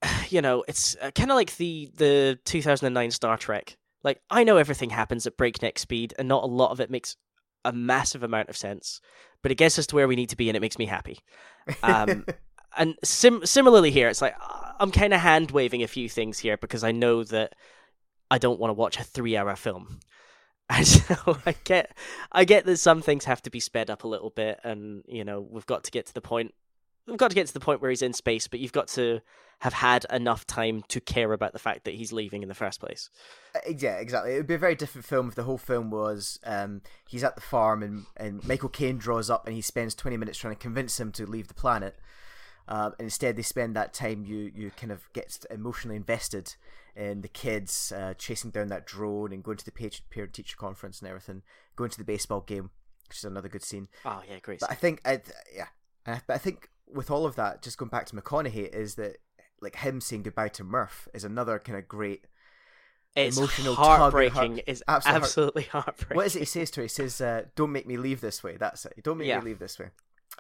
you 0.30 0.42
know, 0.42 0.64
it's 0.68 0.96
uh, 1.02 1.12
kind 1.12 1.32
of 1.32 1.36
like 1.36 1.56
the 1.58 1.90
the 1.96 2.40
2009 2.46 3.12
Star 3.12 3.38
Trek. 3.38 3.78
Like 4.04 4.22
I 4.30 4.44
know 4.44 4.58
everything 4.58 4.90
happens 4.90 5.26
at 5.26 5.38
breakneck 5.38 5.80
speed, 5.80 6.14
and 6.18 6.28
not 6.28 6.44
a 6.44 6.48
lot 6.48 6.72
of 6.72 6.80
it 6.80 6.90
makes 6.90 7.16
a 7.66 7.72
massive 7.72 8.24
amount 8.24 8.50
of 8.50 8.58
sense, 8.58 9.00
but 9.42 9.52
it 9.52 9.56
gets 9.56 9.80
us 9.80 9.88
to 9.88 9.96
where 9.96 10.08
we 10.08 10.16
need 10.16 10.30
to 10.30 10.36
be, 10.36 10.50
and 10.50 10.58
it 10.58 10.62
makes 10.62 10.78
me 10.78 10.86
happy. 10.86 11.20
Um, 11.82 12.26
and 12.78 12.96
sim- 13.04 13.46
similarly 13.46 13.92
here, 13.92 14.10
it's 14.10 14.22
like 14.22 14.36
I'm 14.80 14.92
kind 14.92 15.14
of 15.14 15.22
hand 15.22 15.52
waving 15.52 15.84
a 15.84 15.88
few 15.88 16.10
things 16.10 16.40
here 16.40 16.58
because 16.58 16.84
I 16.84 16.92
know 16.92 17.24
that 17.26 17.54
I 18.30 18.38
don't 18.38 18.60
want 18.60 18.70
to 18.70 18.76
watch 18.76 19.00
a 19.00 19.04
three 19.04 19.38
hour 19.38 19.56
film. 19.56 20.00
And 20.70 20.88
so 20.88 21.38
I 21.46 21.56
get, 21.66 21.96
I 22.32 22.46
get 22.46 22.66
that 22.66 22.78
some 22.78 23.02
things 23.02 23.26
have 23.26 23.44
to 23.44 23.50
be 23.50 23.60
sped 23.60 23.90
up 23.90 24.06
a 24.06 24.08
little 24.08 24.30
bit, 24.30 24.62
and 24.64 25.04
you 25.08 25.26
know 25.26 25.42
we've 25.42 25.66
got 25.66 25.84
to 25.84 25.92
get 25.92 26.06
to 26.08 26.14
the 26.14 26.22
point. 26.22 26.54
We've 27.06 27.18
got 27.18 27.30
to 27.30 27.36
get 27.36 27.48
to 27.48 27.54
the 27.54 27.60
point 27.60 27.82
where 27.82 27.92
he's 27.92 28.02
in 28.02 28.14
space, 28.14 28.48
but 28.48 28.62
you've 28.62 28.72
got 28.72 28.88
to 28.90 29.20
have 29.60 29.74
had 29.74 30.06
enough 30.10 30.46
time 30.46 30.84
to 30.90 31.00
care 31.00 31.32
about 31.32 31.54
the 31.54 31.60
fact 31.60 31.86
that 31.86 31.94
he's 31.94 32.12
leaving 32.12 32.44
in 32.44 32.50
the 32.50 32.56
first 32.56 32.80
place. 32.80 33.10
Uh, 33.56 33.74
Yeah, 33.78 33.98
exactly. 33.98 34.34
It 34.34 34.38
would 34.38 34.48
be 34.48 34.56
a 34.56 34.60
very 34.60 34.76
different 34.76 35.06
film 35.06 35.30
if 35.30 35.36
the 35.36 35.44
whole 35.44 35.58
film 35.58 35.92
was 35.92 36.40
um, 36.46 36.82
he's 37.08 37.24
at 37.24 37.36
the 37.36 37.42
farm 37.42 37.84
and, 37.84 38.06
and 38.18 38.46
Michael 38.46 38.70
Caine 38.70 38.98
draws 38.98 39.30
up 39.30 39.46
and 39.46 39.56
he 39.56 39.62
spends 39.62 39.96
20 39.96 40.18
minutes 40.18 40.38
trying 40.38 40.56
to 40.56 40.60
convince 40.60 41.00
him 41.00 41.12
to 41.14 41.26
leave 41.26 41.48
the 41.48 41.54
planet. 41.54 41.98
Um, 42.68 42.94
and 42.98 43.06
instead, 43.06 43.36
they 43.36 43.42
spend 43.42 43.76
that 43.76 43.94
time 43.94 44.24
you 44.26 44.52
you 44.56 44.72
kind 44.72 44.92
of 44.92 45.12
get 45.14 45.46
emotionally 45.52 45.96
invested 45.98 46.56
in 46.96 47.22
the 47.22 47.28
kids 47.28 47.92
uh, 47.96 48.14
chasing 48.16 48.52
down 48.52 48.68
that 48.68 48.86
drone 48.86 49.34
and 49.34 49.44
going 49.44 49.58
to 49.58 49.66
the 49.66 49.72
parent 50.10 50.34
teacher 50.34 50.56
conference 50.56 51.00
and 51.00 51.08
everything, 51.10 51.42
going 51.76 51.90
to 51.90 51.98
the 51.98 52.04
baseball 52.04 52.42
game, 52.42 52.70
which 53.10 53.18
is 53.18 53.24
another 53.26 53.50
good 53.50 53.64
scene. 53.64 53.88
Oh 54.06 54.22
yeah, 54.30 54.40
great. 54.40 54.60
But 54.60 54.72
I 54.72 54.76
think, 54.76 55.02
I, 55.04 55.22
yeah, 55.56 55.68
I, 56.06 56.22
but 56.28 56.34
I 56.36 56.38
think 56.38 56.70
with 56.94 57.10
all 57.12 57.26
of 57.26 57.36
that, 57.36 57.62
just 57.62 57.78
going 57.78 57.90
back 57.90 58.06
to 58.08 58.16
McConaughey, 58.16 58.70
is 58.74 58.96
that 58.96 59.18
like 59.62 59.78
him 59.78 60.00
saying 60.02 60.24
goodbye 60.24 60.50
to 60.50 60.64
Murph 60.64 61.08
is 61.14 61.24
another 61.24 61.58
kind 61.60 61.78
of 61.80 61.88
great 61.88 62.26
it's 63.16 63.38
emotional 63.38 63.76
heartbreaking. 63.76 64.34
heart- 64.58 64.64
It's 64.68 64.84
absolute 64.88 65.12
heart- 65.14 65.24
absolutely 65.24 65.64
heartbreaking. 65.72 66.16
What 66.18 66.26
is 66.28 66.36
it 66.36 66.40
he 66.40 66.46
says 66.46 66.72
to 66.72 66.80
her? 66.82 66.84
He 66.84 66.88
says, 66.90 67.20
uh, 67.22 67.44
"Don't 67.56 67.72
make 67.72 67.88
me 67.88 67.98
leave 67.98 68.22
this 68.22 68.44
way." 68.44 68.58
That's 68.58 68.86
it. 68.86 69.04
Don't 69.04 69.18
make 69.18 69.28
Yeah. 69.28 69.40
me 69.40 69.46
leave 69.46 69.60
this 69.60 69.78
way. 69.80 69.90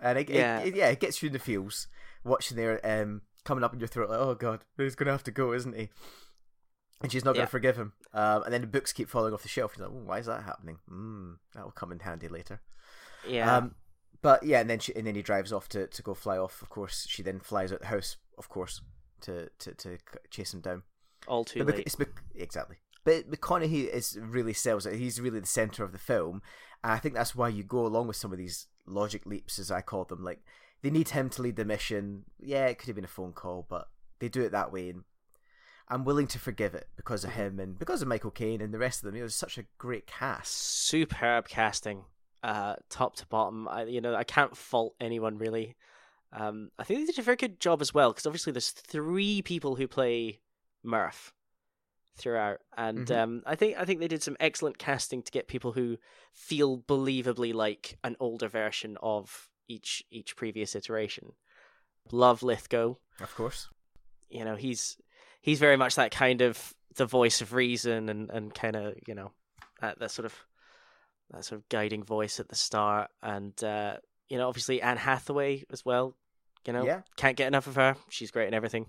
And 0.01 0.17
it, 0.17 0.29
Yeah. 0.29 0.60
it, 0.60 0.69
it- 0.69 0.75
yeah, 0.75 0.88
it 0.89 0.99
gets 0.99 1.21
you 1.21 1.27
in 1.27 1.34
the 1.34 1.39
feels 1.39 1.88
watching 2.23 2.58
there, 2.58 2.79
um, 2.86 3.21
coming 3.43 3.63
up 3.63 3.73
in 3.73 3.79
your 3.79 3.88
throat 3.88 4.10
like, 4.10 4.19
"Oh 4.19 4.36
God, 4.36 4.63
he's 4.77 4.95
gonna 4.95 5.12
have 5.12 5.23
to 5.23 5.32
go, 5.32 5.53
isn't 5.53 5.75
he?" 5.75 5.89
And 7.01 7.12
she's 7.12 7.25
not 7.25 7.36
gonna 7.36 7.47
forgive 7.47 7.75
him. 7.77 7.93
Um, 8.13 8.43
and 8.43 8.53
then 8.53 8.62
the 8.62 8.67
books 8.67 8.93
keep 8.93 9.10
falling 9.10 9.34
off 9.34 9.41
the 9.43 9.49
shelf. 9.49 9.73
He's 9.73 9.82
like, 9.82 9.89
oh, 9.91 10.03
"Why 10.06 10.19
is 10.19 10.25
that 10.27 10.43
happening? 10.43 10.77
Mm, 10.89 11.36
that'll 11.53 11.71
come 11.71 11.91
in 11.91 11.99
handy 11.99 12.27
later." 12.29 12.62
Yeah. 13.27 13.58
Um, 13.58 13.75
but 14.21 14.43
yeah, 14.43 14.62
and 14.62 14.69
then 14.69 14.79
she, 14.79 14.95
and 14.95 15.06
then 15.06 15.15
he 15.15 15.21
drives 15.21 15.51
off 15.51 15.67
to, 15.69 15.88
to 15.88 16.01
go 16.01 16.13
fly 16.13 16.38
off. 16.38 16.62
Of 16.62 16.69
course, 16.69 17.06
she 17.10 17.21
then 17.23 17.39
flies 17.41 17.73
out 17.73 17.82
the 17.82 17.88
house. 17.88 18.15
Of 18.38 18.47
course, 18.47 18.82
to 19.21 19.49
to, 19.60 19.73
to 19.75 19.97
chase 20.29 20.53
him 20.53 20.62
down. 20.62 20.84
all 21.27 21.43
too 21.43 21.63
But 21.65 21.75
late. 21.75 21.86
it's 21.88 21.97
exactly. 22.36 22.77
But 23.03 23.29
McConaughey 23.29 23.89
is 23.89 24.17
really 24.21 24.53
sells 24.53 24.86
it. 24.86 24.95
He's 24.95 25.19
really 25.19 25.41
the 25.41 25.45
center 25.45 25.84
of 25.84 25.91
the 25.91 25.97
film, 25.97 26.41
and 26.86 26.93
I 26.93 26.99
think 26.99 27.15
that's 27.15 27.36
why 27.36 27.49
you 27.49 27.63
go 27.63 27.86
along 27.86 28.08
with 28.08 28.15
some 28.15 28.32
of 28.32 28.38
these 28.38 28.67
logic 28.86 29.26
leaps, 29.26 29.60
as 29.60 29.72
I 29.72 29.82
call 29.82 30.04
them. 30.06 30.24
Like 30.24 30.43
they 30.82 30.89
need 30.89 31.10
him 31.10 31.30
to 31.32 31.41
lead 31.41 31.56
the 31.56 31.65
mission. 31.65 32.26
Yeah, 32.39 32.67
it 32.67 32.78
could 32.78 32.88
have 32.88 32.96
been 32.96 33.06
a 33.06 33.08
phone 33.08 33.34
call, 33.34 33.65
but 33.69 33.89
they 34.19 34.30
do 34.30 34.41
it 34.41 34.52
that 34.52 34.72
way, 34.72 34.89
and 34.89 35.04
I'm 35.89 36.06
willing 36.06 36.28
to 36.28 36.39
forgive 36.39 36.74
it 36.76 36.88
because 36.96 37.24
of 37.24 37.32
Mm-hmm. 37.32 37.39
him 37.41 37.60
and 37.60 37.80
because 37.80 38.02
of 38.02 38.08
Michael 38.08 38.32
Caine 38.32 38.62
and 38.62 38.74
the 38.74 38.80
rest 38.80 39.00
of 39.04 39.06
them. 39.12 39.19
It 39.19 39.24
was 39.24 39.36
such 39.36 39.58
a 39.58 39.65
great 39.78 40.08
cast. 40.08 40.54
superb 40.54 41.48
casting, 41.48 42.04
uh, 42.43 42.76
top 42.89 43.15
to 43.17 43.26
bottom. 43.28 43.67
I, 43.67 43.84
you 43.84 44.02
know, 44.02 44.15
I 44.15 44.24
can't 44.24 44.56
fault 44.56 44.96
anyone 45.00 45.38
really. 45.38 45.76
Um, 46.32 46.72
I 46.80 46.84
think 46.84 47.02
they 47.02 47.06
did 47.06 47.19
a 47.19 47.22
very 47.24 47.38
good 47.38 47.60
job 47.60 47.80
as 47.82 47.93
well 47.93 48.12
because 48.12 48.26
obviously 48.26 48.54
there's 48.54 48.72
three 48.72 49.41
people 49.43 49.76
who 49.76 49.88
play 49.88 50.39
Murph 50.84 51.32
throughout, 52.15 52.60
and 52.78 53.08
Mhm. 53.08 53.17
um, 53.17 53.43
I 53.45 53.56
think 53.56 53.78
I 53.78 53.86
think 53.86 53.99
they 53.99 54.08
did 54.08 54.23
some 54.23 54.38
excellent 54.39 54.78
casting 54.78 55.23
to 55.23 55.32
get 55.32 55.47
people 55.47 55.71
who 55.73 55.97
feel 56.34 56.78
believably 56.80 57.54
like 57.54 57.97
an 58.04 58.15
older 58.19 58.47
version 58.47 58.97
of 59.02 59.49
each 59.67 60.04
each 60.12 60.36
previous 60.36 60.76
iteration. 60.76 61.34
Love 62.12 62.43
Lithgow. 62.43 62.95
Of 63.19 63.34
course. 63.36 63.69
You 64.30 64.45
know, 64.45 64.56
he's 64.56 64.97
he's 65.41 65.60
very 65.60 65.78
much 65.78 65.95
that 65.95 66.12
kind 66.12 66.41
of 66.41 66.73
the 66.95 67.06
voice 67.06 67.41
of 67.41 67.54
reason 67.54 68.10
and 68.10 68.30
and 68.30 68.54
kind 68.54 68.76
of 68.76 68.95
you 69.08 69.15
know 69.15 69.32
that 69.82 69.99
that 69.99 70.12
sort 70.12 70.26
of 70.26 70.45
that 71.32 71.45
sort 71.45 71.60
of 71.62 71.69
guiding 71.69 72.04
voice 72.04 72.39
at 72.39 72.49
the 72.49 72.56
start, 72.56 73.10
and 73.21 73.63
uh, 73.63 73.97
you 74.30 74.38
know, 74.38 74.47
obviously 74.47 74.82
Anne 74.82 74.97
Hathaway 74.97 75.63
as 75.71 75.84
well. 75.86 76.15
You 76.67 76.73
know, 76.73 76.86
Yeah. 76.86 77.02
can't 77.17 77.36
get 77.38 77.47
enough 77.47 77.67
of 77.67 77.76
her. 77.76 77.95
She's 78.10 78.32
great 78.32 78.47
in 78.47 78.54
everything. 78.54 78.86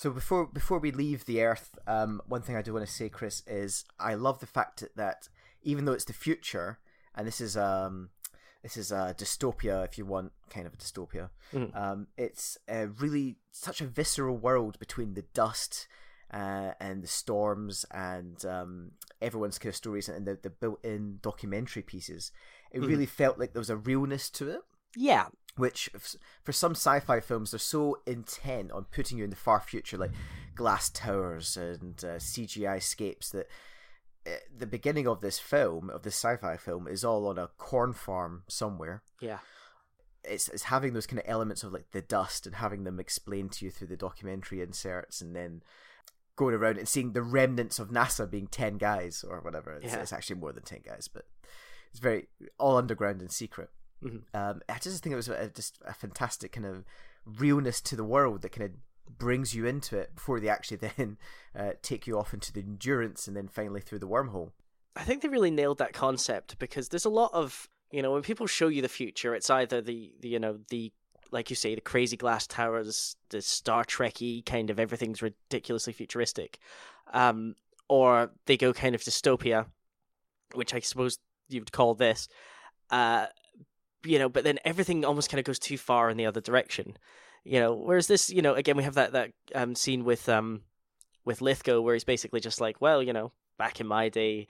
So 0.00 0.12
before 0.12 0.46
before 0.46 0.78
we 0.78 0.92
leave 0.92 1.24
the 1.24 1.42
Earth, 1.42 1.76
um, 1.88 2.22
one 2.28 2.40
thing 2.40 2.54
I 2.54 2.62
do 2.62 2.72
want 2.72 2.86
to 2.86 2.92
say, 2.92 3.08
Chris, 3.08 3.42
is 3.48 3.84
I 3.98 4.14
love 4.14 4.38
the 4.38 4.46
fact 4.46 4.84
that 4.94 5.28
even 5.64 5.86
though 5.86 5.92
it's 5.92 6.04
the 6.04 6.12
future, 6.12 6.78
and 7.16 7.26
this 7.26 7.40
is 7.40 7.56
um 7.56 8.10
this 8.62 8.76
is 8.76 8.92
a 8.92 9.12
dystopia, 9.18 9.84
if 9.84 9.98
you 9.98 10.06
want, 10.06 10.30
kind 10.50 10.68
of 10.68 10.74
a 10.74 10.76
dystopia. 10.76 11.30
Mhm. 11.52 11.74
Um, 11.76 12.06
it's 12.16 12.58
really 13.00 13.38
such 13.50 13.80
a 13.80 13.86
visceral 13.86 14.36
world 14.36 14.78
between 14.78 15.14
the 15.14 15.22
dust 15.34 15.88
uh, 16.32 16.74
and 16.78 17.02
the 17.02 17.08
storms 17.08 17.84
and 17.90 18.44
um, 18.44 18.92
everyone's 19.20 19.58
kind 19.58 19.70
of 19.70 19.76
stories 19.76 20.08
and 20.08 20.26
the, 20.28 20.38
the 20.40 20.50
built-in 20.50 21.18
documentary 21.22 21.82
pieces. 21.82 22.30
It 22.70 22.82
Mhm. 22.82 22.88
really 22.88 23.06
felt 23.06 23.36
like 23.38 23.52
there 23.52 23.60
was 23.66 23.70
a 23.70 23.76
realness 23.76 24.30
to 24.30 24.48
it 24.50 24.60
Yeah, 24.94 25.26
which 25.58 25.90
for 26.42 26.52
some 26.52 26.72
sci-fi 26.72 27.20
films 27.20 27.50
they're 27.50 27.58
so 27.58 27.98
intent 28.06 28.70
on 28.72 28.84
putting 28.92 29.18
you 29.18 29.24
in 29.24 29.30
the 29.30 29.36
far 29.36 29.60
future 29.60 29.96
like 29.98 30.12
glass 30.54 30.88
towers 30.90 31.56
and 31.56 32.04
uh, 32.04 32.16
cgi 32.18 32.82
scapes 32.82 33.30
that 33.30 33.46
uh, 34.26 34.30
the 34.56 34.66
beginning 34.66 35.06
of 35.06 35.20
this 35.20 35.38
film 35.38 35.90
of 35.90 36.02
this 36.02 36.14
sci-fi 36.14 36.56
film 36.56 36.86
is 36.88 37.04
all 37.04 37.26
on 37.26 37.38
a 37.38 37.48
corn 37.56 37.92
farm 37.92 38.42
somewhere. 38.48 39.02
Yeah, 39.20 39.38
it's, 40.24 40.48
it's 40.48 40.64
having 40.64 40.92
those 40.92 41.06
kind 41.06 41.18
of 41.20 41.24
elements 41.28 41.62
of 41.62 41.72
like 41.72 41.90
the 41.92 42.02
dust 42.02 42.44
and 42.46 42.56
having 42.56 42.84
them 42.84 43.00
explained 43.00 43.52
to 43.52 43.64
you 43.64 43.70
through 43.70 43.86
the 43.86 43.96
documentary 43.96 44.60
inserts 44.60 45.20
and 45.22 45.34
then 45.34 45.62
going 46.36 46.54
around 46.54 46.76
and 46.78 46.88
seeing 46.88 47.12
the 47.12 47.22
remnants 47.22 47.78
of 47.78 47.88
nasa 47.90 48.28
being 48.30 48.46
10 48.48 48.76
guys 48.76 49.24
or 49.26 49.40
whatever. 49.40 49.72
It's, 49.74 49.92
Yeah. 49.92 50.00
it's 50.00 50.12
actually 50.12 50.36
more 50.40 50.52
than 50.52 50.62
10 50.64 50.80
guys 50.84 51.08
but 51.08 51.24
it's 51.90 52.00
very 52.00 52.28
all 52.58 52.76
underground 52.76 53.20
and 53.22 53.30
secret 53.30 53.70
Mhm. 54.02 54.22
um, 54.34 54.62
I 54.68 54.78
just 54.78 55.02
think 55.02 55.12
it 55.12 55.16
was 55.16 55.28
a, 55.28 55.48
just 55.48 55.78
a 55.84 55.92
fantastic 55.92 56.52
kind 56.52 56.66
of 56.66 56.84
realness 57.24 57.80
to 57.82 57.96
the 57.96 58.04
world 58.04 58.42
that 58.42 58.52
kind 58.52 58.70
of 58.70 59.16
brings 59.18 59.54
you 59.54 59.66
into 59.66 59.96
it 59.98 60.14
before 60.14 60.40
they 60.40 60.48
actually 60.48 60.76
then 60.96 61.16
uh, 61.56 61.72
take 61.82 62.06
you 62.06 62.18
off 62.18 62.32
into 62.34 62.52
the 62.52 62.60
endurance 62.60 63.26
and 63.26 63.36
then 63.36 63.48
finally 63.48 63.80
through 63.80 63.98
the 63.98 64.08
wormhole. 64.08 64.52
I 64.96 65.02
think 65.02 65.22
they 65.22 65.28
really 65.28 65.50
nailed 65.50 65.78
that 65.78 65.92
concept 65.92 66.58
because 66.58 66.88
there's 66.88 67.04
a 67.04 67.10
lot 67.10 67.30
of 67.32 67.68
you 67.90 68.02
know 68.02 68.12
when 68.12 68.22
people 68.22 68.46
show 68.46 68.68
you 68.68 68.82
the 68.82 68.88
future, 68.88 69.34
it's 69.34 69.50
either 69.50 69.80
the, 69.80 70.12
the 70.20 70.28
you 70.28 70.38
know 70.38 70.58
the 70.68 70.92
like 71.30 71.50
you 71.50 71.56
say 71.56 71.74
the 71.74 71.80
crazy 71.80 72.16
glass 72.16 72.46
towers, 72.46 73.16
the 73.30 73.42
Star 73.42 73.84
Trekky 73.84 74.44
kind 74.44 74.70
of 74.70 74.78
everything's 74.78 75.22
ridiculously 75.22 75.92
futuristic, 75.92 76.58
um, 77.12 77.54
or 77.88 78.30
they 78.46 78.56
go 78.56 78.72
kind 78.72 78.94
of 78.94 79.02
dystopia, 79.02 79.66
which 80.54 80.74
I 80.74 80.80
suppose 80.80 81.18
you'd 81.48 81.72
call 81.72 81.94
this. 81.94 82.28
Uh, 82.90 83.26
you 84.04 84.18
know, 84.18 84.28
but 84.28 84.44
then 84.44 84.58
everything 84.64 85.04
almost 85.04 85.30
kind 85.30 85.38
of 85.38 85.44
goes 85.44 85.58
too 85.58 85.78
far 85.78 86.10
in 86.10 86.16
the 86.16 86.26
other 86.26 86.40
direction. 86.40 86.96
You 87.44 87.60
know, 87.60 87.74
whereas 87.74 88.06
this, 88.06 88.30
you 88.30 88.42
know, 88.42 88.54
again 88.54 88.76
we 88.76 88.84
have 88.84 88.94
that 88.94 89.12
that 89.12 89.32
um 89.54 89.74
scene 89.74 90.04
with 90.04 90.28
um 90.28 90.62
with 91.24 91.40
Lithgow 91.40 91.80
where 91.80 91.94
he's 91.94 92.04
basically 92.04 92.40
just 92.40 92.60
like, 92.60 92.80
well, 92.80 93.02
you 93.02 93.12
know, 93.12 93.32
back 93.58 93.80
in 93.80 93.86
my 93.86 94.08
day, 94.08 94.48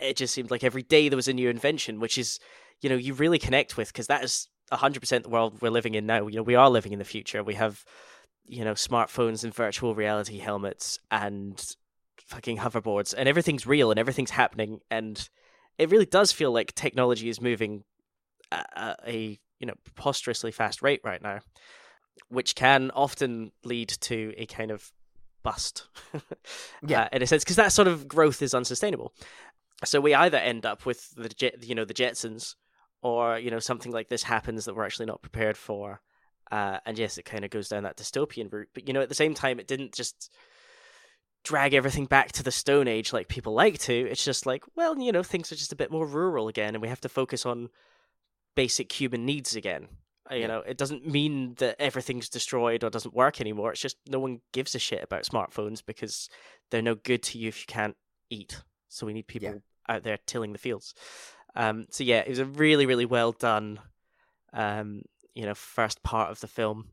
it 0.00 0.16
just 0.16 0.34
seemed 0.34 0.50
like 0.50 0.64
every 0.64 0.82
day 0.82 1.08
there 1.08 1.16
was 1.16 1.28
a 1.28 1.32
new 1.32 1.48
invention, 1.48 2.00
which 2.00 2.18
is, 2.18 2.38
you 2.80 2.88
know, 2.88 2.96
you 2.96 3.14
really 3.14 3.38
connect 3.38 3.76
with 3.76 3.92
because 3.92 4.06
that 4.06 4.24
is 4.24 4.48
hundred 4.72 5.00
percent 5.00 5.24
the 5.24 5.30
world 5.30 5.60
we're 5.60 5.70
living 5.70 5.94
in 5.94 6.06
now. 6.06 6.26
You 6.26 6.36
know, 6.36 6.42
we 6.42 6.54
are 6.54 6.70
living 6.70 6.92
in 6.92 6.98
the 6.98 7.04
future. 7.04 7.42
We 7.42 7.54
have, 7.54 7.84
you 8.44 8.64
know, 8.64 8.74
smartphones 8.74 9.44
and 9.44 9.54
virtual 9.54 9.94
reality 9.94 10.38
helmets 10.38 10.98
and 11.10 11.62
fucking 12.18 12.58
hoverboards, 12.58 13.14
and 13.16 13.28
everything's 13.28 13.66
real 13.66 13.90
and 13.90 13.98
everything's 13.98 14.30
happening, 14.30 14.80
and 14.90 15.28
it 15.78 15.90
really 15.90 16.06
does 16.06 16.30
feel 16.30 16.52
like 16.52 16.74
technology 16.74 17.28
is 17.28 17.40
moving 17.40 17.84
at 18.52 19.00
a 19.06 19.38
you 19.58 19.66
know 19.66 19.74
preposterously 19.84 20.50
fast 20.52 20.82
rate 20.82 21.00
right 21.04 21.22
now, 21.22 21.40
which 22.28 22.54
can 22.54 22.90
often 22.92 23.52
lead 23.64 23.88
to 24.00 24.32
a 24.36 24.46
kind 24.46 24.70
of 24.70 24.92
bust. 25.42 25.86
Yeah. 26.86 27.02
uh, 27.02 27.08
in 27.12 27.22
a 27.22 27.26
sense, 27.26 27.44
because 27.44 27.56
that 27.56 27.72
sort 27.72 27.88
of 27.88 28.08
growth 28.08 28.40
is 28.40 28.54
unsustainable. 28.54 29.12
So 29.84 30.00
we 30.00 30.14
either 30.14 30.38
end 30.38 30.64
up 30.64 30.86
with 30.86 31.10
the 31.14 31.28
jet, 31.28 31.62
you 31.62 31.74
know, 31.74 31.84
the 31.84 31.94
Jetsons, 31.94 32.54
or 33.02 33.38
you 33.38 33.50
know 33.50 33.58
something 33.58 33.92
like 33.92 34.08
this 34.08 34.22
happens 34.22 34.64
that 34.64 34.74
we're 34.74 34.84
actually 34.86 35.06
not 35.06 35.22
prepared 35.22 35.56
for. 35.56 36.00
Uh, 36.50 36.78
and 36.84 36.98
yes, 36.98 37.18
it 37.18 37.24
kind 37.24 37.44
of 37.44 37.50
goes 37.50 37.68
down 37.68 37.84
that 37.84 37.96
dystopian 37.96 38.52
route, 38.52 38.68
but 38.74 38.88
you 38.88 38.94
know, 38.94 39.00
at 39.00 39.08
the 39.08 39.14
same 39.14 39.34
time, 39.34 39.60
it 39.60 39.68
didn't 39.68 39.94
just 39.94 40.32
drag 41.44 41.74
everything 41.74 42.06
back 42.06 42.32
to 42.32 42.42
the 42.42 42.50
Stone 42.50 42.88
Age 42.88 43.12
like 43.12 43.28
people 43.28 43.54
like 43.54 43.78
to. 43.78 43.92
It's 43.94 44.24
just 44.24 44.46
like, 44.46 44.64
well, 44.74 44.98
you 44.98 45.12
know, 45.12 45.22
things 45.22 45.52
are 45.52 45.56
just 45.56 45.72
a 45.72 45.76
bit 45.76 45.90
more 45.90 46.06
rural 46.06 46.48
again, 46.48 46.74
and 46.74 46.82
we 46.82 46.88
have 46.88 47.00
to 47.02 47.08
focus 47.08 47.46
on 47.46 47.68
basic 48.54 48.92
human 48.92 49.24
needs 49.24 49.56
again. 49.56 49.88
Uh, 50.30 50.34
You 50.34 50.48
know, 50.48 50.60
it 50.60 50.76
doesn't 50.76 51.06
mean 51.06 51.54
that 51.58 51.76
everything's 51.80 52.28
destroyed 52.28 52.84
or 52.84 52.90
doesn't 52.90 53.14
work 53.14 53.40
anymore. 53.40 53.72
It's 53.72 53.80
just 53.80 53.96
no 54.08 54.18
one 54.18 54.40
gives 54.52 54.74
a 54.74 54.78
shit 54.78 55.02
about 55.02 55.24
smartphones 55.24 55.82
because 55.84 56.28
they're 56.70 56.82
no 56.82 56.94
good 56.94 57.22
to 57.24 57.38
you 57.38 57.48
if 57.48 57.60
you 57.60 57.66
can't 57.66 57.96
eat. 58.30 58.62
So 58.88 59.06
we 59.06 59.12
need 59.12 59.26
people 59.26 59.62
out 59.88 60.02
there 60.02 60.18
tilling 60.26 60.52
the 60.52 60.58
fields. 60.58 60.94
Um, 61.56 61.86
so 61.90 62.04
yeah, 62.04 62.20
it 62.20 62.28
was 62.28 62.38
a 62.38 62.44
really, 62.44 62.86
really 62.86 63.06
well 63.06 63.32
done, 63.32 63.80
um, 64.52 65.02
you 65.34 65.44
know, 65.46 65.54
first 65.54 66.02
part 66.02 66.30
of 66.30 66.40
the 66.40 66.46
film. 66.46 66.90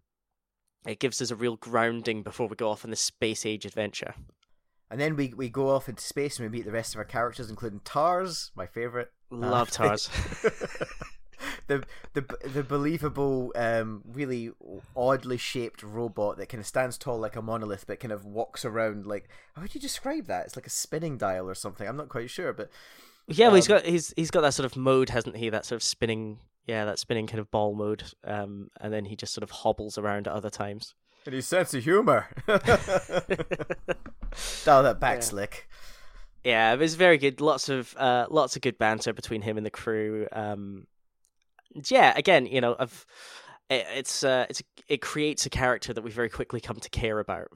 It 0.88 1.00
gives 1.00 1.22
us 1.22 1.32
a 1.32 1.36
real 1.36 1.58
grounding 1.58 2.24
before 2.24 2.48
we 2.48 2.56
go 2.56 2.70
off 2.70 2.86
on 2.86 2.91
this 2.91 3.02
space 3.02 3.46
age 3.46 3.65
adventure. 3.65 4.13
And 4.89 5.02
then 5.02 5.15
we, 5.17 5.34
we 5.36 5.50
go 5.50 5.70
off 5.70 5.89
into 5.89 6.02
space 6.02 6.39
and 6.39 6.50
we 6.50 6.58
meet 6.58 6.65
the 6.65 6.72
rest 6.72 6.96
of 6.96 7.00
our 7.00 7.06
characters, 7.06 7.50
including 7.50 7.82
Tars, 7.84 8.52
my 8.56 8.65
favorite. 8.65 9.12
Love 9.30 9.70
Tars. 9.72 10.10
the 11.67 11.84
the 12.13 12.22
the 12.46 12.63
believable, 12.63 13.52
um, 13.56 14.02
really 14.06 14.52
oddly 14.96 15.38
shaped 15.38 15.82
robot 15.84 16.38
that 16.38 16.50
kind 16.50 16.62
of 16.62 16.67
stands 16.67 16.98
tall 16.98 17.17
like 17.20 17.36
a 17.36 17.41
monolith, 17.41 17.86
but 17.88 18.00
kind 18.00 18.12
of 18.12 18.24
walks 18.26 18.63
around 18.63 19.06
like 19.06 19.28
how 19.56 19.63
would 19.63 19.74
you 19.74 19.82
describe 19.82 20.26
that? 20.28 20.46
It's 20.46 20.56
like 20.56 20.67
a 20.67 20.70
spinning 20.72 21.17
dial 21.17 21.50
or 21.50 21.56
something. 21.56 21.88
I'm 21.88 21.98
not 21.98 22.10
quite 22.10 22.30
sure, 22.30 22.54
but 22.54 22.70
Yeah, 23.28 23.48
well, 23.48 23.56
he's 23.56 23.70
Um, 23.70 23.78
got 23.78 23.86
he's 23.86 24.13
he's 24.15 24.32
got 24.32 24.41
that 24.41 24.54
sort 24.54 24.65
of 24.65 24.78
mode, 24.78 25.10
hasn't 25.10 25.36
he? 25.38 25.50
That 25.50 25.65
sort 25.65 25.78
of 25.78 25.84
spinning, 25.84 26.39
yeah, 26.65 26.86
that 26.86 27.00
spinning 27.00 27.28
kind 27.28 27.39
of 27.39 27.50
ball 27.52 27.74
mode. 27.76 28.04
Um, 28.24 28.70
and 28.80 28.93
then 28.93 29.06
he 29.06 29.15
just 29.15 29.34
sort 29.34 29.43
of 29.43 29.52
hobbles 29.52 29.98
around 29.98 30.28
at 30.28 30.34
other 30.34 30.50
times. 30.50 30.93
and 31.26 31.34
his 31.36 31.46
sense 31.48 31.74
of 31.74 31.84
humor. 31.84 32.28
Dial 34.63 34.84
that 34.84 35.00
back, 35.00 35.17
Yeah. 35.17 35.22
slick. 35.22 35.67
yeah, 36.43 36.74
it 36.74 36.80
was 36.80 36.96
very 36.96 37.17
good. 37.17 37.41
Lots 37.41 37.70
of 37.70 37.96
uh, 37.98 38.28
lots 38.30 38.56
of 38.56 38.62
good 38.62 38.78
banter 38.78 39.13
between 39.13 39.41
him 39.41 39.58
and 39.58 39.65
the 39.65 39.72
crew. 39.72 40.28
Um, 40.32 40.88
yeah, 41.89 42.13
again, 42.15 42.45
you 42.45 42.62
know, 42.62 42.73
of 42.73 43.06
it, 43.69 43.86
it's 43.95 44.23
uh, 44.23 44.45
it's 44.49 44.62
it 44.88 45.01
creates 45.01 45.45
a 45.45 45.49
character 45.49 45.93
that 45.93 46.01
we 46.03 46.12
very 46.12 46.30
quickly 46.30 46.60
come 46.62 46.77
to 46.80 46.89
care 46.89 47.19
about. 47.19 47.47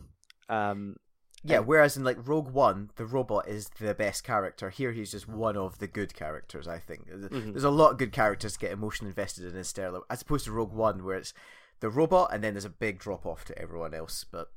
Um, 0.50 0.98
Yeah, 1.44 1.60
Um, 1.60 1.66
whereas 1.66 1.98
in 1.98 2.04
like 2.04 2.18
Rogue 2.28 2.50
One, 2.52 2.90
the 2.98 3.06
robot 3.06 3.48
is 3.48 3.70
the 3.80 3.94
best 3.96 4.24
character. 4.24 4.70
Here, 4.70 4.92
he's 4.92 5.12
just 5.12 5.28
one 5.28 5.58
of 5.58 5.80
the 5.80 5.88
good 5.88 6.14
characters. 6.14 6.68
I 6.68 6.78
think 6.78 7.10
Mhm. 7.10 7.54
there's 7.54 7.64
a 7.64 7.70
lot 7.72 7.92
of 7.94 7.98
good 7.98 8.12
characters 8.12 8.54
to 8.54 8.60
get 8.60 8.72
emotion 8.72 9.08
invested 9.08 9.46
in 9.46 9.52
Interstellar, 9.52 10.02
as 10.10 10.22
opposed 10.22 10.46
to 10.46 10.52
Rogue 10.52 10.74
One, 10.74 11.04
where 11.04 11.18
it's 11.18 11.34
the 11.80 11.90
robot 11.90 12.30
and 12.34 12.44
then 12.44 12.54
there's 12.54 12.66
a 12.66 12.70
big 12.70 13.00
drop 13.00 13.26
off 13.26 13.44
to 13.46 13.58
everyone 13.58 13.94
else. 13.96 14.24
But 14.30 14.52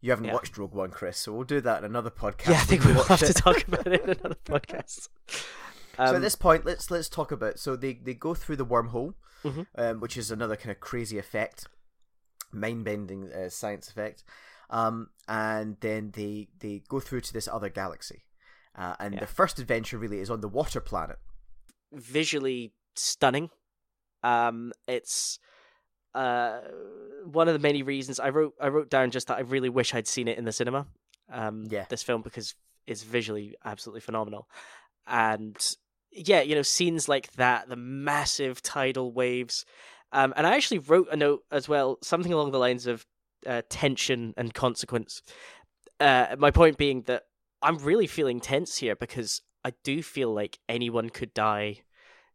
you 0.00 0.10
haven't 0.10 0.26
Yeah. 0.26 0.34
watched 0.34 0.56
Rogue 0.56 0.72
One, 0.74 0.90
Chris, 0.90 1.18
so 1.18 1.32
we'll 1.32 1.44
do 1.44 1.60
that 1.60 1.78
in 1.80 1.84
another 1.84 2.10
podcast. 2.10 2.48
yeah, 2.50 2.60
I 2.60 2.64
think 2.64 2.84
we'll 2.84 2.94
have 2.94 3.10
watch 3.10 3.20
to 3.20 3.34
talk 3.34 3.66
about 3.68 3.86
it 3.88 4.02
in 4.04 4.10
another 4.18 4.36
podcast. 4.44 5.08
Um, 5.98 6.08
so 6.08 6.16
at 6.16 6.22
this 6.22 6.36
point, 6.36 6.64
let's 6.64 6.90
let's 6.90 7.08
talk 7.08 7.32
about. 7.32 7.58
So 7.58 7.76
they 7.76 7.94
they 7.94 8.14
go 8.14 8.34
through 8.34 8.56
the 8.56 8.66
wormhole, 8.66 9.14
Mhm. 9.44 9.66
um, 9.76 10.00
which 10.00 10.16
is 10.16 10.30
another 10.30 10.56
kind 10.56 10.70
of 10.70 10.80
crazy 10.80 11.18
effect, 11.18 11.66
mind 12.52 12.84
bending 12.84 13.32
uh, 13.32 13.48
science 13.50 13.88
effect, 13.88 14.24
um, 14.70 15.10
and 15.28 15.76
then 15.80 16.12
they 16.12 16.48
they 16.58 16.82
go 16.88 17.00
through 17.00 17.20
to 17.22 17.32
this 17.32 17.48
other 17.48 17.68
galaxy, 17.68 18.24
uh, 18.76 18.94
and 18.98 19.14
Yeah. 19.14 19.20
the 19.20 19.26
first 19.26 19.58
adventure 19.58 19.98
really 19.98 20.20
is 20.20 20.30
on 20.30 20.40
the 20.40 20.48
water 20.48 20.80
planet. 20.80 21.18
visually 21.92 22.72
stunning. 22.94 23.48
Um, 24.22 24.72
it's 24.88 25.38
uh 26.14 26.60
one 27.24 27.46
of 27.48 27.54
the 27.54 27.60
many 27.60 27.82
reasons 27.82 28.18
I 28.18 28.30
wrote. 28.30 28.54
I 28.60 28.68
wrote 28.68 28.90
down 28.90 29.10
just 29.10 29.28
that 29.28 29.36
I 29.38 29.40
really 29.42 29.68
wish 29.68 29.94
I'd 29.94 30.08
seen 30.08 30.28
it 30.28 30.38
in 30.38 30.44
the 30.44 30.52
cinema. 30.52 30.86
Um, 31.30 31.64
Yeah. 31.70 31.86
this 31.88 32.02
film 32.02 32.22
because 32.22 32.54
it's 32.86 33.02
visually 33.02 33.54
absolutely 33.64 34.00
phenomenal, 34.00 34.48
and 35.06 35.56
yeah, 36.16 36.40
you 36.40 36.54
know, 36.54 36.62
scenes 36.62 37.08
like 37.08 37.32
that, 37.32 37.68
the 37.68 37.76
massive 37.76 38.62
tidal 38.62 39.12
waves. 39.12 39.64
Um, 40.12 40.32
and 40.36 40.46
I 40.46 40.54
actually 40.56 40.78
wrote 40.78 41.08
a 41.12 41.16
note 41.16 41.44
as 41.50 41.68
well, 41.68 41.98
something 42.02 42.32
along 42.32 42.52
the 42.52 42.58
lines 42.58 42.86
of 42.86 43.06
uh, 43.46 43.62
tension 43.68 44.34
and 44.36 44.54
consequence. 44.54 45.22
Uh, 46.00 46.36
my 46.38 46.50
point 46.50 46.78
being 46.78 47.02
that 47.02 47.24
I'm 47.62 47.78
really 47.78 48.06
feeling 48.06 48.40
tense 48.40 48.76
here 48.76 48.96
because 48.96 49.42
I 49.64 49.72
do 49.84 50.02
feel 50.02 50.32
like 50.32 50.58
anyone 50.68 51.10
could 51.10 51.34
die. 51.34 51.82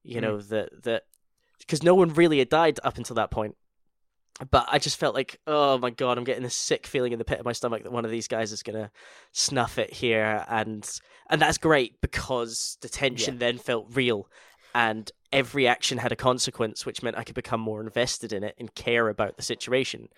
You 0.04 0.20
Mm. 0.20 0.22
know 0.22 0.42
that 0.42 0.84
that 0.84 1.04
because 1.60 1.84
no 1.84 1.96
one 1.96 2.14
really 2.14 2.40
had 2.40 2.50
died 2.50 2.80
up 2.84 2.98
until 2.98 3.16
that 3.16 3.32
point. 3.32 3.56
But 4.50 4.68
I 4.72 4.80
just 4.80 4.98
felt 4.98 5.14
like, 5.14 5.40
oh 5.46 5.78
my 5.78 5.90
god, 5.90 6.18
I'm 6.18 6.24
getting 6.24 6.44
this 6.44 6.56
sick 6.56 6.88
feeling 6.88 7.12
in 7.14 7.20
the 7.20 7.26
pit 7.26 7.40
of 7.40 7.46
my 7.46 7.52
stomach 7.52 7.84
that 7.84 7.92
one 7.92 8.06
of 8.06 8.12
these 8.12 8.28
guys 8.28 8.52
is 8.52 8.64
gonna 8.64 8.92
snuff 9.32 9.78
it 9.78 9.94
here, 9.94 10.46
and 10.48 10.90
and 11.30 11.42
that's 11.42 11.58
great 11.58 12.02
because 12.02 12.78
the 12.82 12.90
tension 12.90 13.38
then 13.38 13.58
felt 13.58 13.88
real, 13.94 14.28
and 14.74 15.12
every 15.32 15.68
action 15.68 15.98
had 15.98 16.12
a 16.12 16.16
consequence, 16.16 16.86
which 16.86 17.04
meant 17.04 17.18
I 17.18 17.24
could 17.24 17.36
become 17.36 17.62
more 17.62 17.82
invested 17.82 18.34
in 18.34 18.44
it 18.44 18.56
and 18.60 18.74
care 18.74 19.10
about 19.10 19.38
the 19.38 19.44
situation. 19.44 20.10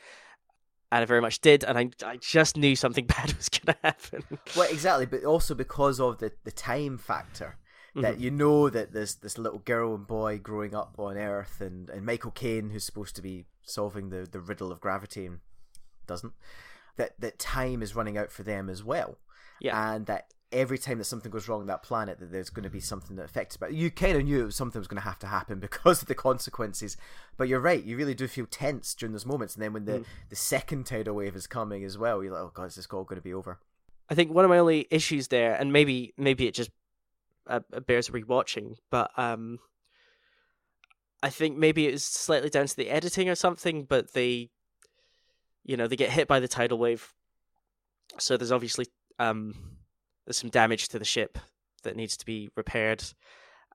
And 0.92 1.02
I 1.02 1.06
very 1.06 1.22
much 1.22 1.42
did, 1.42 1.64
and 1.64 1.78
I, 1.78 1.90
I 2.06 2.18
just 2.18 2.56
knew 2.56 2.76
something 2.76 3.06
bad 3.08 3.34
was 3.34 3.50
going 3.50 3.76
to 3.76 3.78
happen. 3.84 4.40
Well, 4.56 4.70
exactly, 4.70 5.08
but 5.08 5.24
also 5.24 5.56
because 5.56 6.00
of 6.00 6.20
the 6.20 6.32
the 6.44 6.52
time 6.52 6.98
factor. 6.98 7.58
That 7.96 8.16
Mm-hmm. 8.16 8.24
you 8.24 8.32
know 8.32 8.70
that 8.72 8.92
there's 8.92 9.16
this 9.16 9.38
little 9.38 9.60
girl 9.60 9.94
and 9.94 10.08
boy 10.08 10.40
growing 10.40 10.74
up 10.74 10.96
on 10.98 11.16
Earth, 11.18 11.62
and, 11.62 11.90
and 11.92 12.04
Michael 12.06 12.32
Caine, 12.32 12.72
who's 12.72 12.84
supposed 12.84 13.16
to 13.18 13.22
be 13.22 13.46
solving 13.62 14.10
the, 14.10 14.28
the 14.30 14.40
riddle 14.40 14.72
of 14.72 14.80
gravity, 14.82 15.26
and 15.28 15.40
doesn't. 16.08 16.34
That 16.98 17.20
that 17.20 17.38
time 17.40 17.82
is 17.84 17.96
running 17.96 18.18
out 18.18 18.32
for 18.32 18.44
them 18.44 18.70
as 18.70 18.84
well. 18.84 19.18
Yeah. 19.60 19.94
and 19.94 20.08
that 20.08 20.34
every 20.52 20.78
time 20.78 20.98
that 20.98 21.06
something 21.06 21.32
goes 21.32 21.48
wrong 21.48 21.62
on 21.62 21.68
that 21.68 21.82
planet, 21.84 22.20
that 22.20 22.32
there's 22.32 22.50
going 22.50 22.64
to 22.64 22.70
be 22.70 22.80
something 22.80 23.16
that 23.16 23.24
affects. 23.26 23.58
But 23.58 23.74
you 23.74 23.90
kind 23.90 24.18
of 24.18 24.24
knew 24.24 24.42
it 24.42 24.46
was 24.46 24.56
something 24.56 24.80
was 24.80 24.88
going 24.88 25.02
to 25.02 25.08
have 25.08 25.20
to 25.20 25.28
happen 25.28 25.60
because 25.68 26.02
of 26.02 26.08
the 26.08 26.16
consequences. 26.16 26.98
But 27.38 27.48
you're 27.48 27.60
right; 27.60 27.84
you 27.84 27.96
really 27.96 28.16
do 28.16 28.28
feel 28.28 28.48
tense 28.48 28.96
during 28.96 29.14
those 29.14 29.26
moments. 29.26 29.54
And 29.56 29.64
then 29.64 29.72
when 29.74 29.86
the 29.86 30.00
Mm. 30.00 30.06
the 30.30 30.36
second 30.36 30.86
tidal 30.88 31.14
wave 31.16 31.36
is 31.36 31.46
coming 31.46 31.84
as 31.84 31.98
well, 31.98 32.24
you're 32.24 32.34
like, 32.34 32.42
"Oh 32.42 32.52
God, 32.54 32.66
is 32.70 32.76
this 32.76 32.88
all 32.92 33.04
going 33.04 33.20
to 33.22 33.24
be 33.24 33.34
over?" 33.36 33.60
I 34.10 34.16
think 34.16 34.32
one 34.32 34.44
of 34.46 34.50
my 34.50 34.58
only 34.58 34.88
issues 34.92 35.28
there, 35.28 35.54
and 35.56 35.72
maybe 35.72 36.14
maybe 36.18 36.48
it 36.48 36.56
just 36.56 36.72
uh, 37.48 37.60
bears 37.86 38.10
rewatching, 38.10 38.76
but 38.90 39.12
um, 39.18 39.60
I 41.22 41.30
think 41.30 41.58
maybe 41.58 41.88
it 41.88 41.92
was 41.92 42.06
slightly 42.06 42.50
down 42.50 42.68
to 42.68 42.76
the 42.76 42.90
editing 42.90 43.30
or 43.30 43.36
something. 43.36 43.86
But 43.86 44.14
they, 44.14 44.50
you 45.64 45.78
know, 45.78 45.88
they 45.88 45.96
get 45.96 46.12
hit 46.12 46.28
by 46.28 46.40
the 46.40 46.48
tidal 46.48 46.78
wave, 46.78 47.14
so 48.18 48.38
there's 48.38 48.52
obviously 48.52 48.88
um, 49.20 49.56
there's 50.26 50.38
some 50.38 50.50
damage 50.50 50.90
to 50.90 51.00
the 51.00 51.06
ship 51.06 51.38
that 51.84 51.96
needs 51.96 52.18
to 52.18 52.26
be 52.26 52.50
repaired, 52.56 53.04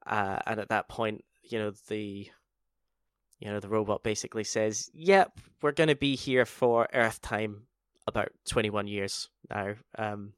uh, 0.07 0.39
and 0.47 0.61
at 0.61 0.69
that 0.69 0.89
point, 0.89 1.25
you 1.43 1.59
know 1.59 1.73
the. 1.89 2.29
You 3.41 3.53
know, 3.53 3.61
the 3.61 3.69
robot 3.69 4.03
basically 4.03 4.43
says, 4.43 4.91
Yep, 4.93 5.39
we're 5.63 5.71
going 5.71 5.91
to 5.91 5.95
be 5.95 6.17
here 6.17 6.45
for 6.45 6.89
Earth 6.93 7.21
time 7.21 7.69
about 8.09 8.31
21 8.49 8.89
years 8.89 9.29
now, 9.49 9.75
um, 9.97 10.33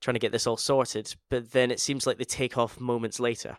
trying 0.00 0.14
to 0.14 0.20
get 0.20 0.32
this 0.32 0.46
all 0.46 0.56
sorted. 0.56 1.14
But 1.30 1.52
then 1.52 1.70
it 1.70 1.80
seems 1.80 2.06
like 2.06 2.18
they 2.18 2.24
take 2.24 2.58
off 2.58 2.80
moments 2.80 3.20
later. 3.20 3.58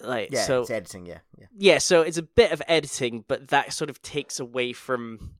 Like 0.00 0.30
Yeah, 0.30 0.44
so, 0.44 0.60
it's 0.62 0.70
editing. 0.70 1.06
Yeah, 1.06 1.20
yeah. 1.38 1.46
yeah. 1.56 1.78
So 1.78 2.02
it's 2.02 2.18
a 2.18 2.22
bit 2.22 2.52
of 2.52 2.62
editing, 2.68 3.24
but 3.26 3.48
that 3.48 3.72
sort 3.72 3.90
of 3.90 4.02
takes 4.02 4.38
away 4.40 4.72
from, 4.72 5.36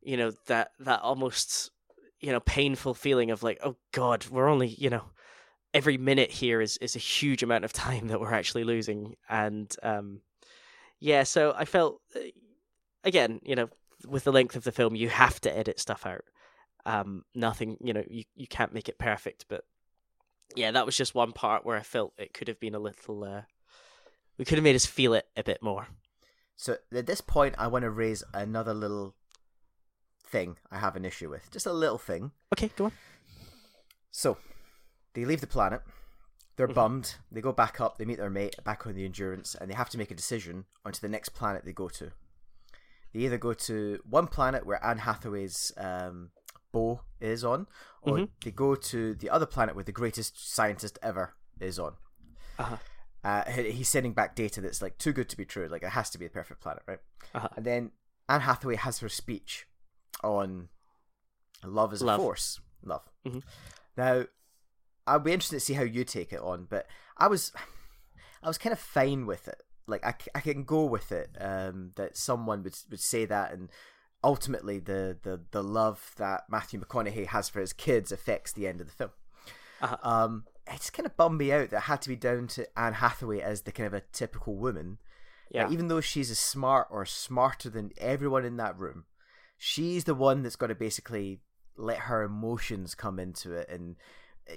you 0.00 0.16
know, 0.16 0.32
that 0.46 0.70
that 0.80 1.00
almost, 1.02 1.70
you 2.20 2.32
know, 2.32 2.40
painful 2.40 2.94
feeling 2.94 3.30
of 3.30 3.42
like, 3.42 3.58
oh 3.62 3.76
God, 3.92 4.26
we're 4.30 4.48
only, 4.48 4.68
you 4.68 4.88
know, 4.88 5.04
every 5.74 5.98
minute 5.98 6.30
here 6.30 6.60
is 6.60 6.76
is 6.78 6.96
a 6.96 7.00
huge 7.00 7.42
amount 7.42 7.64
of 7.64 7.72
time 7.72 8.08
that 8.08 8.20
we're 8.20 8.32
actually 8.32 8.64
losing, 8.64 9.16
and 9.28 9.74
um, 9.82 10.20
yeah. 10.98 11.24
So 11.24 11.54
I 11.56 11.64
felt, 11.64 12.00
uh, 12.16 12.20
again, 13.04 13.40
you 13.44 13.56
know, 13.56 13.68
with 14.06 14.24
the 14.24 14.32
length 14.32 14.56
of 14.56 14.64
the 14.64 14.72
film, 14.72 14.96
you 14.96 15.08
have 15.08 15.40
to 15.42 15.56
edit 15.56 15.78
stuff 15.78 16.06
out. 16.06 16.24
Um, 16.86 17.24
nothing, 17.34 17.76
you 17.82 17.92
know, 17.92 18.04
you 18.08 18.24
you 18.34 18.46
can't 18.46 18.72
make 18.72 18.88
it 18.88 18.98
perfect, 18.98 19.46
but 19.48 19.64
yeah, 20.56 20.70
that 20.70 20.86
was 20.86 20.96
just 20.96 21.14
one 21.14 21.32
part 21.32 21.64
where 21.64 21.76
I 21.76 21.82
felt 21.82 22.14
it 22.18 22.32
could 22.34 22.48
have 22.48 22.58
been 22.60 22.74
a 22.74 22.78
little. 22.78 23.22
Uh, 23.24 23.42
we 24.38 24.44
could 24.44 24.56
have 24.58 24.64
made 24.64 24.76
us 24.76 24.86
feel 24.86 25.14
it 25.14 25.26
a 25.36 25.44
bit 25.44 25.62
more. 25.62 25.88
So 26.56 26.76
at 26.92 27.06
this 27.06 27.20
point, 27.20 27.54
I 27.58 27.66
want 27.68 27.82
to 27.84 27.90
raise 27.90 28.22
another 28.34 28.74
little 28.74 29.14
thing 30.26 30.56
I 30.70 30.78
have 30.78 30.96
an 30.96 31.04
issue 31.04 31.28
with. 31.30 31.50
Just 31.50 31.66
a 31.66 31.72
little 31.72 31.98
thing. 31.98 32.32
Okay, 32.52 32.70
go 32.76 32.86
on. 32.86 32.92
So 34.10 34.38
they 35.14 35.24
leave 35.24 35.40
the 35.40 35.46
planet. 35.46 35.82
They're 36.56 36.68
Mhm. 36.68 36.74
bummed. 36.74 37.14
They 37.30 37.40
go 37.40 37.52
back 37.52 37.80
up. 37.80 37.98
They 37.98 38.04
meet 38.04 38.18
their 38.18 38.30
mate 38.30 38.56
back 38.64 38.86
on 38.86 38.94
the 38.94 39.04
Endurance, 39.04 39.54
and 39.54 39.70
they 39.70 39.74
have 39.74 39.88
to 39.90 39.98
make 39.98 40.10
a 40.10 40.14
decision 40.14 40.66
onto 40.84 41.00
the 41.00 41.08
next 41.08 41.30
planet 41.30 41.64
they 41.64 41.72
go 41.72 41.88
to. 41.88 42.12
They 43.12 43.20
either 43.20 43.38
go 43.38 43.54
to 43.54 44.00
one 44.04 44.26
planet 44.26 44.66
where 44.66 44.84
Anne 44.84 44.98
Hathaway's 44.98 45.72
um, 45.76 46.30
bow 46.72 47.02
is 47.20 47.44
on, 47.44 47.66
or 48.02 48.16
Mhm. 48.18 48.28
they 48.44 48.50
go 48.50 48.74
to 48.74 49.14
the 49.14 49.30
other 49.30 49.46
planet 49.46 49.74
where 49.74 49.84
the 49.84 49.92
greatest 49.92 50.38
scientist 50.52 50.98
ever 51.02 51.34
is 51.60 51.78
on. 51.78 51.96
Uh-huh. 52.58 52.76
Uh, 53.22 53.44
he's 53.50 53.88
sending 53.88 54.12
back 54.14 54.34
data 54.34 54.60
that's 54.60 54.80
like 54.80 54.96
too 54.98 55.12
good 55.12 55.28
to 55.28 55.36
be 55.36 55.44
true. 55.44 55.68
Like 55.68 55.82
it 55.82 55.90
has 55.90 56.08
to 56.10 56.18
be 56.18 56.26
the 56.26 56.30
perfect 56.32 56.60
planet, 56.60 56.82
right? 56.86 57.00
Uh-huh. 57.34 57.48
And 57.56 57.66
then 57.66 57.92
Anne 58.28 58.40
Hathaway 58.42 58.76
has 58.76 58.98
her 59.00 59.08
speech 59.08 59.66
on 60.24 60.68
love 61.64 61.92
is 61.92 62.02
Love. 62.02 62.20
a 62.20 62.22
force. 62.22 62.60
Love. 62.82 63.02
Mhm. 63.26 63.42
Now, 63.96 64.24
I'd 65.06 65.24
be 65.24 65.32
interested 65.32 65.56
to 65.56 65.60
see 65.60 65.74
how 65.74 65.82
you 65.82 66.04
take 66.04 66.32
it 66.32 66.40
on, 66.40 66.64
but 66.64 66.86
I 67.18 67.26
was, 67.26 67.52
I 68.42 68.48
was 68.48 68.56
kind 68.58 68.72
of 68.72 68.78
fine 68.78 69.26
with 69.26 69.48
it. 69.48 69.62
like 69.86 70.04
I, 70.06 70.14
I 70.36 70.40
can 70.40 70.62
go 70.64 70.84
with 70.84 71.10
it 71.10 71.36
um, 71.40 71.90
that 71.96 72.16
someone 72.16 72.62
would 72.62 72.76
would 72.90 73.00
say 73.00 73.24
that 73.24 73.52
and 73.52 73.68
ultimately 74.22 74.78
the, 74.78 75.16
the 75.22 75.40
the 75.50 75.62
love 75.62 76.12
that 76.16 76.44
Matthew 76.48 76.80
McConaughey 76.80 77.26
has 77.26 77.48
for 77.48 77.60
his 77.60 77.72
kids 77.72 78.12
affects 78.12 78.52
the 78.52 78.66
end 78.66 78.80
of 78.80 78.86
the 78.86 78.92
film. 78.92 79.10
Uh-huh. 79.80 79.96
Um, 80.02 80.44
it 80.66 80.76
just 80.76 80.92
kind 80.92 81.06
of 81.06 81.16
bummed 81.16 81.38
me 81.38 81.52
out 81.52 81.70
that 81.70 81.76
it 81.76 81.82
had 81.82 82.02
to 82.02 82.08
be 82.08 82.16
down 82.16 82.46
to 82.48 82.66
Anne 82.78 82.94
Hathaway 82.94 83.40
as 83.40 83.62
the 83.62 83.72
kind 83.72 83.86
of 83.86 83.94
a 83.94 84.02
typical 84.12 84.56
woman. 84.56 84.98
Yeah. 85.50 85.64
Like, 85.64 85.72
even 85.72 85.88
though 85.88 86.00
she's 86.00 86.30
as 86.30 86.38
smart 86.38 86.88
or 86.90 87.04
smarter 87.06 87.70
than 87.70 87.92
everyone 87.98 88.44
in 88.44 88.56
that 88.58 88.78
room, 88.78 89.04
she's 89.56 90.04
the 90.04 90.14
one 90.14 90.42
that's 90.42 90.56
got 90.56 90.68
to 90.68 90.74
basically 90.74 91.40
let 91.76 91.98
her 91.98 92.22
emotions 92.22 92.94
come 92.94 93.18
into 93.18 93.52
it 93.52 93.68
and 93.70 93.96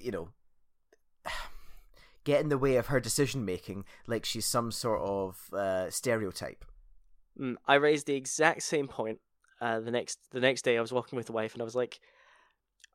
you 0.02 0.12
know 0.12 0.30
get 2.26 2.42
in 2.42 2.50
the 2.50 2.58
way 2.58 2.76
of 2.76 2.88
her 2.88 3.00
decision 3.00 3.46
making 3.46 3.86
like 4.08 4.26
she's 4.26 4.46
some 4.46 4.72
sort 4.72 5.00
of 5.02 5.54
uh, 5.54 5.90
stereotype 5.90 6.66
Mm, 7.40 7.56
I 7.68 7.76
raised 7.76 8.06
the 8.06 8.16
exact 8.16 8.64
same 8.64 8.88
point 8.88 9.20
uh, 9.64 9.80
the 9.80 9.92
next 9.92 10.20
the 10.32 10.40
next 10.40 10.62
day. 10.64 10.78
I 10.78 10.82
was 10.82 10.92
walking 10.94 11.18
with 11.18 11.28
the 11.28 11.34
wife, 11.34 11.54
and 11.54 11.62
I 11.62 11.66
was 11.66 11.76
like, 11.76 12.00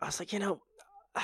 I 0.01 0.07
was 0.07 0.19
like, 0.21 0.33
you 0.33 0.39
know, 0.39 0.61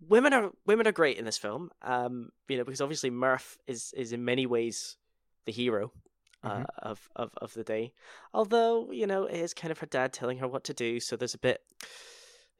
women 0.00 0.32
are 0.32 0.50
women 0.66 0.86
are 0.86 0.92
great 0.92 1.18
in 1.18 1.24
this 1.24 1.38
film. 1.38 1.70
Um, 1.82 2.30
you 2.48 2.56
know, 2.56 2.64
because 2.64 2.80
obviously 2.80 3.10
Murph 3.10 3.58
is 3.66 3.92
is 3.96 4.12
in 4.12 4.24
many 4.24 4.46
ways 4.46 4.96
the 5.46 5.52
hero 5.52 5.92
uh, 6.44 6.48
Mhm. 6.50 6.66
of, 6.90 7.08
of 7.16 7.30
of 7.38 7.52
the 7.54 7.64
day. 7.64 7.92
Although 8.32 8.92
you 8.92 9.06
know, 9.06 9.24
it 9.24 9.40
is 9.40 9.54
kind 9.54 9.72
of 9.72 9.78
her 9.78 9.86
dad 9.86 10.12
telling 10.12 10.38
her 10.38 10.48
what 10.48 10.64
to 10.64 10.74
do, 10.74 11.00
so 11.00 11.16
there's 11.16 11.34
a 11.34 11.38
bit, 11.38 11.60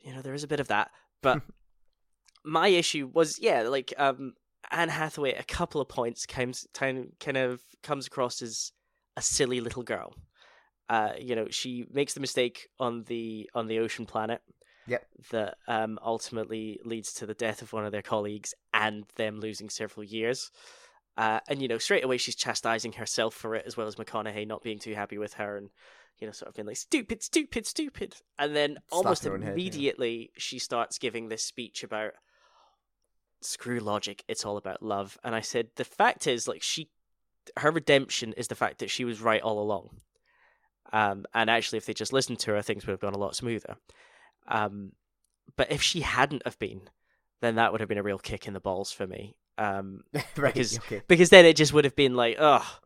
you 0.00 0.12
know, 0.12 0.22
there 0.22 0.34
is 0.34 0.44
a 0.44 0.48
bit 0.48 0.60
of 0.60 0.68
that. 0.68 0.90
But 1.22 1.42
my 2.44 2.68
issue 2.68 3.10
was, 3.12 3.38
yeah, 3.38 3.62
like 3.62 3.92
um, 3.98 4.34
Anne 4.70 4.88
Hathaway. 4.88 5.34
A 5.34 5.42
couple 5.44 5.80
of 5.80 5.88
points 5.88 6.26
comes 6.26 6.66
kind 6.74 7.12
kind 7.20 7.36
of 7.36 7.60
comes 7.82 8.06
across 8.06 8.42
as 8.42 8.72
a 9.16 9.22
silly 9.22 9.60
little 9.60 9.82
girl. 9.82 10.14
Uh, 10.88 11.12
you 11.18 11.34
know, 11.34 11.46
she 11.50 11.86
makes 11.92 12.14
the 12.14 12.20
mistake 12.20 12.68
on 12.78 13.04
the 13.04 13.48
on 13.54 13.66
the 13.66 13.78
ocean 13.78 14.06
planet. 14.06 14.40
Yep. 14.86 15.06
That 15.32 15.58
um, 15.66 15.98
ultimately 16.02 16.80
leads 16.82 17.12
to 17.14 17.26
the 17.26 17.34
death 17.34 17.60
of 17.60 17.74
one 17.74 17.84
of 17.84 17.92
their 17.92 18.00
colleagues 18.00 18.54
and 18.72 19.04
them 19.16 19.38
losing 19.38 19.68
several 19.68 20.02
years. 20.02 20.50
Uh, 21.18 21.40
and 21.48 21.60
you 21.60 21.68
know, 21.68 21.76
straight 21.76 22.04
away 22.04 22.16
she's 22.16 22.36
chastising 22.36 22.92
herself 22.92 23.34
for 23.34 23.54
it, 23.54 23.64
as 23.66 23.76
well 23.76 23.86
as 23.86 23.96
McConaughey 23.96 24.46
not 24.46 24.62
being 24.62 24.78
too 24.78 24.94
happy 24.94 25.18
with 25.18 25.34
her, 25.34 25.58
and 25.58 25.68
you 26.20 26.26
know, 26.26 26.32
sort 26.32 26.48
of 26.48 26.54
being 26.54 26.66
like 26.66 26.76
stupid, 26.76 27.22
stupid, 27.22 27.66
stupid. 27.66 28.16
And 28.38 28.56
then 28.56 28.78
almost 28.90 29.26
own 29.26 29.42
head, 29.42 29.48
yeah. 29.48 29.52
immediately 29.52 30.30
she 30.38 30.58
starts 30.58 30.98
giving 30.98 31.28
this 31.28 31.44
speech 31.44 31.84
about 31.84 32.12
screw 33.40 33.80
logic, 33.80 34.24
it's 34.28 34.44
all 34.44 34.56
about 34.56 34.82
love. 34.82 35.18
And 35.22 35.34
I 35.34 35.40
said 35.40 35.68
the 35.76 35.84
fact 35.84 36.26
is, 36.26 36.48
like, 36.48 36.62
she, 36.62 36.90
her 37.58 37.70
redemption 37.70 38.32
is 38.34 38.48
the 38.48 38.54
fact 38.54 38.78
that 38.78 38.90
she 38.90 39.04
was 39.04 39.20
right 39.20 39.42
all 39.42 39.60
along. 39.60 39.90
Um, 40.92 41.26
and 41.34 41.50
actually, 41.50 41.78
if 41.78 41.86
they 41.86 41.94
just 41.94 42.12
listened 42.12 42.38
to 42.40 42.52
her, 42.52 42.62
things 42.62 42.86
would 42.86 42.92
have 42.92 43.00
gone 43.00 43.14
a 43.14 43.18
lot 43.18 43.36
smoother. 43.36 43.76
Um, 44.46 44.92
but 45.56 45.70
if 45.70 45.82
she 45.82 46.00
hadn't 46.00 46.42
have 46.44 46.58
been, 46.58 46.82
then 47.40 47.56
that 47.56 47.72
would 47.72 47.80
have 47.80 47.88
been 47.88 47.98
a 47.98 48.02
real 48.02 48.18
kick 48.18 48.46
in 48.46 48.54
the 48.54 48.60
balls 48.60 48.90
for 48.92 49.06
me. 49.06 49.36
Um, 49.58 50.02
right 50.36 50.54
Because- 50.54 50.78
okay 50.78 51.02
because 51.08 51.30
then 51.30 51.44
it 51.44 51.56
just 51.56 51.72
would 51.72 51.84
have 51.84 51.96
been 51.96 52.14
like, 52.14 52.36
oh, 52.38 52.78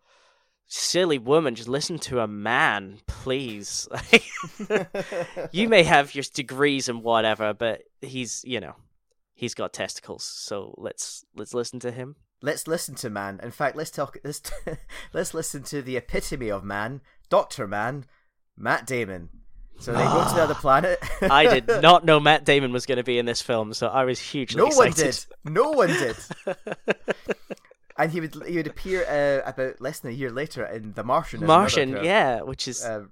silly 0.67 1.19
woman, 1.19 1.55
just 1.55 1.69
listen 1.69 1.99
to 1.99 2.21
a 2.21 2.27
man, 2.27 2.99
please. 3.07 3.88
you 5.53 5.69
may 5.69 5.83
have 5.83 6.15
your 6.15 6.25
degrees 6.35 6.88
and 6.88 7.03
whatever, 7.03 7.53
but 7.55 7.83
he's, 8.01 8.43
you 8.47 8.61
know, 8.61 8.75
he's 9.35 9.55
got 9.55 9.73
testicles, 9.73 10.25
so 10.25 10.75
let's 10.79 11.25
let's 11.37 11.55
listen 11.55 11.79
to 11.81 11.91
him. 11.93 12.17
let's 12.43 12.67
listen 12.67 12.95
to 12.97 13.09
man 13.09 13.38
in 13.43 13.51
fact 13.53 13.77
let's 13.77 13.91
talk 13.91 14.17
let's 14.25 14.43
let's 15.12 15.33
listen 15.33 15.62
to 15.62 15.81
the 15.81 15.97
epitome 15.97 16.51
of 16.51 16.65
man 16.65 17.01
dr 17.33 17.66
Mann 17.66 18.05
matt 18.57 18.87
damon 18.87 19.31
so 19.79 19.92
they 19.92 20.05
go 20.05 20.29
to 20.29 20.35
the 20.35 20.42
other 20.42 20.55
planet 20.66 20.99
I 21.23 21.59
did 21.59 21.66
not 21.83 22.05
know 22.05 22.21
Matt 22.21 22.45
Damon 22.45 22.73
was 22.73 22.87
going 22.87 22.99
to 22.99 23.03
be 23.03 23.18
in 23.18 23.27
this 23.27 23.42
film, 23.42 23.75
so 23.75 23.88
I 23.88 24.05
was 24.05 24.21
hugely 24.21 24.62
no 24.62 24.68
one 24.77 24.92
did 24.92 25.18
no 25.45 25.71
one 25.71 25.88
did 25.88 26.16
and 27.97 28.12
he 28.12 28.21
would 28.21 28.35
he 28.47 28.57
would 28.57 28.66
appear 28.66 29.05
uh, 29.05 29.49
about 29.49 29.81
less 29.81 29.99
than 30.01 30.12
a 30.12 30.14
year 30.14 30.31
later 30.31 30.64
in 30.64 30.92
the 30.92 31.03
martian 31.03 31.38
as 31.38 31.42
another 31.42 31.61
Martian, 31.61 31.92
kind 31.95 32.05
yeah, 32.05 32.42
which 32.42 32.68
is 32.68 32.85
uh, 32.85 33.05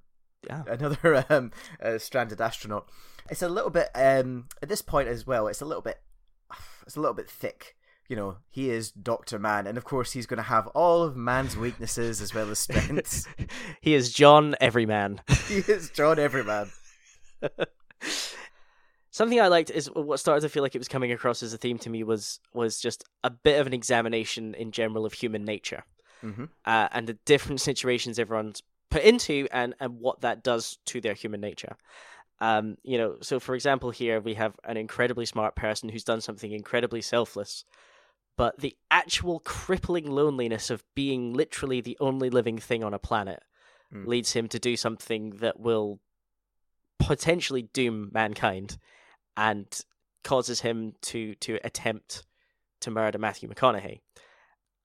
yeah. 0.46 0.62
another 0.66 1.24
um, 1.30 1.50
uh, 1.82 1.98
stranded 1.98 2.40
astronaut. 2.40 2.88
It's 3.30 3.42
a 3.42 3.48
little 3.48 3.70
bit 3.70 3.88
um, 3.94 4.46
at 4.62 4.68
this 4.68 4.82
point 4.82 5.08
as 5.08 5.26
well. 5.26 5.46
It's 5.48 5.60
a 5.60 5.64
little 5.64 5.82
bit, 5.82 6.00
it's 6.86 6.96
a 6.96 7.00
little 7.00 7.14
bit 7.14 7.30
thick. 7.30 7.76
You 8.10 8.16
know, 8.16 8.38
he 8.48 8.70
is 8.70 8.90
Doctor 8.90 9.38
Mann, 9.38 9.68
and 9.68 9.78
of 9.78 9.84
course 9.84 10.10
he's 10.10 10.26
going 10.26 10.38
to 10.38 10.42
have 10.42 10.66
all 10.68 11.04
of 11.04 11.14
man's 11.16 11.56
weaknesses 11.56 12.20
as 12.20 12.34
well 12.34 12.50
as 12.50 12.58
strengths. 12.58 13.24
he 13.80 13.94
is 13.94 14.12
John 14.12 14.56
Everyman. 14.60 15.20
he 15.46 15.58
is 15.58 15.90
John 15.90 16.18
Everyman. 16.18 16.72
Something 19.12 19.40
I 19.40 19.46
liked 19.46 19.70
is 19.70 19.86
what 19.86 20.18
started 20.18 20.40
to 20.40 20.48
feel 20.48 20.64
like 20.64 20.74
it 20.74 20.78
was 20.78 20.88
coming 20.88 21.12
across 21.12 21.40
as 21.44 21.54
a 21.54 21.56
theme 21.56 21.78
to 21.78 21.90
me 21.90 22.02
was 22.02 22.40
was 22.52 22.80
just 22.80 23.04
a 23.22 23.30
bit 23.30 23.60
of 23.60 23.68
an 23.68 23.72
examination 23.72 24.54
in 24.54 24.72
general 24.72 25.06
of 25.06 25.12
human 25.12 25.44
nature 25.44 25.84
hmm 26.20 26.46
uh, 26.64 26.88
and 26.90 27.06
the 27.06 27.14
different 27.24 27.60
situations 27.60 28.18
everyone's 28.18 28.62
put 28.90 29.02
into 29.02 29.46
and 29.52 29.74
and 29.78 30.00
what 30.00 30.20
that 30.22 30.42
does 30.42 30.78
to 30.86 31.00
their 31.00 31.14
human 31.14 31.40
nature. 31.40 31.76
Um, 32.40 32.76
you 32.82 32.98
know, 32.98 33.18
so 33.20 33.38
for 33.38 33.54
example, 33.54 33.90
here 33.90 34.20
we 34.20 34.34
have 34.34 34.54
an 34.64 34.76
incredibly 34.76 35.26
smart 35.26 35.54
person 35.54 35.88
who's 35.88 36.04
done 36.04 36.20
something 36.20 36.50
incredibly 36.50 37.02
selfless, 37.02 37.64
but 38.40 38.58
the 38.58 38.74
actual 38.90 39.40
crippling 39.40 40.10
loneliness 40.10 40.70
of 40.70 40.82
being 40.94 41.34
literally 41.34 41.82
the 41.82 41.98
only 42.00 42.30
living 42.30 42.58
thing 42.58 42.82
on 42.82 42.94
a 42.94 42.98
planet 42.98 43.42
Mm. 43.92 44.06
leads 44.06 44.32
him 44.32 44.48
to 44.48 44.58
do 44.58 44.76
something 44.76 45.30
that 45.40 45.58
will 45.58 46.00
potentially 46.98 47.62
doom 47.62 48.08
mankind 48.14 48.78
and 49.36 49.66
causes 50.22 50.60
him 50.60 50.94
to 51.02 51.34
to 51.34 51.58
attempt 51.64 52.24
to 52.80 52.90
murder 52.90 53.18
Matthew 53.18 53.48
McConaughey. 53.48 54.00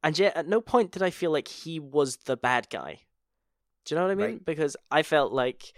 And 0.03 0.17
yet 0.17 0.35
at 0.35 0.47
no 0.47 0.59
point 0.59 0.91
did 0.91 1.03
I 1.03 1.11
feel 1.11 1.31
like 1.31 1.47
he 1.47 1.79
was 1.79 2.17
the 2.25 2.35
bad 2.35 2.67
guy. 2.69 3.01
Do 3.85 3.93
you 3.93 3.99
know 3.99 4.07
what 4.07 4.11
I 4.11 4.15
mean? 4.15 4.25
Right. 4.25 4.45
Because 4.45 4.75
I 4.91 5.03
felt 5.03 5.31
like 5.31 5.73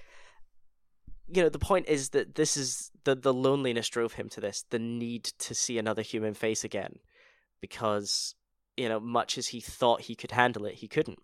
you 1.27 1.43
know, 1.43 1.49
the 1.49 1.59
point 1.59 1.89
is 1.89 2.09
that 2.09 2.35
this 2.35 2.55
is 2.55 2.91
the 3.03 3.13
the 3.13 3.33
loneliness 3.33 3.89
drove 3.89 4.13
him 4.13 4.29
to 4.29 4.41
this, 4.41 4.63
the 4.69 4.79
need 4.79 5.25
to 5.39 5.53
see 5.53 5.77
another 5.77 6.01
human 6.01 6.33
face 6.33 6.63
again. 6.63 6.99
Because, 7.61 8.35
you 8.75 8.87
know, 8.89 8.99
much 8.99 9.37
as 9.37 9.47
he 9.47 9.59
thought 9.59 10.01
he 10.01 10.15
could 10.15 10.31
handle 10.31 10.65
it, 10.65 10.75
he 10.75 10.87
couldn't. 10.87 11.19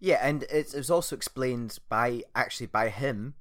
Yeah, 0.00 0.18
and 0.22 0.44
it's, 0.50 0.74
it 0.74 0.78
was 0.78 0.90
also 0.90 1.16
explained 1.16 1.78
by 1.88 2.22
actually 2.34 2.66
by 2.66 2.88
him 2.90 3.34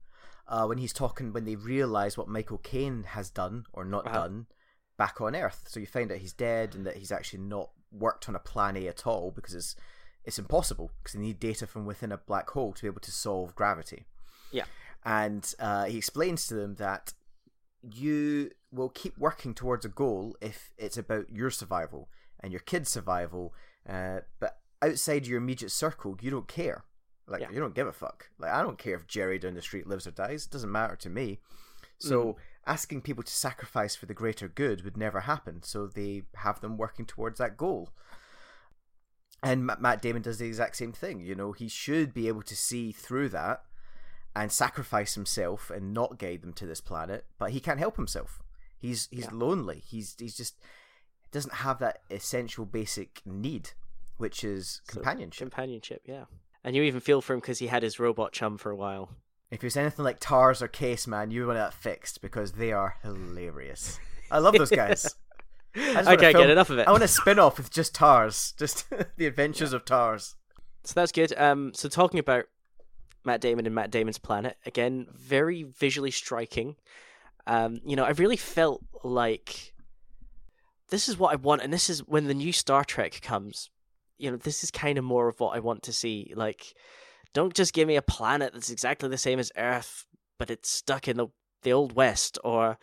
uh, 0.47 0.65
when 0.65 0.77
he's 0.77 0.93
talking 0.93 1.33
when 1.33 1.45
they 1.45 1.55
realise 1.55 2.17
what 2.17 2.27
Michael 2.27 2.57
Caine 2.59 3.03
has 3.09 3.29
done 3.29 3.65
or 3.73 3.83
not 3.85 4.05
Uh-huh. 4.07 4.19
done 4.19 4.45
back 4.97 5.19
on 5.19 5.35
Earth. 5.35 5.65
So 5.67 5.79
you 5.79 5.85
find 5.85 6.11
out 6.11 6.19
he's 6.19 6.33
dead 6.33 6.73
and 6.75 6.85
that 6.85 6.97
he's 6.97 7.11
actually 7.11 7.39
not 7.43 7.71
worked 7.91 8.27
on 8.29 8.35
a 8.35 8.39
plan 8.39 8.77
A 8.77 8.87
at 8.87 9.05
all 9.05 9.31
because 9.31 9.53
it's 9.53 9.75
it's 10.23 10.39
impossible 10.39 10.91
because 10.97 11.13
they 11.13 11.19
need 11.19 11.39
data 11.39 11.67
from 11.67 11.85
within 11.85 12.11
a 12.11 12.17
black 12.17 12.49
hole 12.49 12.73
to 12.73 12.81
be 12.81 12.87
able 12.87 13.01
to 13.01 13.11
solve 13.11 13.53
gravity. 13.55 14.05
Yeah. 14.51 14.65
and 15.03 15.53
uh, 15.59 15.85
he 15.85 15.97
explains 15.97 16.47
to 16.47 16.55
them 16.55 16.75
that 16.75 17.13
you 17.93 18.51
will 18.71 18.89
keep 18.89 19.17
working 19.17 19.53
towards 19.53 19.85
a 19.85 19.89
goal 19.89 20.35
if 20.41 20.71
it's 20.77 20.97
about 20.97 21.29
your 21.29 21.49
survival 21.49 22.09
and 22.39 22.51
your 22.51 22.59
kid's 22.61 22.89
survival, 22.89 23.53
uh, 23.87 24.19
but 24.39 24.57
outside 24.81 25.25
your 25.27 25.37
immediate 25.37 25.71
circle, 25.71 26.17
you 26.21 26.29
don't 26.31 26.47
care. 26.47 26.83
Like 27.27 27.41
Yeah. 27.41 27.49
you 27.51 27.59
don't 27.59 27.73
give 27.75 27.87
a 27.87 27.93
fuck. 27.93 28.29
Like 28.37 28.51
I 28.51 28.61
don't 28.61 28.77
care 28.77 28.95
if 28.95 29.07
Jerry 29.07 29.39
down 29.39 29.53
the 29.55 29.61
street 29.61 29.87
lives 29.87 30.05
or 30.05 30.11
dies. 30.11 30.45
It 30.45 30.51
doesn't 30.51 30.71
matter 30.71 30.95
to 30.97 31.09
me. 31.09 31.39
So 31.97 32.23
Mm-hmm. 32.23 32.39
asking 32.67 33.01
people 33.01 33.23
to 33.23 33.31
sacrifice 33.31 33.95
for 33.95 34.05
the 34.05 34.13
greater 34.13 34.47
good 34.47 34.83
would 34.83 34.97
never 34.97 35.21
happen. 35.21 35.63
So 35.63 35.87
they 35.87 36.23
have 36.35 36.59
them 36.61 36.77
working 36.77 37.05
towards 37.05 37.39
that 37.39 37.57
goal. 37.57 37.89
And 39.43 39.65
Matt 39.65 40.01
Damon 40.01 40.21
does 40.23 40.39
the 40.39 40.47
exact 40.47 40.75
same 40.75 40.91
thing. 40.91 41.19
You 41.19 41.35
know, 41.35 41.51
he 41.51 41.67
should 41.67 42.13
be 42.13 42.27
able 42.27 42.41
to 42.43 42.55
see 42.55 42.91
through 42.91 43.29
that 43.29 43.63
and 44.35 44.51
sacrifice 44.51 45.15
himself 45.15 45.69
and 45.69 45.93
not 45.93 46.19
guide 46.19 46.41
them 46.41 46.53
to 46.53 46.65
this 46.65 46.81
planet, 46.81 47.25
but 47.37 47.51
he 47.51 47.59
can't 47.59 47.79
help 47.79 47.95
himself. 47.95 48.41
He's 48.77 49.07
he's 49.11 49.25
Yeah. 49.25 49.29
lonely. 49.33 49.81
He's 49.85 50.15
he's 50.19 50.35
just 50.35 50.59
doesn't 51.31 51.55
have 51.55 51.79
that 51.79 52.01
essential 52.09 52.65
basic 52.65 53.21
need, 53.25 53.71
which 54.17 54.43
is 54.43 54.81
So, 54.85 54.93
companionship. 54.93 55.49
Companionship, 55.51 56.01
yeah. 56.05 56.25
And 56.63 56.75
you 56.75 56.83
even 56.83 56.99
feel 57.01 57.21
for 57.21 57.33
him 57.33 57.39
because 57.39 57.59
he 57.59 57.67
had 57.67 57.83
his 57.83 57.99
robot 57.99 58.31
chum 58.31 58.57
for 58.57 58.71
a 58.71 58.75
while. 58.75 59.09
If 59.51 59.63
it 59.63 59.67
was 59.67 59.77
anything 59.77 60.03
like 60.03 60.17
Tars 60.19 60.61
or 60.61 60.67
Case, 60.67 61.05
man, 61.07 61.31
you 61.31 61.45
want 61.45 61.57
that 61.59 61.73
fixed 61.73 62.21
because 62.21 62.53
they 62.53 62.71
are 62.71 62.97
hilarious. 63.03 63.99
I 64.31 64.39
love 64.39 64.55
those 64.55 64.71
guys. 64.71 65.03
just 65.75 66.07
I 66.07 66.15
can't 66.15 66.33
film- 66.33 66.43
get 66.43 66.49
enough 66.49 66.69
of 66.69 66.79
it. 66.79 66.87
I 66.87 66.91
want 66.91 67.03
a 67.03 67.07
spin 67.07 67.37
off 67.39 67.57
with 67.57 67.69
just 67.71 67.93
Tars, 67.93 68.53
just 68.59 68.85
the 69.17 69.25
adventures 69.27 69.73
of 69.73 69.85
Tars. 69.85 70.35
So 70.83 70.93
that's 70.95 71.11
good. 71.11 71.37
Um, 71.37 71.73
so 71.73 71.89
talking 71.89 72.19
about 72.19 72.45
Matt 73.25 73.41
Damon 73.41 73.65
and 73.65 73.75
Matt 73.75 73.91
Damon's 73.91 74.17
planet 74.19 74.57
again, 74.65 75.07
very 75.13 75.63
visually 75.63 76.11
striking. 76.11 76.75
Um, 77.47 77.79
you 77.85 77.95
know, 77.95 78.03
I 78.03 78.11
really 78.11 78.37
felt 78.37 78.83
like 79.03 79.73
this 80.89 81.09
is 81.09 81.17
what 81.17 81.33
I 81.33 81.35
want, 81.35 81.61
and 81.61 81.73
this 81.73 81.89
is 81.89 81.99
when 82.07 82.25
the 82.27 82.33
new 82.33 82.51
Star 82.51 82.83
Trek 82.83 83.19
comes. 83.21 83.69
you 84.17 84.31
know, 84.31 84.37
this 84.37 84.63
is 84.63 84.71
kind 84.71 84.97
of 84.97 85.03
more 85.03 85.27
of 85.27 85.39
what 85.39 85.55
I 85.55 85.59
want 85.59 85.83
to 85.83 85.93
see. 85.93 86.31
Like, 86.35 86.73
don't 87.33 87.53
just 87.53 87.73
give 87.73 87.87
me 87.87 87.95
a 87.97 88.01
planet 88.01 88.53
that's 88.53 88.69
exactly 88.69 89.09
the 89.09 89.17
same 89.17 89.39
as 89.39 89.51
Earth, 89.57 90.05
but 90.39 90.49
it's 90.49 90.69
stuck 90.69 91.07
in 91.07 91.17
the 91.17 91.27
the 91.63 91.73
old 91.73 91.93
west, 91.95 92.37
or 92.43 92.77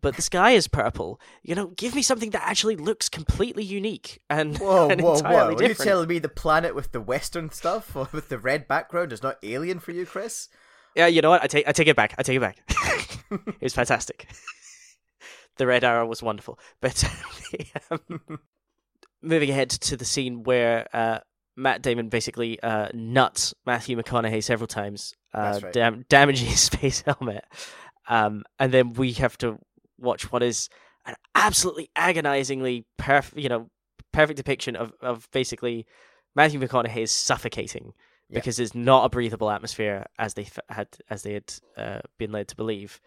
but 0.00 0.16
the 0.16 0.22
sky 0.22 0.50
is 0.52 0.68
purple. 0.68 1.20
You 1.42 1.54
know, 1.54 1.68
give 1.68 1.94
me 1.94 2.02
something 2.02 2.30
that 2.30 2.42
actually 2.46 2.76
looks 2.76 3.08
completely 3.08 3.64
unique 3.64 4.20
and, 4.28 4.58
Whoa, 4.58 4.88
and 4.90 5.00
whoa, 5.00 5.14
entirely 5.14 5.36
whoa! 5.36 5.46
Are 5.46 5.62
you 5.62 5.68
different. 5.68 5.88
telling 5.88 6.08
me 6.08 6.18
the 6.18 6.28
planet 6.28 6.74
with 6.74 6.92
the 6.92 7.00
western 7.00 7.50
stuff 7.50 7.94
or 7.96 8.08
with 8.12 8.28
the 8.28 8.38
red 8.38 8.68
background 8.68 9.12
is 9.12 9.22
not 9.22 9.38
alien 9.42 9.78
for 9.78 9.92
you, 9.92 10.06
Chris? 10.06 10.48
Yeah, 10.94 11.06
you 11.06 11.22
know 11.22 11.30
what? 11.30 11.42
I 11.42 11.46
take 11.46 11.68
I 11.68 11.72
take 11.72 11.88
it 11.88 11.96
back. 11.96 12.14
I 12.18 12.22
take 12.22 12.36
it 12.36 12.40
back. 12.40 12.58
it 13.30 13.62
was 13.62 13.74
fantastic. 13.74 14.28
the 15.56 15.66
red 15.66 15.84
arrow 15.84 16.06
was 16.06 16.22
wonderful, 16.22 16.58
but 16.80 17.04
um, 17.90 18.20
moving 19.22 19.50
ahead 19.50 19.70
to 19.70 19.96
the 19.96 20.04
scene 20.04 20.42
where 20.42 20.88
uh, 20.92 21.18
Matt 21.56 21.82
Damon 21.82 22.08
basically 22.08 22.60
uh, 22.62 22.88
nuts 22.92 23.54
Matthew 23.66 23.96
McConaughey 23.96 24.42
several 24.42 24.66
times, 24.66 25.14
uh, 25.34 25.60
right. 25.62 25.72
dam- 25.72 26.04
damaging 26.08 26.48
his 26.48 26.60
space 26.60 27.02
helmet, 27.02 27.44
um, 28.08 28.44
and 28.58 28.72
then 28.72 28.94
we 28.94 29.12
have 29.14 29.38
to 29.38 29.58
watch 30.00 30.30
what 30.32 30.42
is 30.42 30.68
an 31.06 31.14
absolutely 31.34 31.90
agonizingly 31.96 32.84
perfect, 32.98 33.38
you 33.38 33.48
know, 33.48 33.70
perfect 34.12 34.36
depiction 34.36 34.76
of 34.76 34.92
of 35.00 35.28
basically 35.32 35.86
Matthew 36.34 36.60
McConaughey 36.60 37.02
is 37.02 37.10
suffocating 37.12 37.92
Yeah. 38.28 38.38
because 38.38 38.58
it's 38.60 38.74
not 38.74 39.04
a 39.04 39.08
breathable 39.08 39.50
atmosphere 39.50 40.06
as 40.18 40.34
they 40.34 40.42
f- 40.42 40.58
had 40.68 40.88
as 41.08 41.22
they 41.22 41.34
had 41.34 41.52
uh, 41.76 42.00
been 42.18 42.32
led 42.32 42.48
to 42.48 42.56
believe. 42.56 43.00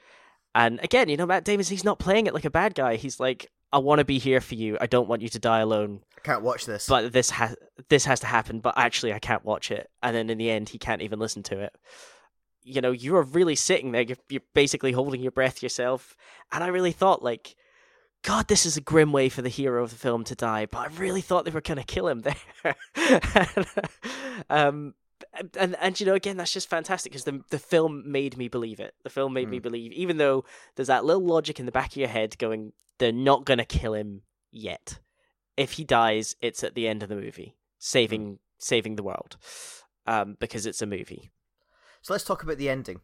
And 0.55 0.79
again, 0.83 1.09
you 1.09 1.17
know, 1.17 1.25
Matt 1.25 1.45
Damon, 1.45 1.65
he's 1.65 1.83
not 1.83 1.97
playing 1.99 2.27
it 2.27 2.33
like 2.33 2.45
a 2.45 2.51
bad 2.51 2.75
guy. 2.75 2.95
He's 2.95 3.19
like, 3.19 3.49
I 3.71 3.79
want 3.79 3.99
to 3.99 4.05
be 4.05 4.19
here 4.19 4.39
for 4.39 4.53
you. 4.53 4.77
I 4.79 4.85
don't 4.85 5.07
want 5.07 5.23
you 5.23 5.29
to 5.29 5.39
die 5.39 5.59
alone. 5.61 6.01
I 6.15 6.21
can't 6.21 6.43
watch 6.43 6.67
this. 6.67 6.87
But 6.87 7.11
this 7.11 7.31
has 7.31 7.55
this 7.89 8.05
has 8.05 8.19
to 8.19 8.27
happen. 8.27 8.59
But 8.59 8.77
actually, 8.77 9.13
I 9.13 9.19
can't 9.19 9.43
watch 9.43 9.71
it. 9.71 9.89
And 10.03 10.15
then 10.15 10.29
in 10.29 10.37
the 10.37 10.51
end, 10.51 10.69
he 10.69 10.77
can't 10.77 11.01
even 11.01 11.17
listen 11.19 11.41
to 11.43 11.59
it. 11.59 11.75
You 12.63 12.81
know, 12.81 12.91
you 12.91 13.15
are 13.17 13.23
really 13.23 13.55
sitting 13.55 13.91
there. 13.91 14.01
You're, 14.03 14.17
you're 14.29 14.41
basically 14.53 14.91
holding 14.93 15.21
your 15.21 15.31
breath 15.31 15.61
yourself. 15.61 16.15
And 16.51 16.63
I 16.63 16.67
really 16.67 16.91
thought, 16.93 17.21
like, 17.23 17.55
God, 18.23 18.47
this 18.47 18.65
is 18.65 18.77
a 18.77 18.81
grim 18.81 19.11
way 19.11 19.27
for 19.29 19.41
the 19.41 19.49
hero 19.49 19.83
of 19.83 19.89
the 19.89 19.97
film 19.97 20.23
to 20.25 20.35
die. 20.35 20.65
But 20.65 20.77
I 20.77 20.87
really 20.95 21.21
thought 21.21 21.43
they 21.45 21.51
were 21.51 21.59
going 21.61 21.77
to 21.77 21.83
kill 21.83 22.07
him 22.07 22.21
there. 22.21 22.35
and, 22.95 23.65
um, 24.49 24.93
and 25.57 25.75
and 25.81 25.99
you 25.99 26.05
know, 26.05 26.13
again, 26.13 26.37
that's 26.37 26.53
just 26.53 26.69
fantastic 26.69 27.11
because 27.11 27.25
the 27.25 27.41
the 27.49 27.59
film 27.59 28.03
made 28.11 28.37
me 28.37 28.47
believe 28.47 28.79
it. 28.79 28.93
The 29.03 29.09
film 29.09 29.33
made 29.33 29.49
me 29.49 29.59
Mm. 29.59 29.63
believe, 29.63 29.91
even 29.91 30.17
though 30.17 30.45
there's 30.75 30.87
that 30.87 31.05
little 31.05 31.25
logic 31.25 31.59
in 31.59 31.65
the 31.65 31.71
back 31.71 31.91
of 31.91 31.97
your 31.97 32.07
head 32.07 32.37
going, 32.37 32.73
they're 32.99 33.11
not 33.11 33.45
going 33.45 33.57
to 33.57 33.65
kill 33.65 33.93
him 33.93 34.21
yet. 34.51 34.99
If 35.57 35.73
he 35.73 35.83
dies, 35.83 36.35
it's 36.41 36.63
at 36.63 36.75
the 36.75 36.87
end 36.87 37.03
of 37.03 37.09
the 37.09 37.15
movie, 37.15 37.55
saving 37.79 38.39
saving 38.59 38.95
the 38.95 39.03
world, 39.03 39.37
um, 40.05 40.37
because 40.39 40.65
it's 40.65 40.81
a 40.81 40.85
movie. 40.85 41.31
So 42.03 42.13
let's 42.13 42.23
talk 42.23 42.43
about 42.43 42.57
the 42.59 42.69
ending. 42.69 43.01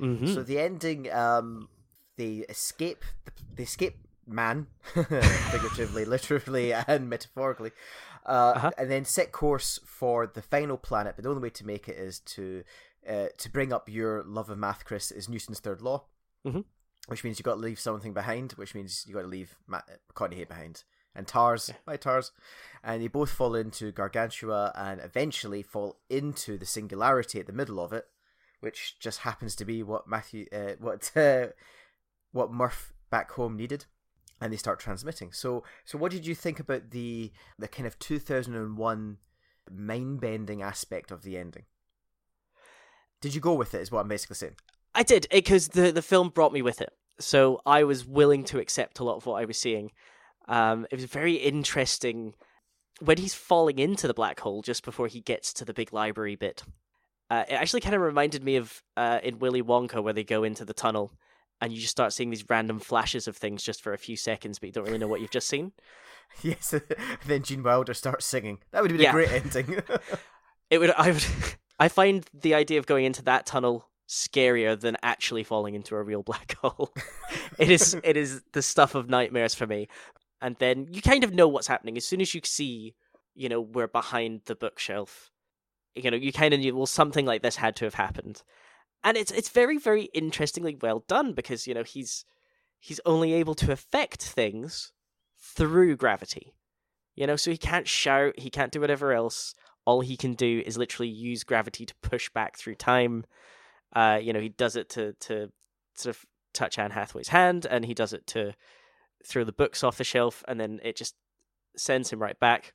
Mm-hmm. 0.00 0.32
So 0.32 0.42
the 0.42 0.58
ending, 0.58 1.12
um, 1.12 1.68
they 2.16 2.44
escape. 2.48 3.04
the 3.56 3.64
escape 3.64 3.96
man, 4.26 4.66
figuratively, 5.50 6.04
literally, 6.04 6.72
and 6.88 7.08
metaphorically, 7.08 7.70
uh, 8.26 8.52
Uh-huh. 8.56 8.70
and 8.78 8.90
then 8.90 9.04
set 9.04 9.30
course 9.32 9.78
for 9.84 10.26
the 10.26 10.42
final 10.42 10.76
planet. 10.76 11.14
But 11.16 11.22
the 11.24 11.28
only 11.30 11.42
way 11.42 11.50
to 11.50 11.66
make 11.66 11.88
it 11.88 11.96
is 11.96 12.20
to 12.36 12.64
uh, 13.08 13.28
to 13.38 13.50
bring 13.50 13.72
up 13.72 13.88
your 13.88 14.24
love 14.24 14.50
of 14.50 14.58
math, 14.58 14.84
Chris, 14.84 15.12
is 15.12 15.28
Newton's 15.28 15.60
third 15.60 15.80
law, 15.80 16.06
Mhm. 16.44 16.64
which 17.06 17.22
means 17.22 17.38
you 17.38 17.44
got 17.44 17.54
to 17.54 17.60
leave 17.60 17.78
something 17.78 18.12
behind, 18.12 18.52
which 18.52 18.74
means 18.74 19.04
you 19.06 19.14
got 19.14 19.22
to 19.22 19.28
leave 19.28 19.56
Ma- 19.68 19.82
McConaughey 20.12 20.48
behind. 20.48 20.82
And 21.14 21.26
Tars, 21.28 21.70
my 21.86 21.96
Tars, 21.96 22.32
and 22.82 23.00
they 23.00 23.06
both 23.08 23.30
fall 23.30 23.54
into 23.54 23.92
Gargantua 23.92 24.72
and 24.74 25.00
eventually 25.00 25.62
fall 25.62 26.00
into 26.10 26.58
the 26.58 26.66
singularity 26.66 27.38
at 27.38 27.46
the 27.46 27.52
middle 27.52 27.78
of 27.78 27.92
it, 27.92 28.06
which 28.60 28.98
just 28.98 29.20
happens 29.20 29.54
to 29.56 29.64
be 29.64 29.82
what 29.82 30.08
Matthew, 30.08 30.46
uh, 30.52 30.74
what 30.78 31.10
uh, 31.16 31.48
what 32.32 32.52
Murph 32.52 32.92
back 33.10 33.32
home 33.32 33.56
needed, 33.56 33.86
and 34.40 34.52
they 34.52 34.56
start 34.56 34.80
transmitting. 34.80 35.32
So, 35.32 35.64
so 35.84 35.98
what 35.98 36.12
did 36.12 36.26
you 36.26 36.34
think 36.34 36.60
about 36.60 36.90
the 36.90 37.32
the 37.58 37.68
kind 37.68 37.86
of 37.86 37.98
two 37.98 38.18
thousand 38.18 38.54
and 38.54 38.76
one 38.76 39.18
mind 39.70 40.20
bending 40.20 40.62
aspect 40.62 41.10
of 41.10 41.22
the 41.22 41.36
ending? 41.36 41.64
Did 43.20 43.34
you 43.34 43.40
go 43.40 43.54
with 43.54 43.74
it? 43.74 43.80
Is 43.80 43.90
what 43.90 44.00
I'm 44.00 44.08
basically 44.08 44.36
saying. 44.36 44.56
I 44.94 45.02
did 45.02 45.26
because 45.30 45.68
the 45.68 45.92
the 45.92 46.02
film 46.02 46.30
brought 46.30 46.52
me 46.52 46.62
with 46.62 46.80
it, 46.80 46.92
so 47.18 47.60
I 47.66 47.84
was 47.84 48.06
willing 48.06 48.44
to 48.44 48.58
accept 48.58 48.98
a 48.98 49.04
lot 49.04 49.16
of 49.16 49.26
what 49.26 49.40
I 49.40 49.44
was 49.44 49.58
seeing. 49.58 49.90
Um, 50.48 50.86
it 50.90 50.96
was 50.96 51.04
very 51.06 51.34
interesting 51.34 52.34
when 53.00 53.18
he's 53.18 53.34
falling 53.34 53.78
into 53.78 54.06
the 54.06 54.14
black 54.14 54.40
hole 54.40 54.62
just 54.62 54.84
before 54.84 55.08
he 55.08 55.20
gets 55.20 55.52
to 55.54 55.64
the 55.64 55.74
big 55.74 55.92
library 55.92 56.36
bit. 56.36 56.62
Uh, 57.30 57.44
it 57.48 57.54
actually 57.54 57.80
kind 57.80 57.94
of 57.94 58.00
reminded 58.02 58.44
me 58.44 58.56
of 58.56 58.82
uh, 58.96 59.18
in 59.22 59.38
Willy 59.38 59.62
Wonka 59.62 60.02
where 60.02 60.12
they 60.12 60.24
go 60.24 60.44
into 60.44 60.64
the 60.64 60.74
tunnel 60.74 61.12
and 61.60 61.72
you 61.72 61.80
just 61.80 61.90
start 61.90 62.12
seeing 62.12 62.30
these 62.30 62.44
random 62.48 62.78
flashes 62.78 63.26
of 63.26 63.36
things 63.36 63.62
just 63.62 63.82
for 63.82 63.92
a 63.92 63.98
few 63.98 64.16
seconds, 64.16 64.58
but 64.58 64.66
you 64.68 64.72
don't 64.72 64.84
really 64.84 64.98
know 64.98 65.08
what 65.08 65.20
you've 65.20 65.30
just 65.30 65.48
seen. 65.48 65.72
Yes. 66.42 66.74
then 67.26 67.42
Gene 67.44 67.62
Wilder 67.62 67.94
starts 67.94 68.26
singing. 68.26 68.58
That 68.72 68.82
would 68.82 68.90
have 68.90 68.98
been 68.98 69.04
Yeah. 69.04 69.10
a 69.10 69.12
great 69.12 69.30
ending. 69.32 69.80
It 70.70 70.78
would 70.78 70.90
I 70.90 71.12
would 71.12 71.24
I 71.78 71.88
find 71.88 72.26
the 72.34 72.54
idea 72.54 72.80
of 72.80 72.86
going 72.86 73.04
into 73.04 73.22
that 73.22 73.46
tunnel 73.46 73.88
scarier 74.08 74.78
than 74.78 74.96
actually 75.02 75.44
falling 75.44 75.74
into 75.74 75.94
a 75.94 76.02
real 76.02 76.22
black 76.24 76.56
hole. 76.60 76.92
it 77.58 77.70
is 77.70 77.96
it 78.02 78.16
is 78.16 78.42
the 78.52 78.62
stuff 78.62 78.94
of 78.96 79.08
nightmares 79.08 79.54
for 79.54 79.66
me. 79.66 79.86
And 80.42 80.56
then 80.58 80.88
you 80.90 81.00
kind 81.02 81.22
of 81.24 81.32
know 81.32 81.46
what's 81.48 81.68
happening 81.68 81.96
as 81.96 82.04
soon 82.04 82.20
as 82.20 82.34
you 82.34 82.40
see, 82.44 82.94
you 83.34 83.48
know, 83.48 83.60
we're 83.60 83.86
behind 83.88 84.42
the 84.46 84.56
bookshelf. 84.56 85.30
You 85.96 86.10
know, 86.10 86.16
you 86.16 86.32
kind 86.32 86.54
of 86.54 86.60
knew 86.60 86.76
well 86.76 86.86
something 86.86 87.26
like 87.26 87.42
this 87.42 87.56
had 87.56 87.76
to 87.76 87.84
have 87.84 87.94
happened. 87.94 88.42
And 89.02 89.16
it's 89.16 89.30
it's 89.30 89.48
very 89.48 89.78
very 89.78 90.04
interestingly 90.14 90.76
well 90.80 91.04
done 91.08 91.32
because, 91.32 91.66
you 91.66 91.74
know, 91.74 91.84
he's 91.84 92.24
he's 92.78 93.00
only 93.06 93.32
able 93.32 93.54
to 93.56 93.72
affect 93.72 94.22
things 94.22 94.92
through 95.38 95.96
gravity. 95.96 96.54
You 97.14 97.26
know, 97.26 97.36
so 97.36 97.50
he 97.50 97.56
can't 97.56 97.88
shout, 97.88 98.38
he 98.38 98.50
can't 98.50 98.72
do 98.72 98.80
whatever 98.80 99.12
else 99.12 99.54
all 99.86 100.00
he 100.00 100.16
can 100.16 100.34
do 100.34 100.62
is 100.66 100.76
literally 100.76 101.08
use 101.08 101.44
gravity 101.44 101.86
to 101.86 101.94
push 102.02 102.28
back 102.30 102.58
through 102.58 102.74
time. 102.74 103.24
Uh, 103.94 104.18
you 104.20 104.32
know, 104.32 104.40
he 104.40 104.50
does 104.50 104.76
it 104.76 104.90
to 104.90 105.14
to 105.20 105.50
sort 105.94 106.14
of 106.16 106.26
touch 106.52 106.78
Anne 106.78 106.90
Hathaway's 106.90 107.28
hand, 107.28 107.66
and 107.70 107.84
he 107.84 107.94
does 107.94 108.12
it 108.12 108.26
to 108.28 108.52
throw 109.24 109.44
the 109.44 109.52
books 109.52 109.82
off 109.82 109.96
the 109.96 110.04
shelf, 110.04 110.44
and 110.46 110.60
then 110.60 110.80
it 110.82 110.96
just 110.96 111.14
sends 111.76 112.12
him 112.12 112.20
right 112.20 112.38
back. 112.38 112.74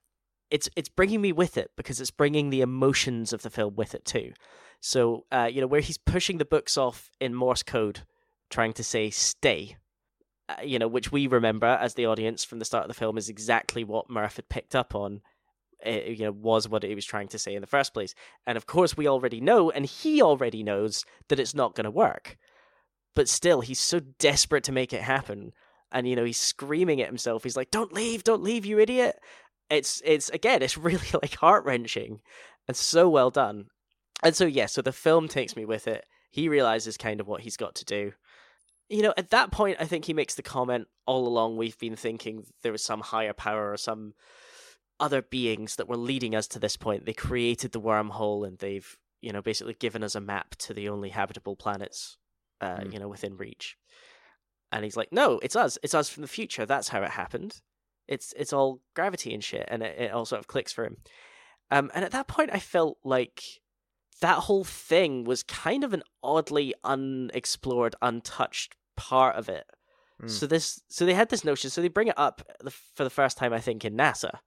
It's 0.52 0.70
it's 0.76 0.90
bringing 0.90 1.22
me 1.22 1.32
with 1.32 1.58
it 1.58 1.72
because 1.76 2.00
it's 2.00 2.12
bringing 2.12 2.50
the 2.50 2.62
emotions 2.62 3.34
of 3.34 3.42
the 3.42 3.50
film 3.50 3.76
with 3.76 3.96
it 3.96 4.06
too. 4.06 4.34
So, 4.82 5.26
uh, 5.32 5.50
you 5.52 5.62
know, 5.62 5.68
where 5.68 5.82
he's 5.82 5.98
pushing 5.98 6.38
the 6.38 6.46
books 6.46 6.78
off 6.78 7.10
in 7.20 7.34
Morse 7.34 7.64
code, 7.64 8.02
trying 8.50 8.74
to 8.74 8.84
say 8.84 9.10
"stay," 9.10 9.78
uh, 10.50 10.62
you 10.64 10.78
know, 10.78 10.88
which 10.88 11.12
we 11.12 11.28
remember 11.28 11.68
as 11.68 11.94
the 11.94 12.06
audience 12.06 12.44
from 12.44 12.60
the 12.60 12.66
start 12.66 12.84
of 12.84 12.88
the 12.90 12.94
film 12.94 13.18
is 13.18 13.30
exactly 13.30 13.84
what 13.84 14.10
Murph 14.10 14.36
had 14.36 14.50
picked 14.50 14.76
up 14.76 14.94
on 14.94 15.22
uh, 15.86 15.90
you 15.90 16.26
know 16.26 16.32
was 16.32 16.68
what 16.70 16.84
he 16.84 16.96
was 16.96 17.06
trying 17.06 17.28
to 17.30 17.40
say 17.40 17.56
in 17.56 17.62
the 17.62 17.68
first 17.68 17.94
place. 17.94 18.14
And 18.46 18.58
of 18.58 18.66
course 18.66 18.96
we 18.96 19.08
already 19.08 19.42
know 19.42 19.72
and 19.72 19.86
he 19.86 20.22
already 20.22 20.64
knows 20.64 21.06
that 21.30 21.40
it's 21.40 21.56
not 21.56 21.76
going 21.76 21.86
to 21.86 21.92
work. 21.92 22.38
But 23.16 23.28
still 23.28 23.62
he's 23.62 23.80
so 23.80 24.00
desperate 24.00 24.64
to 24.66 24.72
make 24.72 24.94
it 24.94 25.02
happen. 25.02 25.54
And 25.92 26.08
you 26.08 26.16
know 26.16 26.24
he's 26.24 26.40
screaming 26.40 27.02
at 27.02 27.08
himself. 27.08 27.44
He's 27.44 27.58
like 27.58 27.72
don't 27.72 27.94
leave 27.94 28.24
don't 28.24 28.44
leave 28.44 28.66
you 28.66 28.80
idiot 28.80 29.20
it's 29.72 30.02
it's 30.06 30.30
again 30.30 30.62
it's 30.62 30.78
really 30.90 31.08
like 31.22 31.36
heart-wrenching 31.36 32.22
and 32.68 32.78
so 32.78 33.10
well 33.10 33.32
done 33.32 33.66
and 34.24 34.36
so 34.36 34.46
yeah 34.46 34.68
so 34.68 34.82
the 34.82 34.92
film 34.92 35.28
takes 35.28 35.56
me 35.56 35.66
with 35.66 35.88
it 35.88 36.06
he 36.30 36.48
realizes 36.50 36.98
kind 36.98 37.20
of 37.20 37.28
what 37.28 37.42
he's 37.42 37.58
got 37.58 37.74
to 37.76 37.86
do 37.86 38.12
you 38.90 39.02
know 39.02 39.14
at 39.18 39.32
that 39.32 39.52
point 39.52 39.78
i 39.80 39.86
think 39.86 40.06
he 40.06 40.14
makes 40.14 40.36
the 40.36 40.44
comment 40.44 40.88
all 41.08 41.28
along 41.28 41.58
we've 41.58 41.80
been 41.80 41.96
thinking 41.96 42.44
there 42.62 42.72
was 42.72 42.84
some 42.84 43.00
higher 43.02 43.34
power 43.34 43.72
or 43.72 43.78
some 43.78 44.14
other 45.00 45.24
beings 45.24 45.78
that 45.78 45.90
were 45.90 45.98
leading 45.98 46.36
us 46.36 46.48
to 46.48 46.60
this 46.60 46.78
point. 46.78 47.08
They 47.08 47.14
created 47.14 47.72
the 47.72 47.82
wormhole 47.82 48.48
and 48.48 48.60
they've, 48.60 48.88
you 49.20 49.34
know, 49.34 49.42
basically 49.42 49.74
given 49.74 50.04
us 50.04 50.14
a 50.14 50.22
map 50.22 50.54
to 50.58 50.76
the 50.76 50.90
only 50.90 51.10
habitable 51.10 51.56
planets, 51.56 52.18
uh, 52.62 52.82
Mm. 52.82 52.94
you 52.94 53.00
know, 53.00 53.08
within 53.08 53.36
reach. 53.36 53.76
And 54.72 54.84
he's 54.84 54.96
like, 54.96 55.12
no, 55.12 55.40
it's 55.42 55.56
us. 55.56 55.80
It's 55.82 55.96
us 55.96 56.08
from 56.08 56.22
the 56.22 56.28
future. 56.28 56.68
That's 56.68 56.90
how 56.90 57.02
it 57.02 57.10
happened. 57.10 57.62
It's 58.12 58.34
it's 58.36 58.52
all 58.52 58.82
gravity 58.94 59.34
and 59.34 59.42
shit, 59.42 59.66
and 59.70 59.82
it, 59.82 59.98
it 59.98 60.12
all 60.12 60.26
sort 60.26 60.40
of 60.40 60.48
clicks 60.48 60.74
for 60.74 60.84
him. 60.86 60.98
Um, 61.72 61.90
and 61.96 62.04
at 62.04 62.12
that 62.12 62.28
point, 62.28 62.50
I 62.52 62.60
felt 62.60 62.98
like 63.06 63.42
that 64.20 64.40
whole 64.40 64.66
thing 64.66 65.24
was 65.24 65.44
kind 65.44 65.86
of 65.86 65.94
an 65.94 66.04
oddly 66.22 66.76
unexplored, 66.84 67.96
untouched 68.02 68.76
part 68.98 69.38
of 69.38 69.48
it. 69.48 69.66
Mm. 70.22 70.30
So 70.30 70.46
this, 70.46 70.82
so 70.90 71.06
they 71.06 71.14
had 71.14 71.30
this 71.30 71.46
notion. 71.46 71.70
So 71.70 71.82
they 71.82 71.88
bring 71.88 72.10
it 72.10 72.20
up 72.20 72.42
the, 72.60 72.72
for 72.72 73.06
the 73.06 73.10
first 73.10 73.38
time, 73.38 73.54
I 73.54 73.60
think, 73.60 73.86
in 73.86 73.96
NASA, 73.96 74.40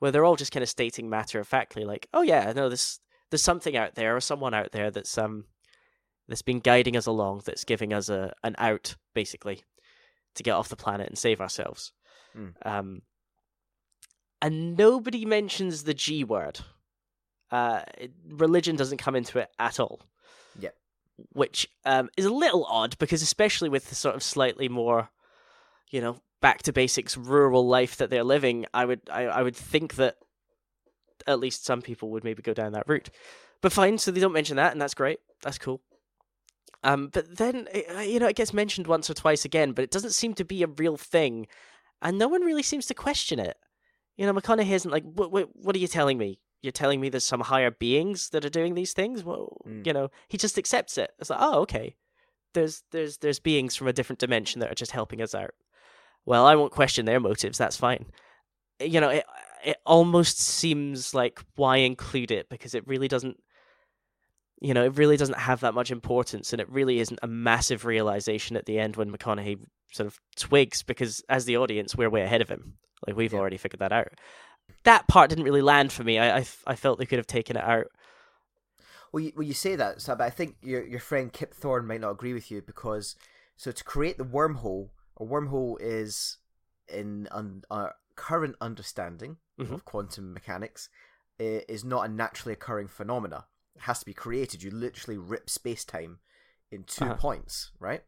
where 0.00 0.10
they're 0.10 0.24
all 0.24 0.36
just 0.36 0.52
kind 0.52 0.64
of 0.64 0.68
stating 0.68 1.08
matter 1.08 1.38
of 1.38 1.46
factly, 1.46 1.84
like, 1.84 2.08
"Oh 2.12 2.22
yeah, 2.22 2.52
no, 2.54 2.68
this 2.68 2.98
there's 3.30 3.42
something 3.42 3.76
out 3.76 3.94
there 3.94 4.16
or 4.16 4.20
someone 4.20 4.52
out 4.52 4.72
there 4.72 4.90
that's 4.90 5.16
um 5.16 5.44
that's 6.28 6.42
been 6.42 6.58
guiding 6.58 6.96
us 6.96 7.06
along, 7.06 7.42
that's 7.46 7.64
giving 7.64 7.92
us 7.92 8.08
a 8.08 8.32
an 8.42 8.56
out, 8.58 8.96
basically, 9.14 9.62
to 10.34 10.42
get 10.42 10.54
off 10.54 10.68
the 10.68 10.76
planet 10.76 11.08
and 11.08 11.16
save 11.16 11.40
ourselves." 11.40 11.92
Mm. 12.36 12.54
Um, 12.64 13.02
and 14.42 14.76
nobody 14.76 15.24
mentions 15.24 15.84
the 15.84 15.94
G 15.94 16.24
word. 16.24 16.60
Uh, 17.50 17.82
religion 18.28 18.76
doesn't 18.76 18.98
come 18.98 19.14
into 19.14 19.38
it 19.38 19.48
at 19.58 19.78
all. 19.78 20.00
Yeah. 20.58 20.70
Which 21.32 21.68
um, 21.84 22.10
is 22.16 22.24
a 22.24 22.32
little 22.32 22.64
odd 22.64 22.98
because, 22.98 23.22
especially 23.22 23.68
with 23.68 23.88
the 23.88 23.94
sort 23.94 24.16
of 24.16 24.22
slightly 24.22 24.68
more, 24.68 25.10
you 25.90 26.00
know, 26.00 26.16
back 26.40 26.62
to 26.64 26.72
basics 26.72 27.16
rural 27.16 27.66
life 27.66 27.96
that 27.98 28.10
they're 28.10 28.24
living, 28.24 28.66
I 28.74 28.84
would 28.84 29.00
I, 29.10 29.26
I 29.26 29.42
would 29.42 29.56
think 29.56 29.94
that 29.94 30.16
at 31.26 31.38
least 31.38 31.64
some 31.64 31.80
people 31.80 32.10
would 32.10 32.24
maybe 32.24 32.42
go 32.42 32.52
down 32.52 32.72
that 32.72 32.88
route. 32.88 33.10
But 33.60 33.72
fine, 33.72 33.96
so 33.98 34.10
they 34.10 34.20
don't 34.20 34.32
mention 34.32 34.56
that, 34.56 34.72
and 34.72 34.82
that's 34.82 34.94
great. 34.94 35.20
That's 35.42 35.58
cool. 35.58 35.80
Um, 36.82 37.08
but 37.12 37.36
then 37.36 37.68
you 38.00 38.18
know 38.18 38.26
it 38.26 38.34
gets 38.34 38.52
mentioned 38.52 38.88
once 38.88 39.08
or 39.08 39.14
twice 39.14 39.44
again, 39.44 39.70
but 39.70 39.84
it 39.84 39.92
doesn't 39.92 40.14
seem 40.14 40.34
to 40.34 40.44
be 40.44 40.64
a 40.64 40.66
real 40.66 40.96
thing, 40.96 41.46
and 42.00 42.18
no 42.18 42.26
one 42.26 42.42
really 42.42 42.64
seems 42.64 42.86
to 42.86 42.94
question 42.94 43.38
it. 43.38 43.56
You 44.16 44.26
know, 44.26 44.32
McConaughey 44.34 44.70
isn't 44.70 44.90
like, 44.90 45.04
what, 45.04 45.32
what, 45.32 45.48
what 45.54 45.74
are 45.74 45.78
you 45.78 45.88
telling 45.88 46.18
me? 46.18 46.40
You're 46.62 46.72
telling 46.72 47.00
me 47.00 47.08
there's 47.08 47.24
some 47.24 47.40
higher 47.40 47.70
beings 47.70 48.30
that 48.30 48.44
are 48.44 48.50
doing 48.50 48.74
these 48.74 48.92
things? 48.92 49.24
Well, 49.24 49.56
mm. 49.66 49.84
you 49.86 49.92
know, 49.92 50.10
he 50.28 50.38
just 50.38 50.58
accepts 50.58 50.96
it. 50.96 51.10
It's 51.18 51.30
like, 51.30 51.40
oh, 51.42 51.60
okay. 51.60 51.96
There's 52.54 52.82
there's 52.92 53.18
there's 53.18 53.40
beings 53.40 53.74
from 53.74 53.88
a 53.88 53.92
different 53.92 54.20
dimension 54.20 54.60
that 54.60 54.70
are 54.70 54.74
just 54.74 54.92
helping 54.92 55.22
us 55.22 55.34
out. 55.34 55.52
Well, 56.26 56.44
I 56.44 56.54
won't 56.54 56.70
question 56.70 57.06
their 57.06 57.18
motives. 57.18 57.58
That's 57.58 57.78
fine. 57.78 58.04
You 58.78 59.00
know, 59.00 59.08
it 59.08 59.24
it 59.64 59.78
almost 59.86 60.38
seems 60.38 61.14
like 61.14 61.40
why 61.56 61.78
include 61.78 62.30
it 62.30 62.48
because 62.50 62.74
it 62.74 62.86
really 62.86 63.08
doesn't 63.08 63.38
you 64.62 64.74
know, 64.74 64.84
it 64.84 64.96
really 64.96 65.16
doesn't 65.16 65.38
have 65.38 65.60
that 65.60 65.74
much 65.74 65.90
importance, 65.90 66.52
and 66.52 66.60
it 66.60 66.70
really 66.70 67.00
isn't 67.00 67.18
a 67.20 67.26
massive 67.26 67.84
realization 67.84 68.56
at 68.56 68.64
the 68.64 68.78
end 68.78 68.94
when 68.94 69.10
McConaughey 69.10 69.58
sort 69.92 70.06
of 70.06 70.20
twigs 70.36 70.82
because 70.82 71.22
as 71.28 71.44
the 71.44 71.56
audience, 71.56 71.96
we're 71.96 72.10
way 72.10 72.22
ahead 72.22 72.42
of 72.42 72.48
him. 72.48 72.74
Like 73.06 73.16
we've 73.16 73.32
yeah. 73.32 73.38
already 73.38 73.56
figured 73.56 73.80
that 73.80 73.92
out. 73.92 74.08
That 74.84 75.08
part 75.08 75.28
didn't 75.28 75.44
really 75.44 75.62
land 75.62 75.92
for 75.92 76.04
me. 76.04 76.18
I, 76.18 76.38
I, 76.38 76.46
I 76.66 76.74
felt 76.76 76.98
they 76.98 77.06
could 77.06 77.18
have 77.18 77.26
taken 77.26 77.56
it 77.56 77.64
out. 77.64 77.86
Well, 79.12 79.22
you, 79.22 79.32
well, 79.36 79.46
you 79.46 79.54
say 79.54 79.76
that, 79.76 80.00
so, 80.00 80.14
but 80.14 80.24
I 80.24 80.30
think 80.30 80.56
your 80.62 80.84
your 80.84 81.00
friend 81.00 81.32
Kip 81.32 81.52
Thorne 81.52 81.86
might 81.86 82.00
not 82.00 82.10
agree 82.10 82.32
with 82.32 82.50
you 82.50 82.62
because 82.62 83.16
so 83.56 83.70
to 83.70 83.84
create 83.84 84.16
the 84.16 84.24
wormhole, 84.24 84.88
a 85.18 85.24
wormhole 85.24 85.76
is 85.80 86.38
in 86.88 87.28
un, 87.30 87.62
our 87.70 87.94
current 88.16 88.56
understanding 88.60 89.36
mm-hmm. 89.60 89.74
of 89.74 89.84
quantum 89.84 90.32
mechanics 90.32 90.88
is 91.38 91.84
not 91.84 92.04
a 92.04 92.08
naturally 92.08 92.52
occurring 92.52 92.86
phenomena 92.86 93.46
It 93.74 93.82
has 93.82 93.98
to 94.00 94.04
be 94.04 94.14
created. 94.14 94.62
You 94.62 94.70
literally 94.70 95.18
rip 95.18 95.50
space 95.50 95.84
time 95.84 96.18
in 96.70 96.84
2 96.84 97.04
uh-huh. 97.04 97.14
points, 97.14 97.72
right? 97.80 98.02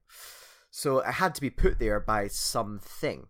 So 0.76 0.98
it 0.98 1.06
had 1.06 1.36
to 1.36 1.40
be 1.40 1.50
put 1.50 1.78
there 1.78 2.00
by 2.00 2.26
something. 2.26 3.28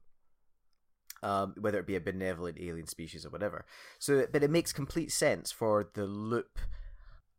Um, 1.23 1.55
whether 1.59 1.79
it 1.79 1.87
be 1.87 1.95
a 1.97 2.01
benevolent 2.01 2.59
alien 2.59 2.87
species 2.87 3.27
or 3.27 3.31
whatever. 3.31 3.67
So, 3.99 4.27
but 4.31 4.43
it 4.43 4.51
makes 4.51 4.73
complete 4.73 5.13
sense 5.13 5.53
for 5.53 5.91
the 5.95 6.05
loop, 6.05 6.59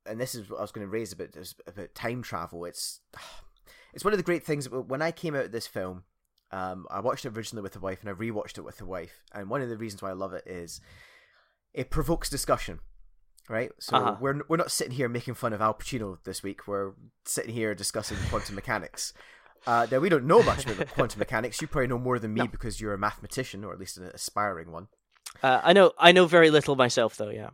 and 0.07 0.19
this 0.19 0.33
is 0.33 0.49
what 0.49 0.57
I 0.57 0.61
was 0.61 0.71
going 0.71 0.85
to 0.85 0.91
raise 0.91 1.11
about 1.11 1.35
about 1.67 1.95
time 1.95 2.21
travel. 2.21 2.65
It's 2.65 3.01
it's 3.93 4.03
one 4.03 4.13
of 4.13 4.17
the 4.17 4.23
great 4.23 4.43
things. 4.43 4.69
When 4.69 5.01
I 5.01 5.11
came 5.11 5.35
out 5.35 5.45
of 5.45 5.51
this 5.51 5.67
film, 5.67 6.03
um, 6.51 6.85
I 6.91 6.99
watched 6.99 7.25
it 7.25 7.35
originally 7.35 7.63
with 7.63 7.73
the 7.73 7.79
wife, 7.79 8.01
and 8.01 8.09
I 8.09 8.13
rewatched 8.13 8.59
it 8.59 8.65
with 8.65 8.77
the 8.77 8.85
wife. 8.85 9.23
And 9.33 9.49
one 9.49 9.61
of 9.61 9.69
the 9.69 9.77
reasons 9.77 10.03
why 10.03 10.11
I 10.11 10.13
love 10.13 10.33
it 10.33 10.45
is 10.45 10.81
it 11.73 11.89
provokes 11.89 12.29
discussion 12.29 12.79
right? 13.49 13.71
So 13.79 13.95
uh-huh. 13.95 14.15
we're 14.19 14.41
we're 14.47 14.57
not 14.57 14.71
sitting 14.71 14.93
here 14.93 15.09
making 15.09 15.35
fun 15.35 15.53
of 15.53 15.61
Al 15.61 15.73
Pacino 15.73 16.17
this 16.23 16.41
week. 16.41 16.67
We're 16.67 16.93
sitting 17.25 17.53
here 17.53 17.75
discussing 17.75 18.17
quantum 18.29 18.55
mechanics. 18.55 19.13
Uh, 19.67 19.87
now 19.91 19.99
we 19.99 20.09
don't 20.09 20.25
know 20.25 20.43
much 20.43 20.65
about 20.65 20.87
quantum 20.93 21.19
mechanics. 21.19 21.61
You 21.61 21.67
probably 21.67 21.87
know 21.87 21.97
more 21.97 22.19
than 22.19 22.33
me 22.33 22.41
no. 22.41 22.47
because 22.47 22.79
you're 22.79 22.93
a 22.93 22.97
mathematician, 22.97 23.63
or 23.63 23.73
at 23.73 23.79
least 23.79 23.97
an 23.97 24.05
aspiring 24.13 24.71
one. 24.71 24.87
Uh, 25.41 25.61
I 25.63 25.73
know 25.73 25.91
I 25.97 26.11
know 26.11 26.25
very 26.25 26.49
little 26.49 26.75
myself, 26.75 27.17
though. 27.17 27.29
Yeah, 27.29 27.49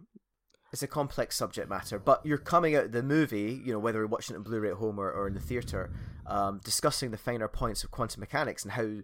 it's 0.72 0.84
a 0.84 0.88
complex 0.88 1.36
subject 1.36 1.70
matter. 1.70 2.00
But 2.00 2.26
you're 2.26 2.38
coming 2.38 2.76
out 2.76 2.86
of 2.86 2.92
the 2.92 3.04
movie, 3.04 3.62
you 3.64 3.74
know, 3.74 3.80
whether 3.80 4.00
you're 4.00 4.08
watching 4.08 4.36
it 4.36 4.38
in 4.38 4.44
Blu-ray 4.44 4.70
at 4.70 4.78
home 4.78 5.00
or, 5.00 5.12
or 5.12 5.28
in 5.28 5.34
the 5.34 5.40
theater, 5.40 5.92
um, 6.26 6.62
discussing 6.64 7.12
the 7.12 7.18
finer 7.18 7.48
points 7.48 7.84
of 7.84 7.92
quantum 7.92 8.20
mechanics 8.20 8.64
and 8.64 8.74
how 8.74 9.02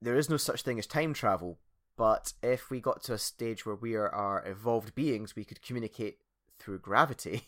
there 0.00 0.16
is 0.16 0.28
no 0.28 0.36
such 0.36 0.62
thing 0.62 0.78
as 0.78 0.86
time 0.86 1.14
travel, 1.14 1.58
but 1.96 2.32
if 2.42 2.70
we 2.70 2.80
got 2.80 3.02
to 3.04 3.14
a 3.14 3.18
stage 3.18 3.64
where 3.64 3.76
we 3.76 3.94
are, 3.94 4.08
are 4.08 4.46
evolved 4.46 4.94
beings, 4.94 5.36
we 5.36 5.44
could 5.44 5.62
communicate 5.62 6.18
through 6.58 6.78
gravity 6.78 7.42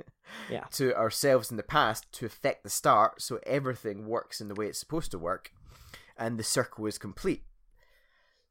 yeah. 0.50 0.64
to 0.70 0.94
ourselves 0.96 1.50
in 1.50 1.56
the 1.56 1.62
past 1.62 2.10
to 2.12 2.26
affect 2.26 2.62
the 2.62 2.70
start 2.70 3.20
so 3.20 3.40
everything 3.46 4.06
works 4.06 4.40
in 4.40 4.48
the 4.48 4.54
way 4.54 4.66
it's 4.66 4.78
supposed 4.78 5.10
to 5.10 5.18
work 5.18 5.52
and 6.16 6.38
the 6.38 6.44
circle 6.44 6.86
is 6.86 6.98
complete. 6.98 7.42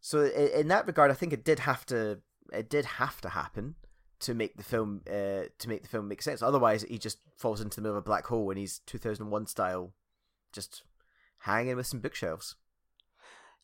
So 0.02 0.24
in 0.26 0.68
that 0.70 0.88
regard 0.88 1.12
I 1.12 1.14
think 1.14 1.34
it 1.34 1.44
did 1.44 1.60
have 1.60 1.86
to 1.88 2.20
it 2.52 2.70
did 2.70 2.86
have 2.86 3.22
to 3.22 3.30
happen 3.30 3.76
to 4.22 4.34
make 4.34 4.58
the 4.58 4.64
film 4.64 5.02
uh, 5.08 5.48
to 5.58 5.70
make 5.70 5.84
the 5.84 5.88
film 5.88 6.08
make 6.08 6.22
sense. 6.22 6.42
Otherwise 6.42 6.84
he 6.84 6.98
just 6.98 7.20
falls 7.38 7.62
into 7.62 7.76
the 7.76 7.82
middle 7.82 7.98
of 7.98 8.04
a 8.04 8.06
black 8.06 8.26
hole 8.26 8.50
and 8.50 8.60
he's 8.60 8.80
2001 8.88 9.46
style 9.46 9.94
just 10.52 10.84
hanging 11.40 11.76
with 11.76 11.88
some 11.88 12.00
bookshelves. 12.00 12.56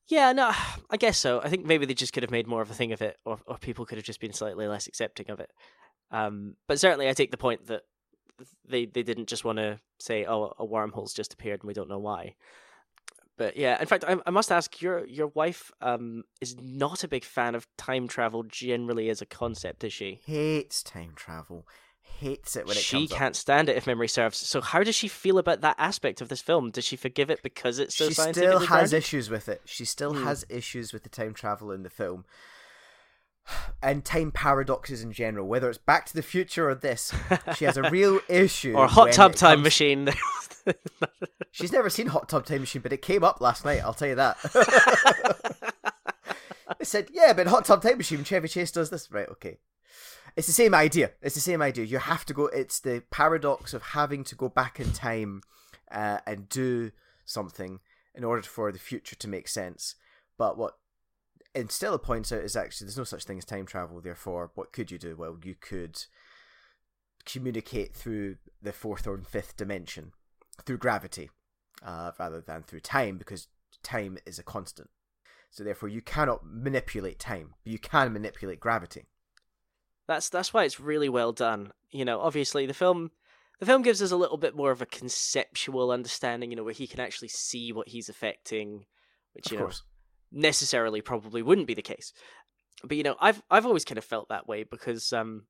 Yeah, 0.07 0.33
no, 0.33 0.51
I 0.89 0.97
guess 0.97 1.17
so. 1.17 1.41
I 1.41 1.49
think 1.49 1.65
maybe 1.65 1.85
they 1.85 1.93
just 1.93 2.13
could 2.13 2.23
have 2.23 2.31
made 2.31 2.47
more 2.47 2.61
of 2.61 2.69
a 2.69 2.75
thing 2.75 2.91
of 2.91 3.01
it, 3.01 3.17
or, 3.25 3.39
or 3.47 3.57
people 3.57 3.85
could 3.85 3.97
have 3.97 4.05
just 4.05 4.19
been 4.19 4.33
slightly 4.33 4.67
less 4.67 4.87
accepting 4.87 5.29
of 5.29 5.39
it. 5.39 5.51
Um, 6.11 6.55
but 6.67 6.79
certainly, 6.79 7.09
I 7.09 7.13
take 7.13 7.31
the 7.31 7.37
point 7.37 7.67
that 7.67 7.83
they 8.67 8.85
they 8.85 9.03
didn't 9.03 9.27
just 9.27 9.45
want 9.45 9.57
to 9.57 9.79
say, 9.99 10.25
"Oh, 10.25 10.53
a 10.57 10.65
wormhole's 10.65 11.13
just 11.13 11.33
appeared 11.33 11.61
and 11.61 11.67
we 11.67 11.73
don't 11.73 11.89
know 11.89 11.99
why." 11.99 12.35
But 13.37 13.57
yeah, 13.57 13.79
in 13.81 13.85
fact, 13.85 14.05
I, 14.07 14.15
I 14.25 14.29
must 14.29 14.51
ask 14.51 14.81
your 14.81 15.05
your 15.05 15.27
wife 15.27 15.71
um, 15.81 16.23
is 16.41 16.55
not 16.61 17.03
a 17.03 17.07
big 17.07 17.25
fan 17.25 17.55
of 17.55 17.67
time 17.77 18.07
travel 18.07 18.43
generally 18.43 19.09
as 19.09 19.21
a 19.21 19.25
concept, 19.25 19.83
is 19.83 19.93
she? 19.93 20.21
Hates 20.25 20.83
time 20.83 21.13
travel 21.15 21.65
hates 22.19 22.55
it 22.55 22.65
when 22.65 22.77
it 22.77 22.83
she 22.83 23.07
can't 23.07 23.35
stand 23.35 23.69
it 23.69 23.75
if 23.75 23.87
memory 23.87 24.07
serves. 24.07 24.37
So 24.37 24.61
how 24.61 24.83
does 24.83 24.95
she 24.95 25.07
feel 25.07 25.37
about 25.37 25.61
that 25.61 25.75
aspect 25.77 26.21
of 26.21 26.29
this 26.29 26.41
film? 26.41 26.71
Does 26.71 26.85
she 26.85 26.95
forgive 26.95 27.29
it 27.29 27.43
because 27.43 27.79
it's 27.79 27.95
so 27.95 28.09
scientific? 28.09 28.43
she 28.43 28.47
still 28.47 28.59
has 28.59 28.67
grounded? 28.67 28.93
issues 28.93 29.29
with 29.29 29.49
it. 29.49 29.61
She 29.65 29.85
still 29.85 30.13
mm. 30.13 30.23
has 30.23 30.45
issues 30.49 30.93
with 30.93 31.03
the 31.03 31.09
time 31.09 31.33
travel 31.33 31.71
in 31.71 31.83
the 31.83 31.89
film. 31.89 32.25
And 33.81 34.03
time 34.03 34.31
paradoxes 34.31 35.03
in 35.03 35.11
general, 35.11 35.47
whether 35.47 35.69
it's 35.69 35.77
Back 35.77 36.05
to 36.07 36.15
the 36.15 36.23
Future 36.23 36.69
or 36.69 36.75
this, 36.75 37.13
she 37.55 37.65
has 37.65 37.77
a 37.77 37.83
real 37.91 38.19
issue. 38.27 38.73
or 38.73 38.87
Hot 38.87 39.11
Tub 39.11 39.35
Time 39.35 39.57
comes... 39.57 39.63
Machine. 39.65 40.09
She's 41.51 41.71
never 41.71 41.89
seen 41.89 42.07
Hot 42.07 42.27
Tub 42.27 42.45
Time 42.45 42.61
Machine, 42.61 42.81
but 42.81 42.93
it 42.93 43.01
came 43.01 43.23
up 43.23 43.41
last 43.41 43.63
night. 43.63 43.81
I'll 43.83 43.93
tell 43.93 44.07
you 44.07 44.15
that. 44.15 44.37
I 46.67 46.83
said, 46.83 47.09
"Yeah, 47.13 47.33
but 47.33 47.47
Hot 47.47 47.65
Tub 47.65 47.81
Time 47.81 47.97
Machine, 47.97 48.23
Chevy 48.23 48.47
Chase 48.47 48.71
does 48.71 48.89
this, 48.89 49.11
right? 49.11 49.29
Okay, 49.29 49.59
it's 50.35 50.47
the 50.47 50.53
same 50.53 50.73
idea. 50.73 51.11
It's 51.21 51.35
the 51.35 51.41
same 51.41 51.61
idea. 51.61 51.85
You 51.85 51.99
have 51.99 52.25
to 52.25 52.33
go. 52.33 52.47
It's 52.47 52.79
the 52.79 53.03
paradox 53.11 53.73
of 53.73 53.83
having 53.83 54.23
to 54.25 54.35
go 54.35 54.49
back 54.49 54.79
in 54.79 54.91
time 54.91 55.41
uh, 55.91 56.19
and 56.25 56.49
do 56.49 56.91
something 57.25 57.79
in 58.15 58.23
order 58.23 58.41
for 58.41 58.71
the 58.71 58.79
future 58.79 59.15
to 59.15 59.27
make 59.27 59.47
sense. 59.47 59.95
But 60.37 60.57
what 60.57 60.77
Stella 61.71 61.97
points 61.97 62.31
out 62.31 62.41
is 62.41 62.55
actually 62.55 62.85
there's 62.85 62.97
no 62.97 63.05
such 63.05 63.23
thing 63.23 63.37
as 63.37 63.45
time 63.45 63.65
travel. 63.65 64.01
Therefore, 64.01 64.51
what 64.55 64.73
could 64.73 64.91
you 64.91 64.99
do? 64.99 65.15
Well, 65.15 65.37
you 65.41 65.55
could 65.55 66.03
communicate 67.25 67.95
through 67.95 68.35
the 68.61 68.73
fourth 68.73 69.07
or 69.07 69.17
fifth 69.17 69.57
dimension 69.57 70.11
through 70.65 70.77
gravity 70.77 71.29
uh, 71.83 72.11
rather 72.19 72.41
than 72.41 72.63
through 72.63 72.81
time 72.81 73.17
because 73.17 73.47
time 73.83 74.17
is 74.25 74.37
a 74.37 74.43
constant. 74.43 74.89
So 75.49 75.63
therefore, 75.63 75.89
you 75.89 76.01
cannot 76.01 76.41
manipulate 76.43 77.19
time, 77.19 77.53
but 77.63 77.71
you 77.71 77.79
can 77.79 78.11
manipulate 78.11 78.59
gravity. 78.59 79.05
That's 80.07 80.29
that's 80.29 80.53
why 80.53 80.65
it's 80.65 80.79
really 80.79 81.09
well 81.09 81.31
done. 81.31 81.71
You 81.89 82.05
know, 82.05 82.19
obviously 82.19 82.65
the 82.65 82.73
film 82.73 83.11
the 83.59 83.65
film 83.65 83.81
gives 83.81 84.01
us 84.01 84.11
a 84.11 84.17
little 84.17 84.37
bit 84.37 84.55
more 84.55 84.71
of 84.71 84.81
a 84.81 84.85
conceptual 84.85 85.91
understanding, 85.91 86.51
you 86.51 86.57
know, 86.57 86.63
where 86.63 86.73
he 86.73 86.87
can 86.87 86.99
actually 86.99 87.29
see 87.29 87.71
what 87.71 87.87
he's 87.87 88.09
affecting, 88.09 88.85
which 89.33 89.51
you 89.51 89.57
know 89.57 89.71
necessarily 90.35 91.01
probably 91.01 91.41
wouldn't 91.41 91.67
be 91.67 91.73
the 91.73 91.81
case. 91.81 92.13
But 92.83 92.97
you 92.97 93.03
know, 93.03 93.15
I've 93.19 93.41
I've 93.49 93.65
always 93.65 93.85
kind 93.85 93.97
of 93.97 94.05
felt 94.05 94.29
that 94.29 94.47
way 94.47 94.63
because 94.63 95.11
um 95.13 95.45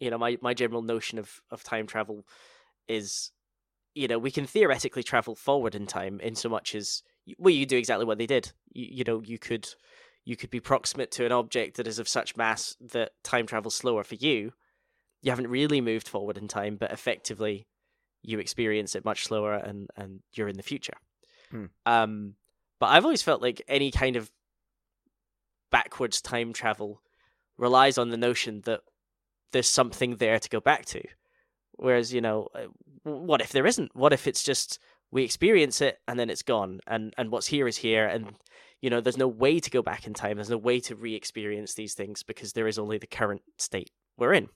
you 0.00 0.10
know, 0.10 0.18
my 0.18 0.36
my 0.42 0.52
general 0.52 0.82
notion 0.82 1.18
of 1.18 1.40
of 1.50 1.62
time 1.62 1.86
travel 1.86 2.26
is 2.88 3.30
you 3.94 4.08
know, 4.08 4.18
we 4.18 4.32
can 4.32 4.44
theoretically 4.44 5.04
travel 5.04 5.36
forward 5.36 5.76
in 5.76 5.86
time 5.86 6.18
in 6.20 6.34
so 6.34 6.48
much 6.48 6.74
as 6.74 7.02
well 7.38 7.54
you 7.54 7.64
do 7.64 7.78
exactly 7.78 8.04
what 8.04 8.18
they 8.18 8.26
did. 8.26 8.52
You, 8.72 8.86
you 8.90 9.04
know, 9.04 9.22
you 9.22 9.38
could 9.38 9.68
you 10.24 10.36
could 10.36 10.50
be 10.50 10.60
proximate 10.60 11.10
to 11.12 11.26
an 11.26 11.32
object 11.32 11.76
that 11.76 11.86
is 11.86 11.98
of 11.98 12.08
such 12.08 12.36
mass 12.36 12.76
that 12.80 13.12
time 13.22 13.46
travels 13.46 13.76
slower 13.76 14.02
for 14.02 14.16
you. 14.16 14.52
You 15.22 15.30
haven't 15.30 15.48
really 15.48 15.80
moved 15.80 16.08
forward 16.08 16.36
in 16.36 16.48
time, 16.48 16.76
but 16.76 16.92
effectively 16.92 17.66
you 18.22 18.38
experience 18.38 18.94
it 18.94 19.04
much 19.04 19.24
slower 19.24 19.54
and, 19.54 19.88
and 19.96 20.20
you're 20.32 20.48
in 20.48 20.56
the 20.56 20.62
future. 20.62 20.96
Hmm. 21.50 21.66
Um, 21.84 22.34
but 22.80 22.86
I've 22.86 23.04
always 23.04 23.22
felt 23.22 23.42
like 23.42 23.62
any 23.68 23.90
kind 23.90 24.16
of 24.16 24.30
backwards 25.70 26.20
time 26.20 26.52
travel 26.52 27.00
relies 27.56 27.98
on 27.98 28.10
the 28.10 28.16
notion 28.16 28.62
that 28.64 28.80
there's 29.52 29.68
something 29.68 30.16
there 30.16 30.38
to 30.38 30.48
go 30.48 30.60
back 30.60 30.84
to. 30.86 31.02
Whereas, 31.72 32.12
you 32.12 32.20
know, 32.20 32.48
uh, 32.54 32.66
what 33.02 33.40
if 33.40 33.50
there 33.52 33.66
isn't? 33.66 33.94
What 33.94 34.12
if 34.12 34.26
it's 34.26 34.42
just 34.42 34.78
we 35.10 35.24
experience 35.24 35.80
it 35.80 35.98
and 36.08 36.18
then 36.18 36.30
it's 36.30 36.42
gone 36.42 36.80
and 36.86 37.14
and 37.16 37.30
what's 37.30 37.46
here 37.48 37.68
is 37.68 37.76
here 37.78 38.06
and 38.06 38.34
You 38.80 38.90
know, 38.90 39.00
there's 39.00 39.16
no 39.16 39.28
way 39.28 39.60
to 39.60 39.70
go 39.70 39.80
back 39.80 40.06
in 40.06 40.12
time. 40.12 40.36
There's 40.36 40.50
no 40.50 40.58
way 40.58 40.78
to 40.80 40.94
re-experience 40.94 41.72
these 41.72 41.94
things 41.94 42.22
because 42.22 42.52
there 42.52 42.68
is 42.68 42.78
only 42.78 42.98
the 42.98 43.06
current 43.06 43.40
state 43.56 43.90
we're 44.18 44.34
in. 44.34 44.50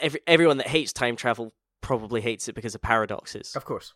Every, 0.00 0.20
everyone 0.26 0.58
that 0.58 0.68
hates 0.68 0.92
time 0.92 1.16
travel 1.16 1.52
probably 1.80 2.20
hates 2.20 2.48
it 2.48 2.54
because 2.54 2.76
of 2.76 2.82
paradoxes. 2.82 3.56
Of 3.56 3.64
course. 3.64 3.92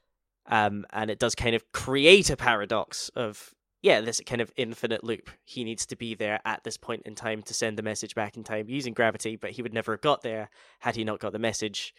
Um, 0.48 0.86
and 0.90 1.10
it 1.10 1.18
does 1.18 1.34
kind 1.34 1.54
of 1.54 1.70
create 1.72 2.30
a 2.30 2.36
paradox 2.36 3.10
of 3.10 3.54
yeah, 3.80 4.00
this 4.00 4.20
kind 4.26 4.40
of 4.40 4.50
infinite 4.56 5.04
loop. 5.04 5.30
He 5.44 5.62
needs 5.62 5.86
to 5.86 5.96
be 5.96 6.14
there 6.14 6.40
at 6.44 6.64
this 6.64 6.76
point 6.76 7.02
in 7.04 7.14
time 7.14 7.42
to 7.42 7.54
send 7.54 7.78
the 7.78 7.82
message 7.82 8.14
back 8.14 8.36
in 8.36 8.42
time 8.42 8.68
using 8.68 8.92
gravity, 8.92 9.36
but 9.36 9.52
he 9.52 9.62
would 9.62 9.72
never 9.72 9.92
have 9.92 10.00
got 10.00 10.22
there 10.22 10.50
had 10.80 10.96
he 10.96 11.04
not 11.04 11.20
got 11.20 11.32
the 11.32 11.38
message. 11.38 11.94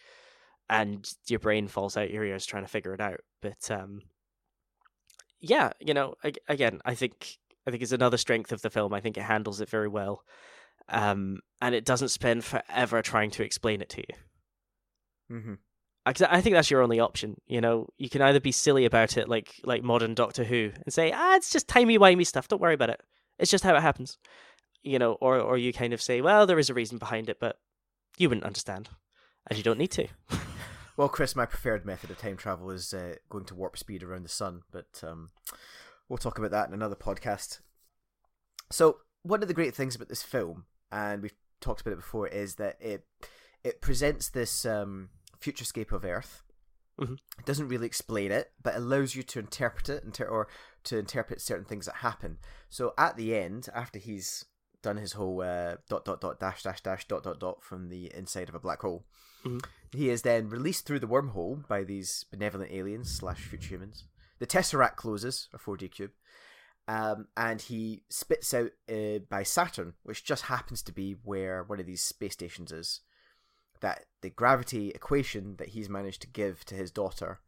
And 0.68 1.10
your 1.26 1.38
brain 1.38 1.68
falls 1.68 1.96
out 1.96 2.10
your 2.10 2.24
ears 2.24 2.44
trying 2.44 2.64
to 2.64 2.68
figure 2.68 2.92
it 2.92 3.00
out. 3.00 3.20
But 3.40 3.70
um, 3.70 4.02
yeah, 5.40 5.72
you 5.80 5.94
know, 5.94 6.14
again, 6.48 6.80
I 6.84 6.94
think 6.94 7.38
I 7.66 7.70
think 7.70 7.82
it's 7.82 7.92
another 7.92 8.18
strength 8.18 8.52
of 8.52 8.62
the 8.62 8.70
film. 8.70 8.92
I 8.92 9.00
think 9.00 9.16
it 9.16 9.22
handles 9.22 9.60
it 9.60 9.68
very 9.68 9.88
well, 9.88 10.22
um, 10.88 11.40
and 11.60 11.74
it 11.74 11.84
doesn't 11.84 12.08
spend 12.08 12.44
forever 12.44 13.00
trying 13.02 13.30
to 13.32 13.42
explain 13.42 13.80
it 13.80 13.88
to 13.90 14.00
you. 14.00 15.36
Mm-hmm. 15.36 15.54
I, 16.18 16.40
think 16.40 16.54
that's 16.54 16.70
your 16.70 16.82
only 16.82 17.00
option. 17.00 17.40
You 17.46 17.60
know, 17.60 17.88
you 17.98 18.08
can 18.08 18.22
either 18.22 18.40
be 18.40 18.52
silly 18.52 18.84
about 18.84 19.16
it, 19.16 19.28
like 19.28 19.60
like 19.64 19.82
modern 19.82 20.14
Doctor 20.14 20.44
Who, 20.44 20.72
and 20.84 20.92
say, 20.92 21.12
ah, 21.12 21.36
it's 21.36 21.50
just 21.50 21.68
timey 21.68 21.98
wimey 21.98 22.26
stuff. 22.26 22.48
Don't 22.48 22.60
worry 22.60 22.74
about 22.74 22.90
it. 22.90 23.02
It's 23.38 23.50
just 23.50 23.64
how 23.64 23.74
it 23.74 23.82
happens. 23.82 24.18
You 24.82 24.98
know, 24.98 25.12
or 25.14 25.38
or 25.38 25.58
you 25.58 25.72
kind 25.72 25.92
of 25.92 26.00
say, 26.00 26.20
well, 26.20 26.46
there 26.46 26.58
is 26.58 26.70
a 26.70 26.74
reason 26.74 26.98
behind 26.98 27.28
it, 27.28 27.38
but 27.38 27.58
you 28.16 28.28
wouldn't 28.28 28.46
understand, 28.46 28.88
and 29.48 29.58
you 29.58 29.62
don't 29.62 29.78
need 29.78 29.90
to. 29.92 30.08
well, 30.96 31.08
Chris, 31.08 31.36
my 31.36 31.46
preferred 31.46 31.84
method 31.84 32.10
of 32.10 32.18
time 32.18 32.36
travel 32.36 32.70
is 32.70 32.94
uh, 32.94 33.16
going 33.28 33.44
to 33.46 33.54
warp 33.54 33.76
speed 33.76 34.02
around 34.02 34.24
the 34.24 34.30
sun, 34.30 34.62
but 34.70 35.02
um, 35.06 35.30
we'll 36.08 36.18
talk 36.18 36.38
about 36.38 36.50
that 36.50 36.68
in 36.68 36.74
another 36.74 36.96
podcast. 36.96 37.60
So, 38.70 38.98
one 39.22 39.42
of 39.42 39.48
the 39.48 39.54
great 39.54 39.74
things 39.74 39.94
about 39.94 40.08
this 40.08 40.22
film, 40.22 40.64
and 40.90 41.22
we've 41.22 41.34
talked 41.60 41.82
about 41.82 41.92
it 41.92 41.96
before, 41.96 42.26
is 42.28 42.54
that 42.54 42.76
it 42.80 43.04
it 43.62 43.80
presents 43.80 44.28
this 44.28 44.64
um, 44.64 45.10
futurescape 45.42 45.92
of 45.92 46.04
Earth. 46.04 46.42
Mm-hmm. 47.00 47.14
It 47.38 47.46
doesn't 47.46 47.68
really 47.68 47.86
explain 47.86 48.30
it, 48.30 48.52
but 48.62 48.76
allows 48.76 49.14
you 49.14 49.22
to 49.22 49.38
interpret 49.38 49.88
it 49.88 50.04
inter- 50.04 50.26
or 50.26 50.48
to 50.84 50.98
interpret 50.98 51.40
certain 51.40 51.64
things 51.64 51.86
that 51.86 51.96
happen. 51.96 52.38
So 52.68 52.92
at 52.98 53.16
the 53.16 53.34
end, 53.34 53.68
after 53.74 53.98
he's 53.98 54.44
done 54.82 54.96
his 54.96 55.12
whole 55.12 55.42
uh, 55.42 55.76
dot 55.88 56.04
dot 56.04 56.20
dot 56.20 56.40
dash 56.40 56.62
dash 56.62 56.82
dash 56.82 57.06
dot 57.06 57.22
dot 57.22 57.40
dot 57.40 57.62
from 57.62 57.88
the 57.88 58.12
inside 58.14 58.48
of 58.48 58.54
a 58.54 58.60
black 58.60 58.82
hole, 58.82 59.06
mm-hmm. 59.44 59.58
he 59.92 60.10
is 60.10 60.22
then 60.22 60.50
released 60.50 60.86
through 60.86 61.00
the 61.00 61.08
wormhole 61.08 61.66
by 61.68 61.84
these 61.84 62.24
benevolent 62.30 62.70
aliens 62.70 63.10
slash 63.10 63.40
future 63.40 63.68
humans. 63.68 64.04
The 64.38 64.46
tesseract 64.46 64.96
closes, 64.96 65.48
a 65.52 65.58
4D 65.58 65.90
cube, 65.90 66.12
um, 66.88 67.28
and 67.36 67.60
he 67.60 68.02
spits 68.08 68.52
out 68.52 68.70
uh, 68.90 69.20
by 69.28 69.42
Saturn, 69.42 69.94
which 70.02 70.24
just 70.24 70.44
happens 70.44 70.82
to 70.82 70.92
be 70.92 71.16
where 71.24 71.62
one 71.62 71.78
of 71.78 71.86
these 71.86 72.02
space 72.02 72.32
stations 72.32 72.72
is 72.72 73.00
that 73.80 74.06
the 74.22 74.30
gravity 74.30 74.90
equation 74.90 75.56
that 75.56 75.68
he's 75.68 75.88
managed 75.88 76.22
to 76.22 76.28
give 76.28 76.64
to 76.66 76.74
his 76.74 76.90
daughter 76.90 77.40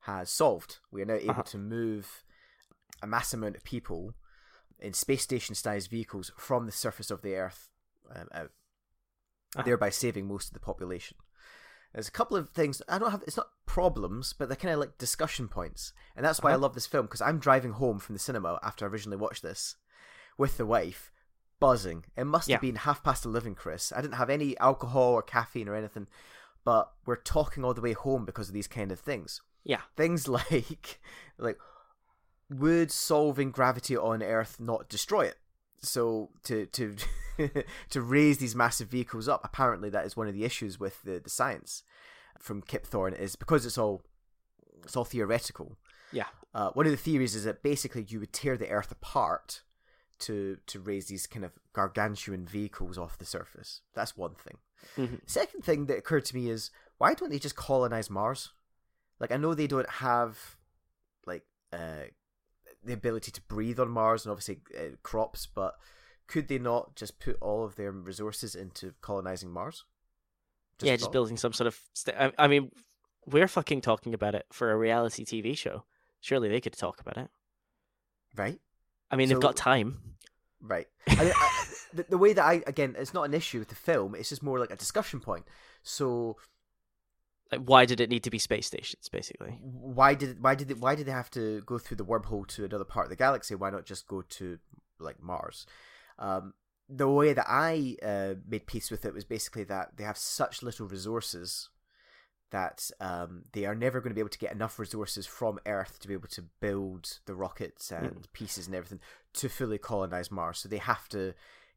has 0.00 0.30
solved. 0.30 0.78
We 0.90 1.02
are 1.02 1.06
now 1.06 1.14
able 1.14 1.30
uh-huh. 1.30 1.42
to 1.42 1.58
move 1.58 2.24
a 3.02 3.06
mass 3.06 3.32
amount 3.32 3.56
of 3.56 3.64
people 3.64 4.14
in 4.78 4.92
space 4.92 5.22
station 5.22 5.54
sized 5.54 5.90
vehicles 5.90 6.32
from 6.36 6.66
the 6.66 6.72
surface 6.72 7.10
of 7.10 7.22
the 7.22 7.34
Earth 7.34 7.68
um, 8.14 8.28
out, 8.32 8.50
uh-huh. 9.56 9.62
thereby 9.64 9.90
saving 9.90 10.26
most 10.26 10.48
of 10.48 10.54
the 10.54 10.60
population. 10.60 11.16
There's 11.92 12.08
a 12.08 12.12
couple 12.12 12.36
of 12.36 12.50
things 12.50 12.80
I 12.88 12.98
don't 12.98 13.10
have. 13.10 13.22
It's 13.26 13.36
not 13.36 13.50
problems, 13.66 14.32
but 14.32 14.48
they're 14.48 14.56
kind 14.56 14.72
of 14.74 14.80
like 14.80 14.98
discussion 14.98 15.48
points, 15.48 15.92
and 16.16 16.24
that's 16.24 16.42
why 16.42 16.50
uh-huh. 16.50 16.58
I 16.58 16.62
love 16.62 16.74
this 16.74 16.86
film 16.86 17.06
because 17.06 17.20
I'm 17.20 17.38
driving 17.38 17.72
home 17.72 17.98
from 17.98 18.14
the 18.14 18.18
cinema 18.18 18.58
after 18.62 18.84
I 18.84 18.88
originally 18.88 19.18
watched 19.18 19.42
this 19.42 19.76
with 20.38 20.56
the 20.56 20.66
wife, 20.66 21.12
buzzing. 21.62 22.04
It 22.16 22.24
must 22.24 22.50
have 22.50 22.60
been 22.60 22.76
half 22.76 23.04
past 23.04 23.24
eleven, 23.24 23.54
Chris. 23.54 23.92
I 23.94 24.02
didn't 24.02 24.16
have 24.16 24.30
any 24.30 24.58
alcohol 24.58 25.12
or 25.12 25.22
caffeine 25.22 25.68
or 25.68 25.76
anything, 25.76 26.08
but 26.64 26.92
we're 27.06 27.16
talking 27.16 27.64
all 27.64 27.72
the 27.72 27.80
way 27.80 27.92
home 27.92 28.24
because 28.24 28.48
of 28.48 28.54
these 28.54 28.66
kind 28.66 28.90
of 28.90 28.98
things. 28.98 29.40
Yeah, 29.64 29.82
things 29.96 30.26
like 30.38 31.00
like 31.38 31.58
would 32.50 32.90
solving 32.90 33.50
gravity 33.50 33.96
on 33.96 34.22
Earth 34.22 34.58
not 34.58 34.88
destroy 34.88 35.26
it? 35.26 35.36
So 35.80 36.30
to 36.44 36.66
to 36.66 36.96
to 37.90 38.02
raise 38.02 38.38
these 38.38 38.56
massive 38.56 38.88
vehicles 38.88 39.28
up, 39.28 39.40
apparently 39.44 39.88
that 39.90 40.04
is 40.04 40.16
one 40.16 40.28
of 40.28 40.34
the 40.34 40.44
issues 40.44 40.80
with 40.80 41.02
the, 41.02 41.20
the 41.20 41.30
science 41.30 41.84
from 42.38 42.60
Kip 42.60 42.86
Thorne 42.86 43.14
is 43.14 43.36
because 43.36 43.64
it's 43.64 43.78
all 43.78 44.02
it's 44.82 44.96
all 44.96 45.04
theoretical. 45.04 45.78
Yeah. 46.12 46.26
Uh, 46.54 46.70
one 46.70 46.86
of 46.86 46.92
the 46.92 46.98
theories 46.98 47.34
is 47.34 47.44
that 47.44 47.62
basically 47.62 48.04
you 48.08 48.20
would 48.20 48.32
tear 48.32 48.56
the 48.56 48.68
Earth 48.68 48.90
apart 48.90 49.62
to 50.22 50.58
to 50.66 50.80
raise 50.80 51.06
these 51.06 51.26
kind 51.26 51.44
of 51.44 51.52
gargantuan 51.72 52.46
vehicles 52.46 52.98
off 52.98 53.18
the 53.18 53.24
surface. 53.24 53.82
That's 53.94 54.16
one 54.16 54.34
thing. 54.34 54.58
Mm-hmm. 54.96 55.16
Second 55.26 55.64
thing 55.64 55.86
that 55.86 55.98
occurred 55.98 56.24
to 56.26 56.36
me 56.36 56.48
is 56.48 56.70
why 56.98 57.14
don't 57.14 57.30
they 57.30 57.38
just 57.38 57.56
colonize 57.56 58.10
Mars? 58.10 58.50
Like 59.20 59.32
I 59.32 59.36
know 59.36 59.54
they 59.54 59.66
don't 59.66 59.88
have 59.88 60.56
like 61.26 61.44
uh, 61.72 62.06
the 62.84 62.92
ability 62.92 63.30
to 63.32 63.40
breathe 63.42 63.78
on 63.78 63.90
Mars 63.90 64.24
and 64.24 64.30
obviously 64.30 64.60
uh, 64.76 64.96
crops, 65.02 65.46
but 65.46 65.74
could 66.26 66.48
they 66.48 66.58
not 66.58 66.96
just 66.96 67.20
put 67.20 67.36
all 67.40 67.64
of 67.64 67.76
their 67.76 67.92
resources 67.92 68.54
into 68.54 68.94
colonizing 69.00 69.50
Mars? 69.50 69.84
Just 70.78 70.88
yeah, 70.88 70.96
just 70.96 71.12
building 71.12 71.36
some 71.36 71.52
sort 71.52 71.66
of. 71.66 71.78
St- 71.92 72.16
I, 72.16 72.32
I 72.38 72.48
mean, 72.48 72.70
we're 73.26 73.48
fucking 73.48 73.82
talking 73.82 74.14
about 74.14 74.34
it 74.34 74.46
for 74.52 74.70
a 74.70 74.76
reality 74.76 75.24
TV 75.24 75.56
show. 75.56 75.84
Surely 76.20 76.48
they 76.48 76.60
could 76.60 76.72
talk 76.72 77.00
about 77.00 77.16
it, 77.16 77.28
right? 78.36 78.58
I 79.10 79.16
mean, 79.16 79.28
so, 79.28 79.34
they've 79.34 79.42
got 79.42 79.56
time. 79.56 80.11
Right. 80.62 80.86
I 81.08 81.24
mean, 81.24 81.32
I, 81.34 81.64
the, 81.92 82.06
the 82.10 82.18
way 82.18 82.32
that 82.32 82.44
I 82.44 82.62
again, 82.66 82.94
it's 82.96 83.12
not 83.12 83.24
an 83.24 83.34
issue 83.34 83.58
with 83.58 83.68
the 83.68 83.74
film. 83.74 84.14
It's 84.14 84.28
just 84.28 84.42
more 84.42 84.58
like 84.58 84.70
a 84.70 84.76
discussion 84.76 85.18
point. 85.18 85.44
So, 85.82 86.36
like, 87.50 87.62
why 87.62 87.84
did 87.84 88.00
it 88.00 88.08
need 88.08 88.22
to 88.22 88.30
be 88.30 88.38
space 88.38 88.68
stations? 88.68 89.08
Basically, 89.08 89.58
why 89.60 90.14
did 90.14 90.40
why 90.40 90.54
did 90.54 90.70
it, 90.70 90.78
why 90.78 90.94
did 90.94 91.06
they 91.06 91.12
have 91.12 91.30
to 91.32 91.62
go 91.62 91.78
through 91.78 91.96
the 91.96 92.04
wormhole 92.04 92.46
to 92.48 92.64
another 92.64 92.84
part 92.84 93.06
of 93.06 93.10
the 93.10 93.16
galaxy? 93.16 93.56
Why 93.56 93.70
not 93.70 93.84
just 93.84 94.06
go 94.06 94.22
to 94.22 94.58
like 95.00 95.20
Mars? 95.20 95.66
Um, 96.18 96.54
the 96.88 97.08
way 97.08 97.32
that 97.32 97.46
I 97.48 97.96
uh, 98.02 98.34
made 98.46 98.66
peace 98.66 98.90
with 98.90 99.04
it 99.04 99.14
was 99.14 99.24
basically 99.24 99.64
that 99.64 99.96
they 99.96 100.04
have 100.04 100.18
such 100.18 100.62
little 100.62 100.86
resources 100.86 101.70
that 102.52 102.90
um, 103.00 103.42
they 103.52 103.64
are 103.64 103.74
never 103.74 104.00
going 104.00 104.10
to 104.10 104.14
be 104.14 104.20
able 104.20 104.28
to 104.28 104.38
get 104.38 104.52
enough 104.52 104.78
resources 104.78 105.26
from 105.26 105.58
Earth 105.66 105.98
to 106.00 106.06
be 106.06 106.14
able 106.14 106.28
to 106.28 106.42
build 106.60 107.18
the 107.24 107.34
rockets 107.34 107.90
and 107.90 108.10
mm. 108.10 108.32
pieces 108.32 108.66
and 108.66 108.76
everything 108.76 109.00
to 109.32 109.48
fully 109.48 109.78
colonize 109.78 110.30
Mars. 110.30 110.58
So 110.58 110.68
they 110.68 110.78
have 110.78 111.08
to 111.08 111.32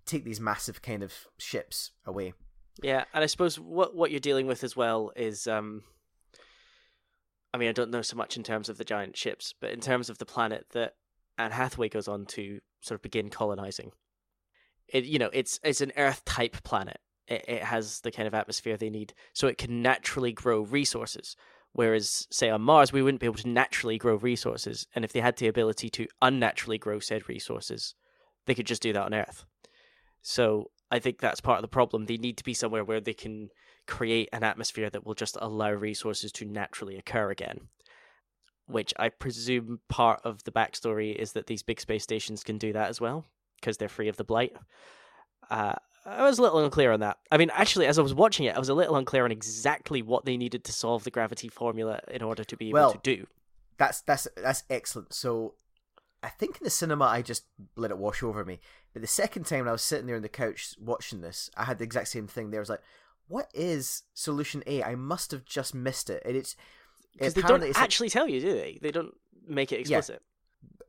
take 0.05 0.26
these 0.26 0.41
massive 0.41 0.82
kind 0.82 1.01
of 1.01 1.13
ships 1.38 1.91
away. 2.05 2.34
Yeah, 2.84 3.05
and 3.13 3.23
I 3.23 3.28
suppose 3.28 3.57
what 3.57 3.95
what 3.95 4.11
you're 4.11 4.19
dealing 4.19 4.47
with 4.47 4.63
as 4.63 4.76
well 4.76 5.13
is, 5.15 5.47
um, 5.47 5.84
I 7.53 7.57
mean, 7.57 7.69
I 7.69 7.71
don't 7.71 7.89
know 7.89 8.01
so 8.01 8.17
much 8.17 8.36
in 8.36 8.43
terms 8.43 8.67
of 8.67 8.78
the 8.78 8.84
giant 8.84 9.15
ships, 9.15 9.53
but 9.59 9.71
in 9.71 9.80
terms 9.80 10.09
of 10.09 10.17
the 10.17 10.26
planet 10.26 10.65
that 10.73 10.95
Anne 11.38 11.51
Hathaway 11.51 11.88
goes 11.88 12.09
on 12.09 12.26
to 12.28 12.59
sort 12.82 12.97
of 12.97 13.01
begin 13.01 13.30
colonizing. 13.30 13.91
It 14.89 15.05
you 15.05 15.19
know 15.19 15.30
it's 15.32 15.57
it's 15.63 15.80
an 15.80 15.93
Earth 15.95 16.26
type 16.26 16.63
planet 16.63 16.99
it, 17.28 17.45
it 17.47 17.63
has 17.63 18.01
the 18.01 18.11
kind 18.11 18.28
of 18.28 18.34
atmosphere 18.34 18.78
they 18.78 18.89
need, 18.89 19.13
so 19.34 19.47
it 19.47 19.57
can 19.57 19.82
naturally 19.82 20.32
grow 20.32 20.61
resources. 20.61 21.36
Whereas, 21.73 22.28
say 22.32 22.49
on 22.49 22.61
Mars, 22.61 22.93
we 22.93 23.01
wouldn't 23.01 23.19
be 23.19 23.26
able 23.26 23.36
to 23.36 23.49
naturally 23.49 23.97
grow 23.97 24.15
resources, 24.15 24.88
and 24.95 25.03
if 25.03 25.11
they 25.11 25.19
had 25.19 25.38
the 25.38 25.47
ability 25.47 25.89
to 25.91 26.07
unnaturally 26.21 26.78
grow 26.78 26.99
said 26.99 27.28
resources, 27.28 27.95
they 28.45 28.55
could 28.55 28.67
just 28.67 28.82
do 28.82 28.93
that 28.93 29.03
on 29.03 29.13
Earth. 29.13 29.45
So 30.21 30.71
I 30.89 30.99
think 30.99 31.19
that's 31.19 31.41
part 31.41 31.57
of 31.57 31.61
the 31.63 31.67
problem. 31.67 32.05
They 32.05 32.17
need 32.17 32.38
to 32.38 32.43
be 32.43 32.53
somewhere 32.53 32.84
where 32.84 33.01
they 33.01 33.13
can 33.13 33.49
create 33.88 34.30
an 34.32 34.43
atmosphere 34.43 34.89
that 34.89 35.05
will 35.05 35.13
just 35.13 35.38
allow 35.41 35.71
resources 35.71 36.32
to 36.32 36.45
naturally 36.45 36.97
occur 36.97 37.30
again. 37.30 37.67
Which 38.67 38.93
I 38.97 39.09
presume 39.09 39.82
part 39.89 40.21
of 40.23 40.43
the 40.43 40.51
backstory 40.51 41.15
is 41.15 41.34
that 41.34 41.47
these 41.47 41.61
big 41.61 41.80
space 41.80 42.03
stations 42.03 42.43
can 42.43 42.57
do 42.57 42.73
that 42.73 42.89
as 42.89 43.01
well, 43.01 43.26
because 43.59 43.78
they're 43.78 43.89
free 43.89 44.07
of 44.07 44.17
the 44.17 44.23
blight. 44.23 44.53
Uh, 45.51 45.76
I 46.06 46.24
was 46.24 46.38
a 46.38 46.41
little 46.41 46.64
unclear 46.64 46.91
on 46.91 46.99
that. 46.99 47.18
I 47.32 47.38
mean, 47.38 47.49
actually, 47.53 47.88
as 47.88 47.97
I 47.97 48.03
was 48.03 48.14
watching 48.14 48.45
it, 48.45 48.56
I 48.56 48.60
was 48.60 48.70
a 48.70 48.76
little 48.76 48.95
unclear 48.95 49.26
on 49.26 49.32
exactly 49.32 50.01
what 50.01 50.26
they 50.26 50.38
needed 50.38 50.64
to 50.66 50.74
solve 50.74 51.03
the 51.03 51.12
gravity 51.12 51.47
formula 51.47 51.99
in 52.12 52.22
order 52.22 52.43
to 52.43 52.56
be 52.56 52.70
able 52.70 52.74
well, 52.74 52.91
to 52.91 52.99
do. 53.01 53.28
That's 53.78 54.01
that's 54.01 54.28
that's 54.38 54.64
excellent. 54.70 55.14
So, 55.14 55.56
I 56.22 56.30
think 56.30 56.58
in 56.58 56.64
the 56.64 56.70
cinema 56.70 57.06
I 57.06 57.22
just 57.22 57.45
let 57.76 57.91
it 57.91 57.97
wash 57.97 58.22
over 58.22 58.45
me. 58.45 58.60
But 58.93 59.01
the 59.01 59.08
second 59.08 59.45
time 59.45 59.60
when 59.60 59.70
I 59.70 59.74
was 59.74 59.82
sitting 59.82 60.06
there 60.06 60.16
on 60.16 60.22
the 60.22 60.30
couch 60.30 60.76
watching 60.80 61.22
this, 61.22 61.49
I 61.58 61.66
had 61.66 61.80
the 61.80 61.84
exact 61.84 62.10
same 62.10 62.28
thing. 62.28 62.51
There 62.51 62.60
I 62.60 62.62
was 62.62 62.70
like, 62.70 62.84
"What 63.28 63.49
is 63.53 64.03
solution 64.14 64.64
A? 64.68 64.84
I 64.84 64.95
must 64.95 65.32
have 65.32 65.43
just 65.43 65.74
missed 65.74 66.12
it." 66.12 66.22
And 66.24 66.36
it's 66.36 66.56
because 67.14 67.34
they 67.34 67.41
don't 67.41 67.64
actually 67.76 68.08
like, 68.08 68.14
tell 68.14 68.30
you, 68.30 68.41
do 68.41 68.53
they? 68.53 68.80
They 68.80 68.91
don't 68.91 69.16
make 69.47 69.72
it 69.72 69.80
explicit. 69.80 70.22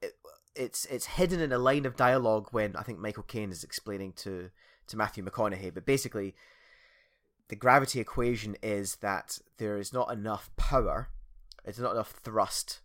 Yeah, 0.02 0.08
it, 0.08 0.14
it's 0.54 0.84
it's 0.86 1.06
hidden 1.06 1.40
in 1.40 1.52
a 1.52 1.58
line 1.58 1.86
of 1.86 1.96
dialogue 1.96 2.48
when 2.50 2.76
I 2.76 2.82
think 2.82 2.98
Michael 2.98 3.22
Caine 3.22 3.50
is 3.50 3.64
explaining 3.64 4.12
to 4.18 4.50
to 4.88 4.96
Matthew 4.96 5.24
McConaughey. 5.24 5.72
But 5.74 5.86
basically, 5.86 6.34
the 7.48 7.56
gravity 7.56 8.00
equation 8.00 8.56
is 8.62 8.96
that 8.96 9.38
there 9.58 9.78
is 9.78 9.92
not 9.92 10.12
enough 10.12 10.50
power, 10.56 11.08
there's 11.64 11.78
not 11.78 11.92
enough 11.92 12.10
thrust 12.22 12.80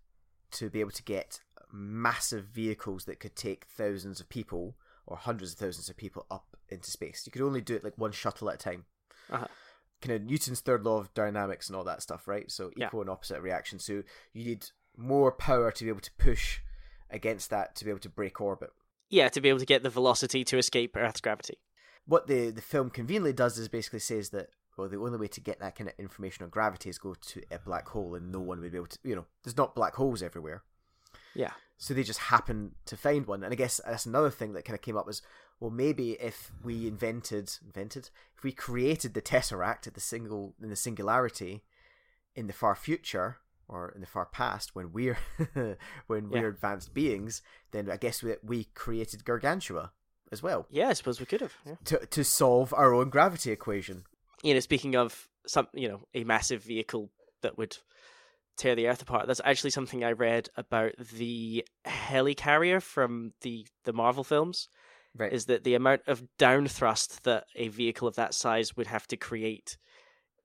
to 0.52 0.70
be 0.70 0.80
able 0.80 0.91
to 0.91 1.04
get 1.04 1.39
massive 1.72 2.45
vehicles 2.45 3.06
that 3.06 3.20
could 3.20 3.36
take 3.36 3.66
thousands 3.66 4.20
of 4.20 4.28
people 4.30 4.76
or 5.08 5.18
hundreds 5.18 5.54
of 5.54 5.60
thousands 5.60 5.89
of 5.89 5.97
people 5.97 6.26
up 6.30 6.58
into 6.70 6.91
space. 6.91 7.24
You 7.26 7.32
could 7.32 7.41
only 7.41 7.62
do 7.62 7.76
it 7.76 7.84
like 7.84 7.97
one 7.97 8.12
shuttle 8.12 8.49
at 8.49 8.56
a 8.56 8.58
time. 8.58 8.86
Uh-huh. 9.30 9.47
Kind 10.02 10.16
of 10.16 10.24
Newton's 10.30 10.60
third 10.62 10.84
law 10.84 10.99
of 10.99 11.14
dynamics 11.14 11.68
and 11.68 11.76
all 11.76 11.84
that 11.86 12.02
stuff, 12.02 12.28
right? 12.28 12.49
So 12.52 12.72
Yeah. 12.76 12.88
equal 12.88 13.02
and 13.02 13.10
opposite 13.10 13.41
reaction. 13.41 13.80
So 13.80 14.04
you 14.34 14.45
need 14.45 14.66
more 14.97 15.32
power 15.32 15.72
to 15.72 15.84
be 15.84 15.89
able 15.89 16.02
to 16.02 16.12
push 16.18 16.60
against 17.10 17.49
that 17.49 17.76
to 17.76 17.86
be 17.86 17.91
able 17.91 17.99
to 18.02 18.10
break 18.10 18.39
orbit. 18.41 18.72
Yeah, 19.10 19.30
to 19.30 19.41
be 19.41 19.49
able 19.49 19.60
to 19.60 19.66
get 19.66 19.84
the 19.84 19.89
velocity 19.89 20.43
to 20.45 20.58
escape 20.58 20.95
Earth's 20.95 21.22
gravity. 21.22 21.60
What 22.06 22.28
the 22.28 22.49
the 22.49 22.62
film 22.62 22.89
conveniently 22.89 23.34
does 23.34 23.58
is 23.58 23.68
basically 23.68 23.99
says 23.99 24.30
that 24.30 24.49
well 24.78 24.89
the 24.89 24.97
only 24.97 25.18
way 25.18 25.28
to 25.28 25.41
get 25.41 25.60
that 25.60 25.76
kind 25.76 25.89
of 25.89 25.99
information 25.99 26.43
on 26.43 26.49
gravity 26.49 26.89
is 26.89 26.97
go 26.97 27.14
to 27.14 27.41
a 27.52 27.60
black 27.60 27.88
hole 27.89 28.16
and 28.16 28.32
no 28.32 28.39
one 28.39 28.60
would 28.62 28.72
be 28.72 28.78
able 28.78 28.88
to 28.88 28.99
you 29.04 29.16
know 29.16 29.26
there's 29.43 29.58
not 29.58 29.76
black 29.76 29.95
holes 29.95 30.24
everywhere. 30.24 30.64
Yeah. 31.34 31.52
So 31.78 31.93
they 31.93 32.04
just 32.04 32.20
happen 32.20 32.76
to 32.86 32.95
find 32.95 33.26
one. 33.26 33.43
And 33.43 33.52
I 33.52 33.56
guess 33.56 33.82
that's 33.86 34.06
another 34.06 34.30
thing 34.30 34.54
that 34.54 34.66
kind 34.66 34.76
of 34.76 34.82
came 34.82 34.97
up 34.97 35.08
was, 35.08 35.22
well, 35.60 35.72
maybe 35.72 36.12
if 36.12 36.52
we 36.64 36.88
invented, 36.88 37.52
invented, 37.66 38.10
if 38.38 38.43
we 38.43 38.52
created 38.52 39.14
the 39.14 39.22
Tesseract 39.22 39.88
at 39.88 39.95
the 39.95 39.99
single, 39.99 40.54
in 40.62 40.70
the 40.70 40.76
singularity 40.76 41.64
in 42.36 42.47
the 42.47 42.54
far 42.54 42.76
future 42.76 43.38
or 43.68 43.91
in 43.95 44.02
the 44.02 44.08
far 44.08 44.26
past 44.26 44.76
when 44.76 44.91
we're, 44.91 45.18
when 46.08 46.30
we're 46.30 46.49
advanced 46.49 46.93
beings, 46.93 47.41
then 47.72 47.89
I 47.89 47.97
guess 47.97 48.22
we, 48.22 48.36
we 48.43 48.66
created 48.66 49.26
Gargantua 49.26 49.91
as 50.32 50.42
well 50.42 50.66
Yeah, 50.70 50.90
I 50.90 50.94
suppose 50.94 51.20
we 51.20 51.26
could 51.26 51.42
have. 51.42 51.54
Yeah. 51.66 51.76
to, 51.86 52.06
to 52.06 52.24
solve 52.24 52.74
our 52.74 52.94
own 52.94 53.10
gravity 53.10 53.52
equation. 53.52 54.04
You 54.44 54.54
know, 54.54 54.60
speaking 54.60 54.96
of 54.96 55.28
some, 55.46 55.68
you 55.74 55.88
know, 55.88 56.02
a 56.14 56.24
massive 56.24 56.64
vehicle 56.64 57.12
that 57.42 57.58
would 57.58 57.78
tear 58.58 58.76
the 58.76 58.88
Earth 58.88 59.02
apart. 59.02 59.28
That's 59.28 59.42
actually 59.44 59.72
something 59.72 60.04
I 60.04 60.12
read 60.12 60.50
about 60.56 60.94
the 60.98 61.66
helicarrier 61.86 62.82
from 62.82 63.34
the 63.42 63.66
the 63.84 63.94
Marvel 63.94 64.24
films. 64.24 64.68
Right. 65.18 65.34
Is 65.34 65.46
that 65.46 65.64
the 65.64 65.76
amount 65.76 66.02
of 66.08 66.24
down 66.38 66.68
thrust 66.68 67.24
that 67.24 67.46
a 67.56 67.68
vehicle 67.68 68.08
of 68.08 68.16
that 68.16 68.34
size 68.34 68.78
would 68.78 68.88
have 68.88 69.08
to 69.08 69.18
create 69.18 69.78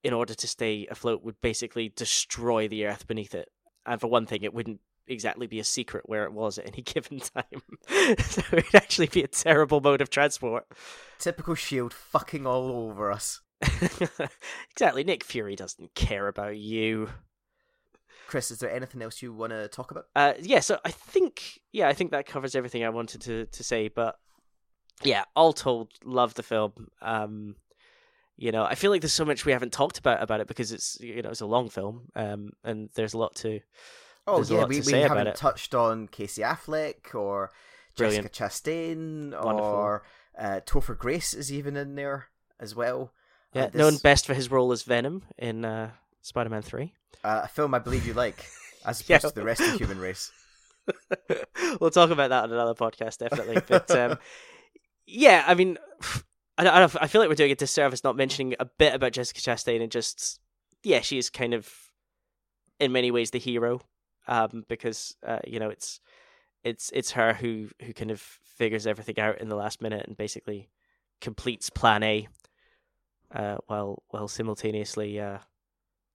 in 0.03 0.13
order 0.13 0.35
to 0.35 0.47
stay 0.49 0.87
afloat 0.91 1.23
would 1.23 1.41
basically 1.41 1.93
destroy 1.95 2.67
the 2.69 2.87
Earth 2.87 3.07
beneath 3.07 3.35
it. 3.35 3.49
And 3.85 4.01
for 4.01 4.09
one 4.09 4.27
thing, 4.27 4.43
it 4.43 4.55
wouldn't 4.55 4.81
exactly 5.09 5.47
be 5.47 5.61
a 5.61 5.65
secret 5.65 6.09
where 6.09 6.25
it 6.25 6.33
was 6.33 6.59
at 6.59 6.67
any 6.67 6.83
given 6.83 7.21
time. 7.21 7.63
so 8.19 8.43
it'd 8.53 8.75
actually 8.75 9.07
be 9.07 9.23
a 9.23 9.29
terrible 9.29 9.81
mode 9.81 10.01
of 10.01 10.11
transport. 10.11 10.67
Typical 11.19 11.55
shield 11.55 11.93
fucking 11.93 12.47
all 12.47 12.71
over 12.71 13.11
us. 13.11 13.41
exactly. 14.71 15.05
Nick 15.05 15.25
Fury 15.25 15.57
doesn't 15.57 15.95
care 15.95 16.29
about 16.29 16.57
you. 16.57 17.09
Chris, 18.27 18.51
is 18.51 18.59
there 18.59 18.71
anything 18.71 19.03
else 19.03 19.23
you 19.23 19.33
want 19.33 19.51
to 19.51 19.69
talk 19.69 19.91
about? 19.93 20.07
Uh, 20.15 20.35
yeah, 20.41 20.61
so 20.61 20.79
I 20.85 20.91
think 20.91 21.61
yeah, 21.73 21.89
I 21.89 21.93
think 21.93 22.11
that 22.11 22.27
covers 22.27 22.57
everything 22.57 22.85
I 22.85 22.89
wanted 22.89 23.21
to 23.23 23.47
to 23.47 23.63
say. 23.63 23.89
But 23.89 24.17
yeah, 25.03 25.25
all 25.37 25.53
told, 25.53 25.93
love 26.05 26.35
the 26.35 26.43
film. 26.43 26.89
Um, 27.01 27.55
you 28.37 28.53
know, 28.53 28.65
I 28.65 28.75
feel 28.75 28.91
like 28.91 29.01
there's 29.01 29.15
so 29.15 29.25
much 29.25 29.47
we 29.47 29.53
haven't 29.53 29.73
talked 29.73 29.99
about 29.99 30.23
about 30.23 30.41
it 30.41 30.49
because 30.49 30.73
it's 30.73 30.99
you 31.01 31.23
know 31.23 31.31
it's 31.31 31.41
a 31.41 31.47
long 31.47 31.69
film, 31.69 32.09
um, 32.17 32.51
and 32.65 32.91
there's 32.95 33.15
a 33.15 33.19
lot 33.19 33.35
to. 33.37 33.61
Oh 34.27 34.37
There's 34.37 34.51
yeah, 34.51 34.65
we, 34.65 34.81
we 34.81 34.93
haven't 35.01 35.29
it. 35.29 35.37
touched 35.37 35.75
on 35.75 36.09
Casey 36.09 36.43
Affleck 36.43 37.15
or 37.15 37.51
Brilliant. 37.97 38.33
Jessica 38.33 38.71
Chastain 38.71 39.31
Wonderful. 39.33 39.59
or 39.71 40.03
uh, 40.39 40.61
Topher 40.67 40.97
Grace 40.99 41.33
is 41.33 41.53
even 41.53 41.77
in 41.77 41.95
there 41.95 42.27
as 42.61 42.75
well. 42.75 43.13
Uh, 43.55 43.59
Yeah, 43.61 43.67
this- 43.69 43.79
known 43.79 43.97
best 43.99 44.27
for 44.27 44.35
his 44.35 44.51
role 44.51 44.73
as 44.73 44.83
Venom 44.83 45.23
in 45.39 45.65
uh, 45.65 45.91
Spider-Man 46.23 46.63
Three. 46.63 46.93
uh, 47.25 47.43
a 47.45 47.49
film 47.49 47.75
I 47.75 47.79
believe 47.79 48.07
you 48.07 48.15
like, 48.15 48.45
as 48.85 49.01
opposed 49.01 49.09
Yeah. 49.11 49.19
to 49.19 49.35
the 49.35 49.45
rest 49.45 49.61
of 49.61 49.73
the 49.73 49.79
human 49.79 49.99
race. 50.01 50.33
we'll 51.81 51.91
talk 51.91 52.11
about 52.11 52.31
that 52.31 52.45
on 52.45 52.53
another 52.53 52.75
podcast, 52.75 53.19
definitely. 53.19 53.61
But 53.67 53.91
um, 53.93 54.19
yeah, 55.07 55.45
I 55.47 55.55
mean, 55.55 55.79
I, 56.59 56.65
don't- 56.65 56.97
I, 56.97 57.05
I 57.05 57.07
feel 57.07 57.21
like 57.21 57.29
we're 57.29 57.35
doing 57.37 57.53
a 57.53 57.57
disservice 57.57 58.03
not 58.05 58.17
mentioning 58.17 58.55
a 58.59 58.65
bit 58.65 58.95
about 58.95 59.13
Jessica 59.13 59.41
Chastain 59.41 59.83
and 59.83 59.91
just 59.93 60.41
yeah, 60.83 61.01
she 61.01 61.19
is 61.19 61.31
kind 61.31 61.55
of 61.55 61.71
in 62.79 62.93
many 62.93 63.11
ways 63.11 63.31
the 63.31 63.39
hero, 63.39 63.81
um, 64.27 64.65
because 64.69 65.17
uh, 65.27 65.41
you 65.47 65.59
know 65.59 65.71
it's 65.71 66.01
it's 66.65 66.91
it's 66.95 67.13
her 67.13 67.35
who 67.35 67.69
who 67.83 67.93
kind 67.93 68.11
of 68.11 68.21
figures 68.21 68.87
everything 68.87 69.19
out 69.19 69.41
in 69.41 69.49
the 69.49 69.57
last 69.57 69.81
minute 69.83 70.07
and 70.07 70.17
basically 70.17 70.69
completes 71.21 71.71
Plan 71.71 72.03
A, 72.03 72.29
uh, 73.35 73.57
while 73.67 74.03
while 74.09 74.29
simultaneously 74.29 75.21
uh, 75.21 75.39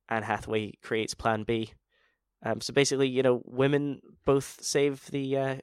Anne 0.10 0.24
Hathaway 0.24 0.74
creates 0.82 1.14
Plan 1.14 1.44
B. 1.44 1.72
Um, 2.44 2.60
so 2.60 2.74
basically, 2.74 3.08
you 3.08 3.22
know, 3.22 3.42
women 3.46 4.02
both 4.26 4.58
save 4.62 5.06
the 5.12 5.38
uh, 5.38 5.56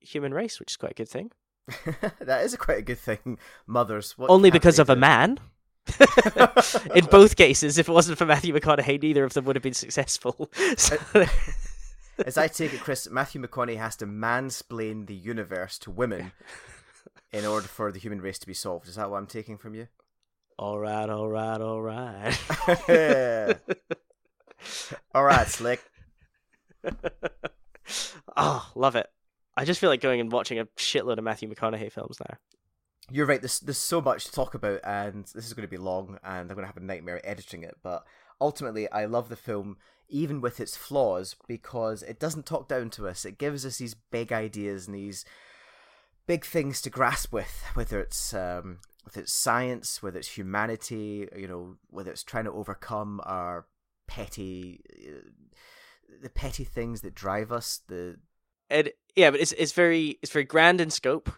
human 0.00 0.32
race, 0.32 0.58
which 0.58 0.72
is 0.72 0.76
quite 0.76 0.92
a 0.92 0.94
good 0.94 1.08
thing. 1.08 1.30
that 2.20 2.44
is 2.44 2.54
a 2.54 2.58
quite 2.58 2.78
a 2.78 2.82
good 2.82 2.98
thing. 2.98 3.38
Mothers, 3.66 4.16
what 4.18 4.30
Only 4.30 4.50
because 4.50 4.78
of 4.78 4.90
a 4.90 4.96
man. 4.96 5.38
In 6.94 7.04
both 7.06 7.36
cases, 7.36 7.76
if 7.76 7.88
it 7.88 7.92
wasn't 7.92 8.16
for 8.16 8.24
Matthew 8.24 8.54
McConaughey, 8.54 9.02
neither 9.02 9.24
of 9.24 9.34
them 9.34 9.44
would 9.44 9.56
have 9.56 9.62
been 9.62 9.74
successful. 9.74 10.50
So, 10.76 10.96
As 12.24 12.38
I 12.38 12.48
take 12.48 12.72
it, 12.72 12.80
Chris, 12.80 13.08
Matthew 13.10 13.42
McConaughey 13.42 13.78
has 13.78 13.96
to 13.96 14.06
mansplain 14.06 15.06
the 15.06 15.14
universe 15.14 15.78
to 15.80 15.90
women 15.90 16.32
in 17.32 17.44
order 17.44 17.66
for 17.66 17.90
the 17.90 17.98
human 17.98 18.20
race 18.20 18.38
to 18.38 18.46
be 18.46 18.54
solved. 18.54 18.88
Is 18.88 18.96
that 18.96 19.10
what 19.10 19.18
I'm 19.18 19.26
taking 19.26 19.58
from 19.58 19.74
you? 19.74 19.88
all 20.58 20.78
right, 20.78 21.08
all 21.10 21.28
right, 21.28 21.60
all 21.60 21.82
right. 21.82 23.58
All 25.14 25.24
right, 25.24 25.46
Slick. 25.46 25.82
oh, 28.36 28.70
love 28.74 28.96
it. 28.96 29.06
I 29.56 29.64
just 29.64 29.80
feel 29.80 29.90
like 29.90 30.00
going 30.00 30.20
and 30.20 30.32
watching 30.32 30.58
a 30.58 30.66
shitload 30.76 31.18
of 31.18 31.24
Matthew 31.24 31.52
McConaughey 31.52 31.92
films 31.92 32.18
now. 32.20 32.36
You're 33.10 33.26
right. 33.26 33.40
There's 33.40 33.60
there's 33.60 33.78
so 33.78 34.00
much 34.00 34.24
to 34.26 34.32
talk 34.32 34.54
about, 34.54 34.80
and 34.82 35.24
this 35.34 35.46
is 35.46 35.52
going 35.52 35.66
to 35.66 35.70
be 35.70 35.76
long, 35.76 36.18
and 36.24 36.50
I'm 36.50 36.56
going 36.56 36.62
to 36.62 36.66
have 36.66 36.78
a 36.78 36.80
nightmare 36.80 37.20
editing 37.24 37.62
it. 37.62 37.76
But 37.82 38.04
ultimately, 38.40 38.90
I 38.90 39.04
love 39.04 39.28
the 39.28 39.36
film, 39.36 39.76
even 40.08 40.40
with 40.40 40.60
its 40.60 40.76
flaws, 40.76 41.36
because 41.48 42.02
it 42.02 42.20
doesn't 42.20 42.46
talk 42.46 42.68
down 42.68 42.90
to 42.90 43.08
us. 43.08 43.24
It 43.24 43.38
gives 43.38 43.64
us 43.64 43.78
these 43.78 43.94
big 43.94 44.32
ideas 44.32 44.86
and 44.86 44.94
these 44.94 45.24
big 46.26 46.44
things 46.44 46.80
to 46.82 46.90
grasp 46.90 47.32
with, 47.32 47.64
whether 47.74 48.00
it's 48.00 48.32
um, 48.34 48.78
whether 49.04 49.20
it's 49.20 49.32
science, 49.32 50.02
whether 50.02 50.18
it's 50.18 50.36
humanity, 50.36 51.28
you 51.36 51.48
know, 51.48 51.76
whether 51.90 52.10
it's 52.10 52.24
trying 52.24 52.44
to 52.44 52.52
overcome 52.52 53.20
our 53.24 53.66
petty, 54.06 54.80
uh, 55.06 55.28
the 56.22 56.30
petty 56.30 56.64
things 56.64 57.00
that 57.02 57.14
drive 57.14 57.52
us, 57.52 57.80
the 57.88 58.18
And 58.70 58.90
yeah, 59.14 59.30
but 59.30 59.40
it's 59.40 59.52
it's 59.52 59.72
very 59.72 60.18
it's 60.22 60.32
very 60.32 60.44
grand 60.44 60.80
in 60.80 60.90
scope, 60.90 61.30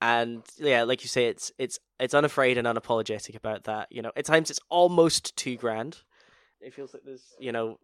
and 0.00 0.42
yeah, 0.58 0.84
like 0.84 1.02
you 1.02 1.08
say, 1.08 1.26
it's 1.26 1.50
it's 1.58 1.78
it's 1.98 2.14
unafraid 2.14 2.58
and 2.58 2.66
unapologetic 2.66 3.34
about 3.34 3.64
that. 3.64 3.88
You 3.90 4.02
know, 4.02 4.12
at 4.16 4.24
times 4.24 4.50
it's 4.50 4.60
almost 4.68 5.36
too 5.36 5.56
grand. 5.56 5.98
It 6.60 6.74
feels 6.74 6.94
like 6.94 7.02
there's 7.04 7.34
you 7.40 7.52
know, 7.52 7.78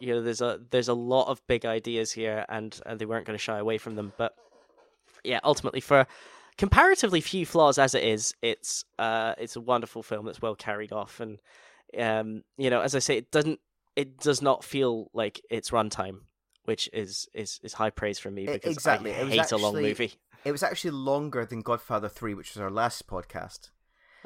you 0.00 0.14
know, 0.14 0.22
there's 0.22 0.40
a 0.40 0.60
there's 0.70 0.88
a 0.88 0.94
lot 0.94 1.28
of 1.28 1.46
big 1.46 1.64
ideas 1.64 2.12
here, 2.12 2.44
and 2.48 2.78
and 2.86 2.98
they 2.98 3.06
weren't 3.06 3.26
going 3.26 3.38
to 3.38 3.42
shy 3.42 3.58
away 3.58 3.78
from 3.78 3.94
them. 3.94 4.12
But 4.16 4.34
yeah, 5.24 5.40
ultimately 5.44 5.80
for 5.80 6.06
comparatively 6.58 7.20
few 7.20 7.46
flaws 7.46 7.78
as 7.78 7.94
it 7.94 8.02
is, 8.02 8.34
it's 8.42 8.84
uh 8.98 9.34
it's 9.38 9.56
a 9.56 9.60
wonderful 9.60 10.02
film 10.02 10.26
that's 10.26 10.42
well 10.42 10.54
carried 10.54 10.92
off, 10.92 11.20
and 11.20 11.38
um 11.98 12.42
you 12.56 12.70
know, 12.70 12.80
as 12.80 12.94
I 12.94 12.98
say, 12.98 13.16
it 13.16 13.30
doesn't 13.30 13.60
it 13.96 14.18
does 14.18 14.40
not 14.42 14.64
feel 14.64 15.10
like 15.12 15.40
it's 15.50 15.70
runtime 15.70 16.20
which 16.64 16.88
is 16.92 17.28
is 17.34 17.58
is 17.64 17.72
high 17.72 17.90
praise 17.90 18.18
from 18.18 18.34
me 18.34 18.46
because 18.46 18.76
exactly. 18.76 19.12
I 19.12 19.24
hate 19.24 19.50
a 19.50 19.56
long 19.56 19.74
movie. 19.74 20.12
It 20.44 20.52
was 20.52 20.62
actually 20.62 20.92
longer 20.92 21.44
than 21.44 21.60
Godfather 21.60 22.08
3, 22.08 22.32
which 22.34 22.54
was 22.54 22.62
our 22.62 22.70
last 22.70 23.06
podcast. 23.06 23.70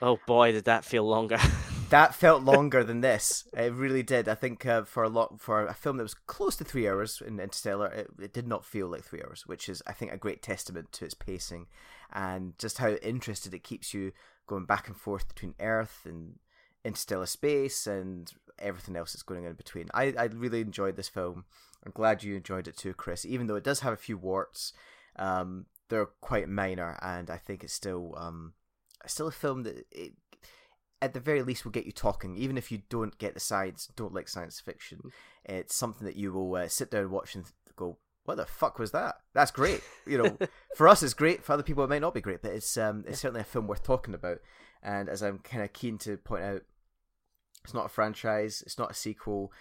Oh 0.00 0.18
boy, 0.26 0.52
did 0.52 0.64
that 0.66 0.84
feel 0.84 1.04
longer. 1.04 1.38
That 1.94 2.12
felt 2.12 2.42
longer 2.42 2.82
than 2.82 3.02
this. 3.02 3.46
It 3.56 3.72
really 3.72 4.02
did. 4.02 4.28
I 4.28 4.34
think 4.34 4.66
uh, 4.66 4.82
for 4.82 5.04
a 5.04 5.08
lot 5.08 5.40
for 5.40 5.64
a 5.64 5.72
film 5.72 5.96
that 5.98 6.02
was 6.02 6.14
close 6.14 6.56
to 6.56 6.64
three 6.64 6.88
hours 6.88 7.22
in 7.24 7.38
Interstellar, 7.38 7.86
it, 7.86 8.08
it 8.20 8.32
did 8.32 8.48
not 8.48 8.64
feel 8.64 8.88
like 8.88 9.04
three 9.04 9.22
hours, 9.22 9.46
which 9.46 9.68
is 9.68 9.80
I 9.86 9.92
think 9.92 10.10
a 10.10 10.16
great 10.16 10.42
testament 10.42 10.90
to 10.90 11.04
its 11.04 11.14
pacing 11.14 11.68
and 12.12 12.58
just 12.58 12.78
how 12.78 12.94
interested 12.94 13.54
it 13.54 13.62
keeps 13.62 13.94
you 13.94 14.10
going 14.48 14.64
back 14.64 14.88
and 14.88 14.96
forth 14.96 15.28
between 15.28 15.54
Earth 15.60 16.00
and 16.04 16.40
interstellar 16.84 17.26
space 17.26 17.86
and 17.86 18.32
everything 18.58 18.96
else 18.96 19.12
that's 19.12 19.22
going 19.22 19.44
on 19.44 19.50
in 19.50 19.56
between. 19.56 19.88
I, 19.94 20.14
I 20.18 20.24
really 20.24 20.62
enjoyed 20.62 20.96
this 20.96 21.08
film. 21.08 21.44
I'm 21.86 21.92
glad 21.92 22.24
you 22.24 22.34
enjoyed 22.34 22.66
it 22.66 22.76
too, 22.76 22.94
Chris. 22.94 23.24
Even 23.24 23.46
though 23.46 23.54
it 23.54 23.62
does 23.62 23.80
have 23.80 23.92
a 23.92 23.96
few 23.96 24.18
warts, 24.18 24.72
um, 25.14 25.66
they're 25.90 26.06
quite 26.06 26.48
minor, 26.48 26.98
and 27.02 27.30
I 27.30 27.36
think 27.36 27.62
it's 27.62 27.72
still 27.72 28.16
um, 28.18 28.54
still 29.06 29.28
a 29.28 29.32
film 29.32 29.62
that 29.62 29.86
it, 29.90 30.14
at 31.04 31.12
the 31.12 31.20
very 31.20 31.42
least 31.42 31.64
will 31.64 31.72
get 31.72 31.84
you 31.84 31.92
talking. 31.92 32.34
Even 32.36 32.56
if 32.56 32.72
you 32.72 32.82
don't 32.88 33.18
get 33.18 33.34
the 33.34 33.40
science, 33.40 33.88
don't 33.94 34.14
like 34.14 34.26
science 34.26 34.58
fiction, 34.58 35.10
it's 35.44 35.74
something 35.74 36.06
that 36.06 36.16
you 36.16 36.32
will 36.32 36.54
uh, 36.56 36.68
sit 36.68 36.90
down 36.90 37.02
and 37.02 37.10
watch 37.10 37.34
and 37.34 37.44
go, 37.76 37.98
"What 38.24 38.36
the 38.36 38.46
fuck 38.46 38.78
was 38.78 38.92
that?" 38.92 39.16
That's 39.34 39.50
great. 39.50 39.82
You 40.06 40.18
know, 40.18 40.38
for 40.76 40.88
us 40.88 41.02
it's 41.02 41.12
great. 41.12 41.44
For 41.44 41.52
other 41.52 41.62
people 41.62 41.84
it 41.84 41.90
might 41.90 42.00
not 42.00 42.14
be 42.14 42.22
great, 42.22 42.40
but 42.40 42.52
it's 42.52 42.76
um, 42.78 43.04
it's 43.06 43.20
certainly 43.20 43.42
a 43.42 43.44
film 43.44 43.66
worth 43.66 43.82
talking 43.82 44.14
about. 44.14 44.38
And 44.82 45.08
as 45.10 45.22
I'm 45.22 45.38
kind 45.38 45.62
of 45.62 45.72
keen 45.74 45.98
to 45.98 46.16
point 46.16 46.44
out, 46.44 46.62
it's 47.64 47.74
not 47.74 47.86
a 47.86 47.90
franchise. 47.90 48.62
It's 48.64 48.78
not 48.78 48.90
a 48.90 48.94
sequel. 48.94 49.52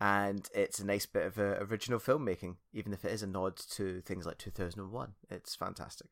and 0.00 0.48
it's 0.54 0.78
a 0.78 0.86
nice 0.86 1.06
bit 1.06 1.26
of 1.26 1.38
uh, 1.38 1.58
original 1.60 1.98
filmmaking, 1.98 2.56
even 2.72 2.92
if 2.92 3.04
it 3.04 3.12
is 3.12 3.22
a 3.22 3.26
nod 3.26 3.56
to 3.56 4.00
things 4.02 4.26
like 4.26 4.38
2001. 4.38 5.12
It's 5.30 5.54
fantastic. 5.54 6.08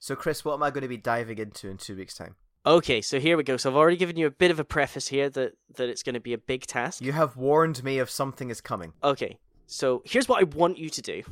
So, 0.00 0.14
Chris, 0.14 0.44
what 0.44 0.54
am 0.54 0.62
I 0.62 0.70
going 0.70 0.82
to 0.82 0.88
be 0.88 0.96
diving 0.96 1.38
into 1.38 1.68
in 1.68 1.76
two 1.78 1.96
weeks' 1.96 2.14
time? 2.14 2.36
Okay, 2.68 3.00
so 3.00 3.18
here 3.18 3.38
we 3.38 3.44
go. 3.44 3.56
So 3.56 3.70
I've 3.70 3.76
already 3.76 3.96
given 3.96 4.18
you 4.18 4.26
a 4.26 4.30
bit 4.30 4.50
of 4.50 4.60
a 4.60 4.64
preface 4.64 5.08
here 5.08 5.30
that 5.30 5.52
that 5.76 5.88
it's 5.88 6.02
going 6.02 6.16
to 6.16 6.20
be 6.20 6.34
a 6.34 6.38
big 6.38 6.66
task. 6.66 7.00
You 7.00 7.12
have 7.12 7.34
warned 7.34 7.82
me 7.82 7.98
of 7.98 8.10
something 8.10 8.50
is 8.50 8.60
coming. 8.60 8.92
Okay, 9.02 9.38
so 9.66 10.02
here's 10.04 10.28
what 10.28 10.40
I 10.40 10.44
want 10.44 10.76
you 10.76 10.90
to 10.90 11.00
do, 11.00 11.22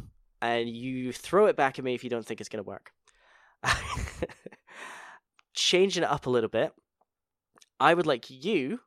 and 0.40 0.66
you 0.66 1.12
throw 1.12 1.44
it 1.44 1.54
back 1.54 1.78
at 1.78 1.84
me 1.84 1.92
if 1.92 2.02
you 2.02 2.08
don't 2.08 2.24
think 2.24 2.40
it's 2.40 2.48
going 2.48 2.64
to 2.64 2.66
work. 2.66 2.90
Changing 5.52 6.04
it 6.04 6.08
up 6.08 6.24
a 6.24 6.30
little 6.30 6.48
bit, 6.48 6.72
I 7.78 7.92
would 7.92 8.06
like 8.06 8.30
you 8.30 8.80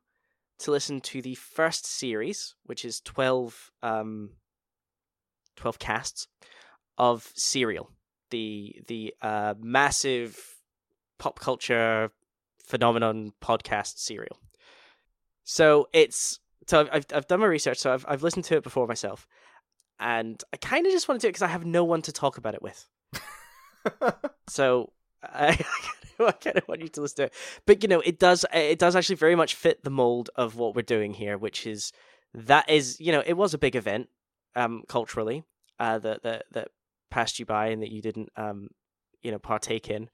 to 0.58 0.72
listen 0.72 1.00
to 1.02 1.22
the 1.22 1.36
first 1.36 1.86
series, 1.86 2.56
which 2.64 2.84
is 2.84 3.00
12, 3.02 3.70
um, 3.84 4.30
12 5.54 5.78
casts 5.78 6.26
of 6.98 7.30
Serial, 7.36 7.92
the 8.30 8.74
the 8.88 9.14
uh, 9.22 9.54
massive 9.60 10.36
pop 11.16 11.38
culture 11.38 12.10
phenomenon 12.70 13.32
podcast 13.42 13.98
Serial. 13.98 14.38
So 15.44 15.88
it's 15.92 16.38
so 16.66 16.88
I've 16.92 17.06
I've 17.12 17.26
done 17.26 17.40
my 17.40 17.46
research, 17.46 17.78
so 17.78 17.92
I've 17.92 18.04
I've 18.08 18.22
listened 18.22 18.44
to 18.46 18.56
it 18.56 18.62
before 18.62 18.86
myself, 18.86 19.26
and 19.98 20.42
I 20.52 20.56
kind 20.56 20.86
of 20.86 20.92
just 20.92 21.08
want 21.08 21.20
to 21.20 21.24
do 21.24 21.28
it 21.28 21.32
because 21.32 21.42
I 21.42 21.48
have 21.48 21.66
no 21.66 21.84
one 21.84 22.02
to 22.02 22.12
talk 22.12 22.38
about 22.38 22.54
it 22.54 22.62
with. 22.62 22.88
so 24.48 24.92
I, 25.22 25.58
I 26.20 26.32
kind 26.32 26.56
of 26.56 26.68
want 26.68 26.82
you 26.82 26.88
to 26.88 27.00
listen 27.00 27.16
to 27.16 27.22
it, 27.24 27.34
but 27.66 27.82
you 27.82 27.88
know 27.88 28.00
it 28.00 28.18
does 28.18 28.46
it 28.54 28.78
does 28.78 28.94
actually 28.94 29.16
very 29.16 29.34
much 29.34 29.54
fit 29.54 29.82
the 29.82 29.90
mold 29.90 30.30
of 30.36 30.56
what 30.56 30.76
we're 30.76 30.82
doing 30.82 31.14
here, 31.14 31.36
which 31.36 31.66
is 31.66 31.92
that 32.34 32.70
is 32.70 33.00
you 33.00 33.10
know 33.10 33.22
it 33.26 33.34
was 33.34 33.52
a 33.52 33.58
big 33.58 33.74
event 33.74 34.08
um 34.56 34.82
culturally 34.88 35.42
uh 35.78 35.98
that 35.98 36.22
that 36.22 36.44
that 36.52 36.68
passed 37.10 37.38
you 37.38 37.46
by 37.46 37.68
and 37.68 37.82
that 37.82 37.90
you 37.90 38.00
didn't 38.00 38.28
um 38.36 38.68
you 39.22 39.30
know 39.30 39.38
partake 39.38 39.90
in 39.90 40.08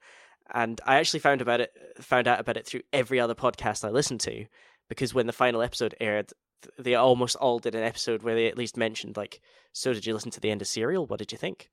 and 0.53 0.79
I 0.85 0.97
actually 0.97 1.19
found 1.19 1.41
about 1.41 1.61
it 1.61 1.71
found 1.99 2.27
out 2.27 2.39
about 2.39 2.57
it 2.57 2.65
through 2.65 2.81
every 2.93 3.19
other 3.19 3.35
podcast 3.35 3.85
I 3.85 3.89
listened 3.89 4.19
to 4.21 4.45
because 4.89 5.13
when 5.13 5.27
the 5.27 5.33
final 5.33 5.61
episode 5.61 5.95
aired 5.99 6.31
they 6.79 6.95
almost 6.95 7.35
all 7.35 7.59
did 7.59 7.75
an 7.75 7.83
episode 7.83 8.23
where 8.23 8.35
they 8.35 8.47
at 8.47 8.57
least 8.57 8.77
mentioned 8.77 9.15
like 9.17 9.41
so 9.73 9.93
did 9.93 10.05
you 10.05 10.13
listen 10.13 10.31
to 10.31 10.39
the 10.39 10.49
end 10.49 10.61
of 10.61 10.67
serial? 10.67 11.05
What 11.05 11.19
did 11.19 11.31
you 11.31 11.37
think? 11.37 11.69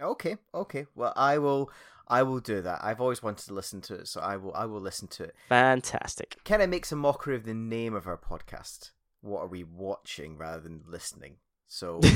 Okay 0.00 0.36
okay. 0.54 0.86
Well 0.94 1.12
i 1.16 1.38
will 1.38 1.70
i 2.08 2.22
will 2.22 2.40
do 2.40 2.62
that. 2.62 2.80
I've 2.82 3.00
always 3.00 3.22
wanted 3.22 3.46
to 3.46 3.54
listen 3.54 3.80
to 3.82 3.94
it 3.94 4.08
so 4.08 4.20
i 4.20 4.36
will 4.36 4.54
i 4.54 4.64
will 4.64 4.80
listen 4.80 5.08
to 5.08 5.24
it. 5.24 5.34
Fantastic. 5.48 6.36
Kind 6.44 6.62
of 6.62 6.70
makes 6.70 6.92
a 6.92 6.96
mockery 6.96 7.36
of 7.36 7.44
the 7.44 7.54
name 7.54 7.94
of 7.94 8.06
our 8.06 8.18
podcast? 8.18 8.90
What 9.20 9.40
are 9.40 9.48
we 9.48 9.64
watching 9.64 10.36
rather 10.36 10.62
than 10.62 10.82
listening? 10.86 11.36
So 11.68 12.00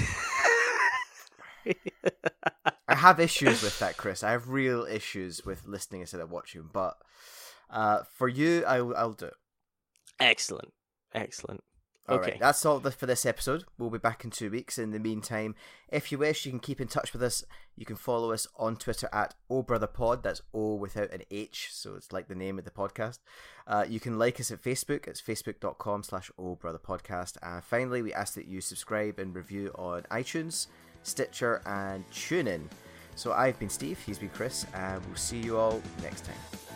I 2.91 2.97
have 2.97 3.20
issues 3.20 3.62
with 3.62 3.78
that, 3.78 3.97
Chris. 3.97 4.22
I 4.22 4.32
have 4.32 4.49
real 4.49 4.84
issues 4.84 5.45
with 5.45 5.66
listening 5.66 6.01
instead 6.01 6.20
of 6.20 6.30
watching. 6.30 6.68
But 6.72 6.97
uh, 7.70 8.01
for 8.16 8.28
you, 8.28 8.64
I'll, 8.66 8.95
I'll 8.97 9.12
do 9.12 9.26
it. 9.26 9.34
Excellent. 10.18 10.72
Excellent. 11.14 11.62
All 12.09 12.18
okay. 12.18 12.32
Right, 12.32 12.41
that's 12.41 12.66
all 12.66 12.80
for 12.80 13.07
this 13.07 13.24
episode. 13.24 13.64
We'll 13.78 13.91
be 13.91 13.99
back 13.99 14.24
in 14.24 14.30
two 14.30 14.51
weeks. 14.51 14.78
In 14.78 14.91
the 14.91 14.99
meantime, 14.99 15.55
if 15.93 16.11
you 16.11 16.18
wish, 16.18 16.45
you 16.45 16.51
can 16.51 16.59
keep 16.59 16.80
in 16.80 16.88
touch 16.88 17.12
with 17.12 17.22
us. 17.22 17.45
You 17.76 17.86
can 17.86 17.95
follow 17.95 18.32
us 18.32 18.49
on 18.57 18.76
Twitter 18.76 19.09
at 19.12 19.34
O 19.49 19.62
Brother 19.62 19.86
Pod. 19.86 20.24
That's 20.24 20.43
O 20.53 20.74
without 20.74 21.12
an 21.12 21.22
H, 21.30 21.68
so 21.70 21.95
it's 21.95 22.12
like 22.12 22.26
the 22.26 22.34
name 22.34 22.59
of 22.59 22.64
the 22.64 22.70
podcast. 22.72 23.20
Uh, 23.64 23.84
you 23.88 24.01
can 24.01 24.18
like 24.18 24.41
us 24.41 24.51
at 24.51 24.62
Facebook. 24.62 25.07
It's 25.07 25.22
facebook.com 25.22 26.03
slash 26.03 26.32
O 26.36 26.57
Brother 26.57 26.80
Podcast. 26.80 27.36
And 27.43 27.62
finally, 27.62 28.03
we 28.03 28.12
ask 28.12 28.34
that 28.34 28.49
you 28.49 28.61
subscribe 28.61 29.20
and 29.20 29.34
review 29.34 29.70
on 29.76 30.03
iTunes. 30.11 30.66
Stitcher, 31.03 31.62
and 31.66 32.09
TuneIn. 32.11 32.62
So 33.16 33.32
I've 33.32 33.59
been 33.59 33.68
Steve, 33.68 33.98
he's 34.05 34.18
been 34.18 34.30
Chris, 34.30 34.66
and 34.74 35.05
we'll 35.07 35.16
see 35.16 35.38
you 35.38 35.59
all 35.59 35.82
next 36.03 36.24
time. 36.24 36.69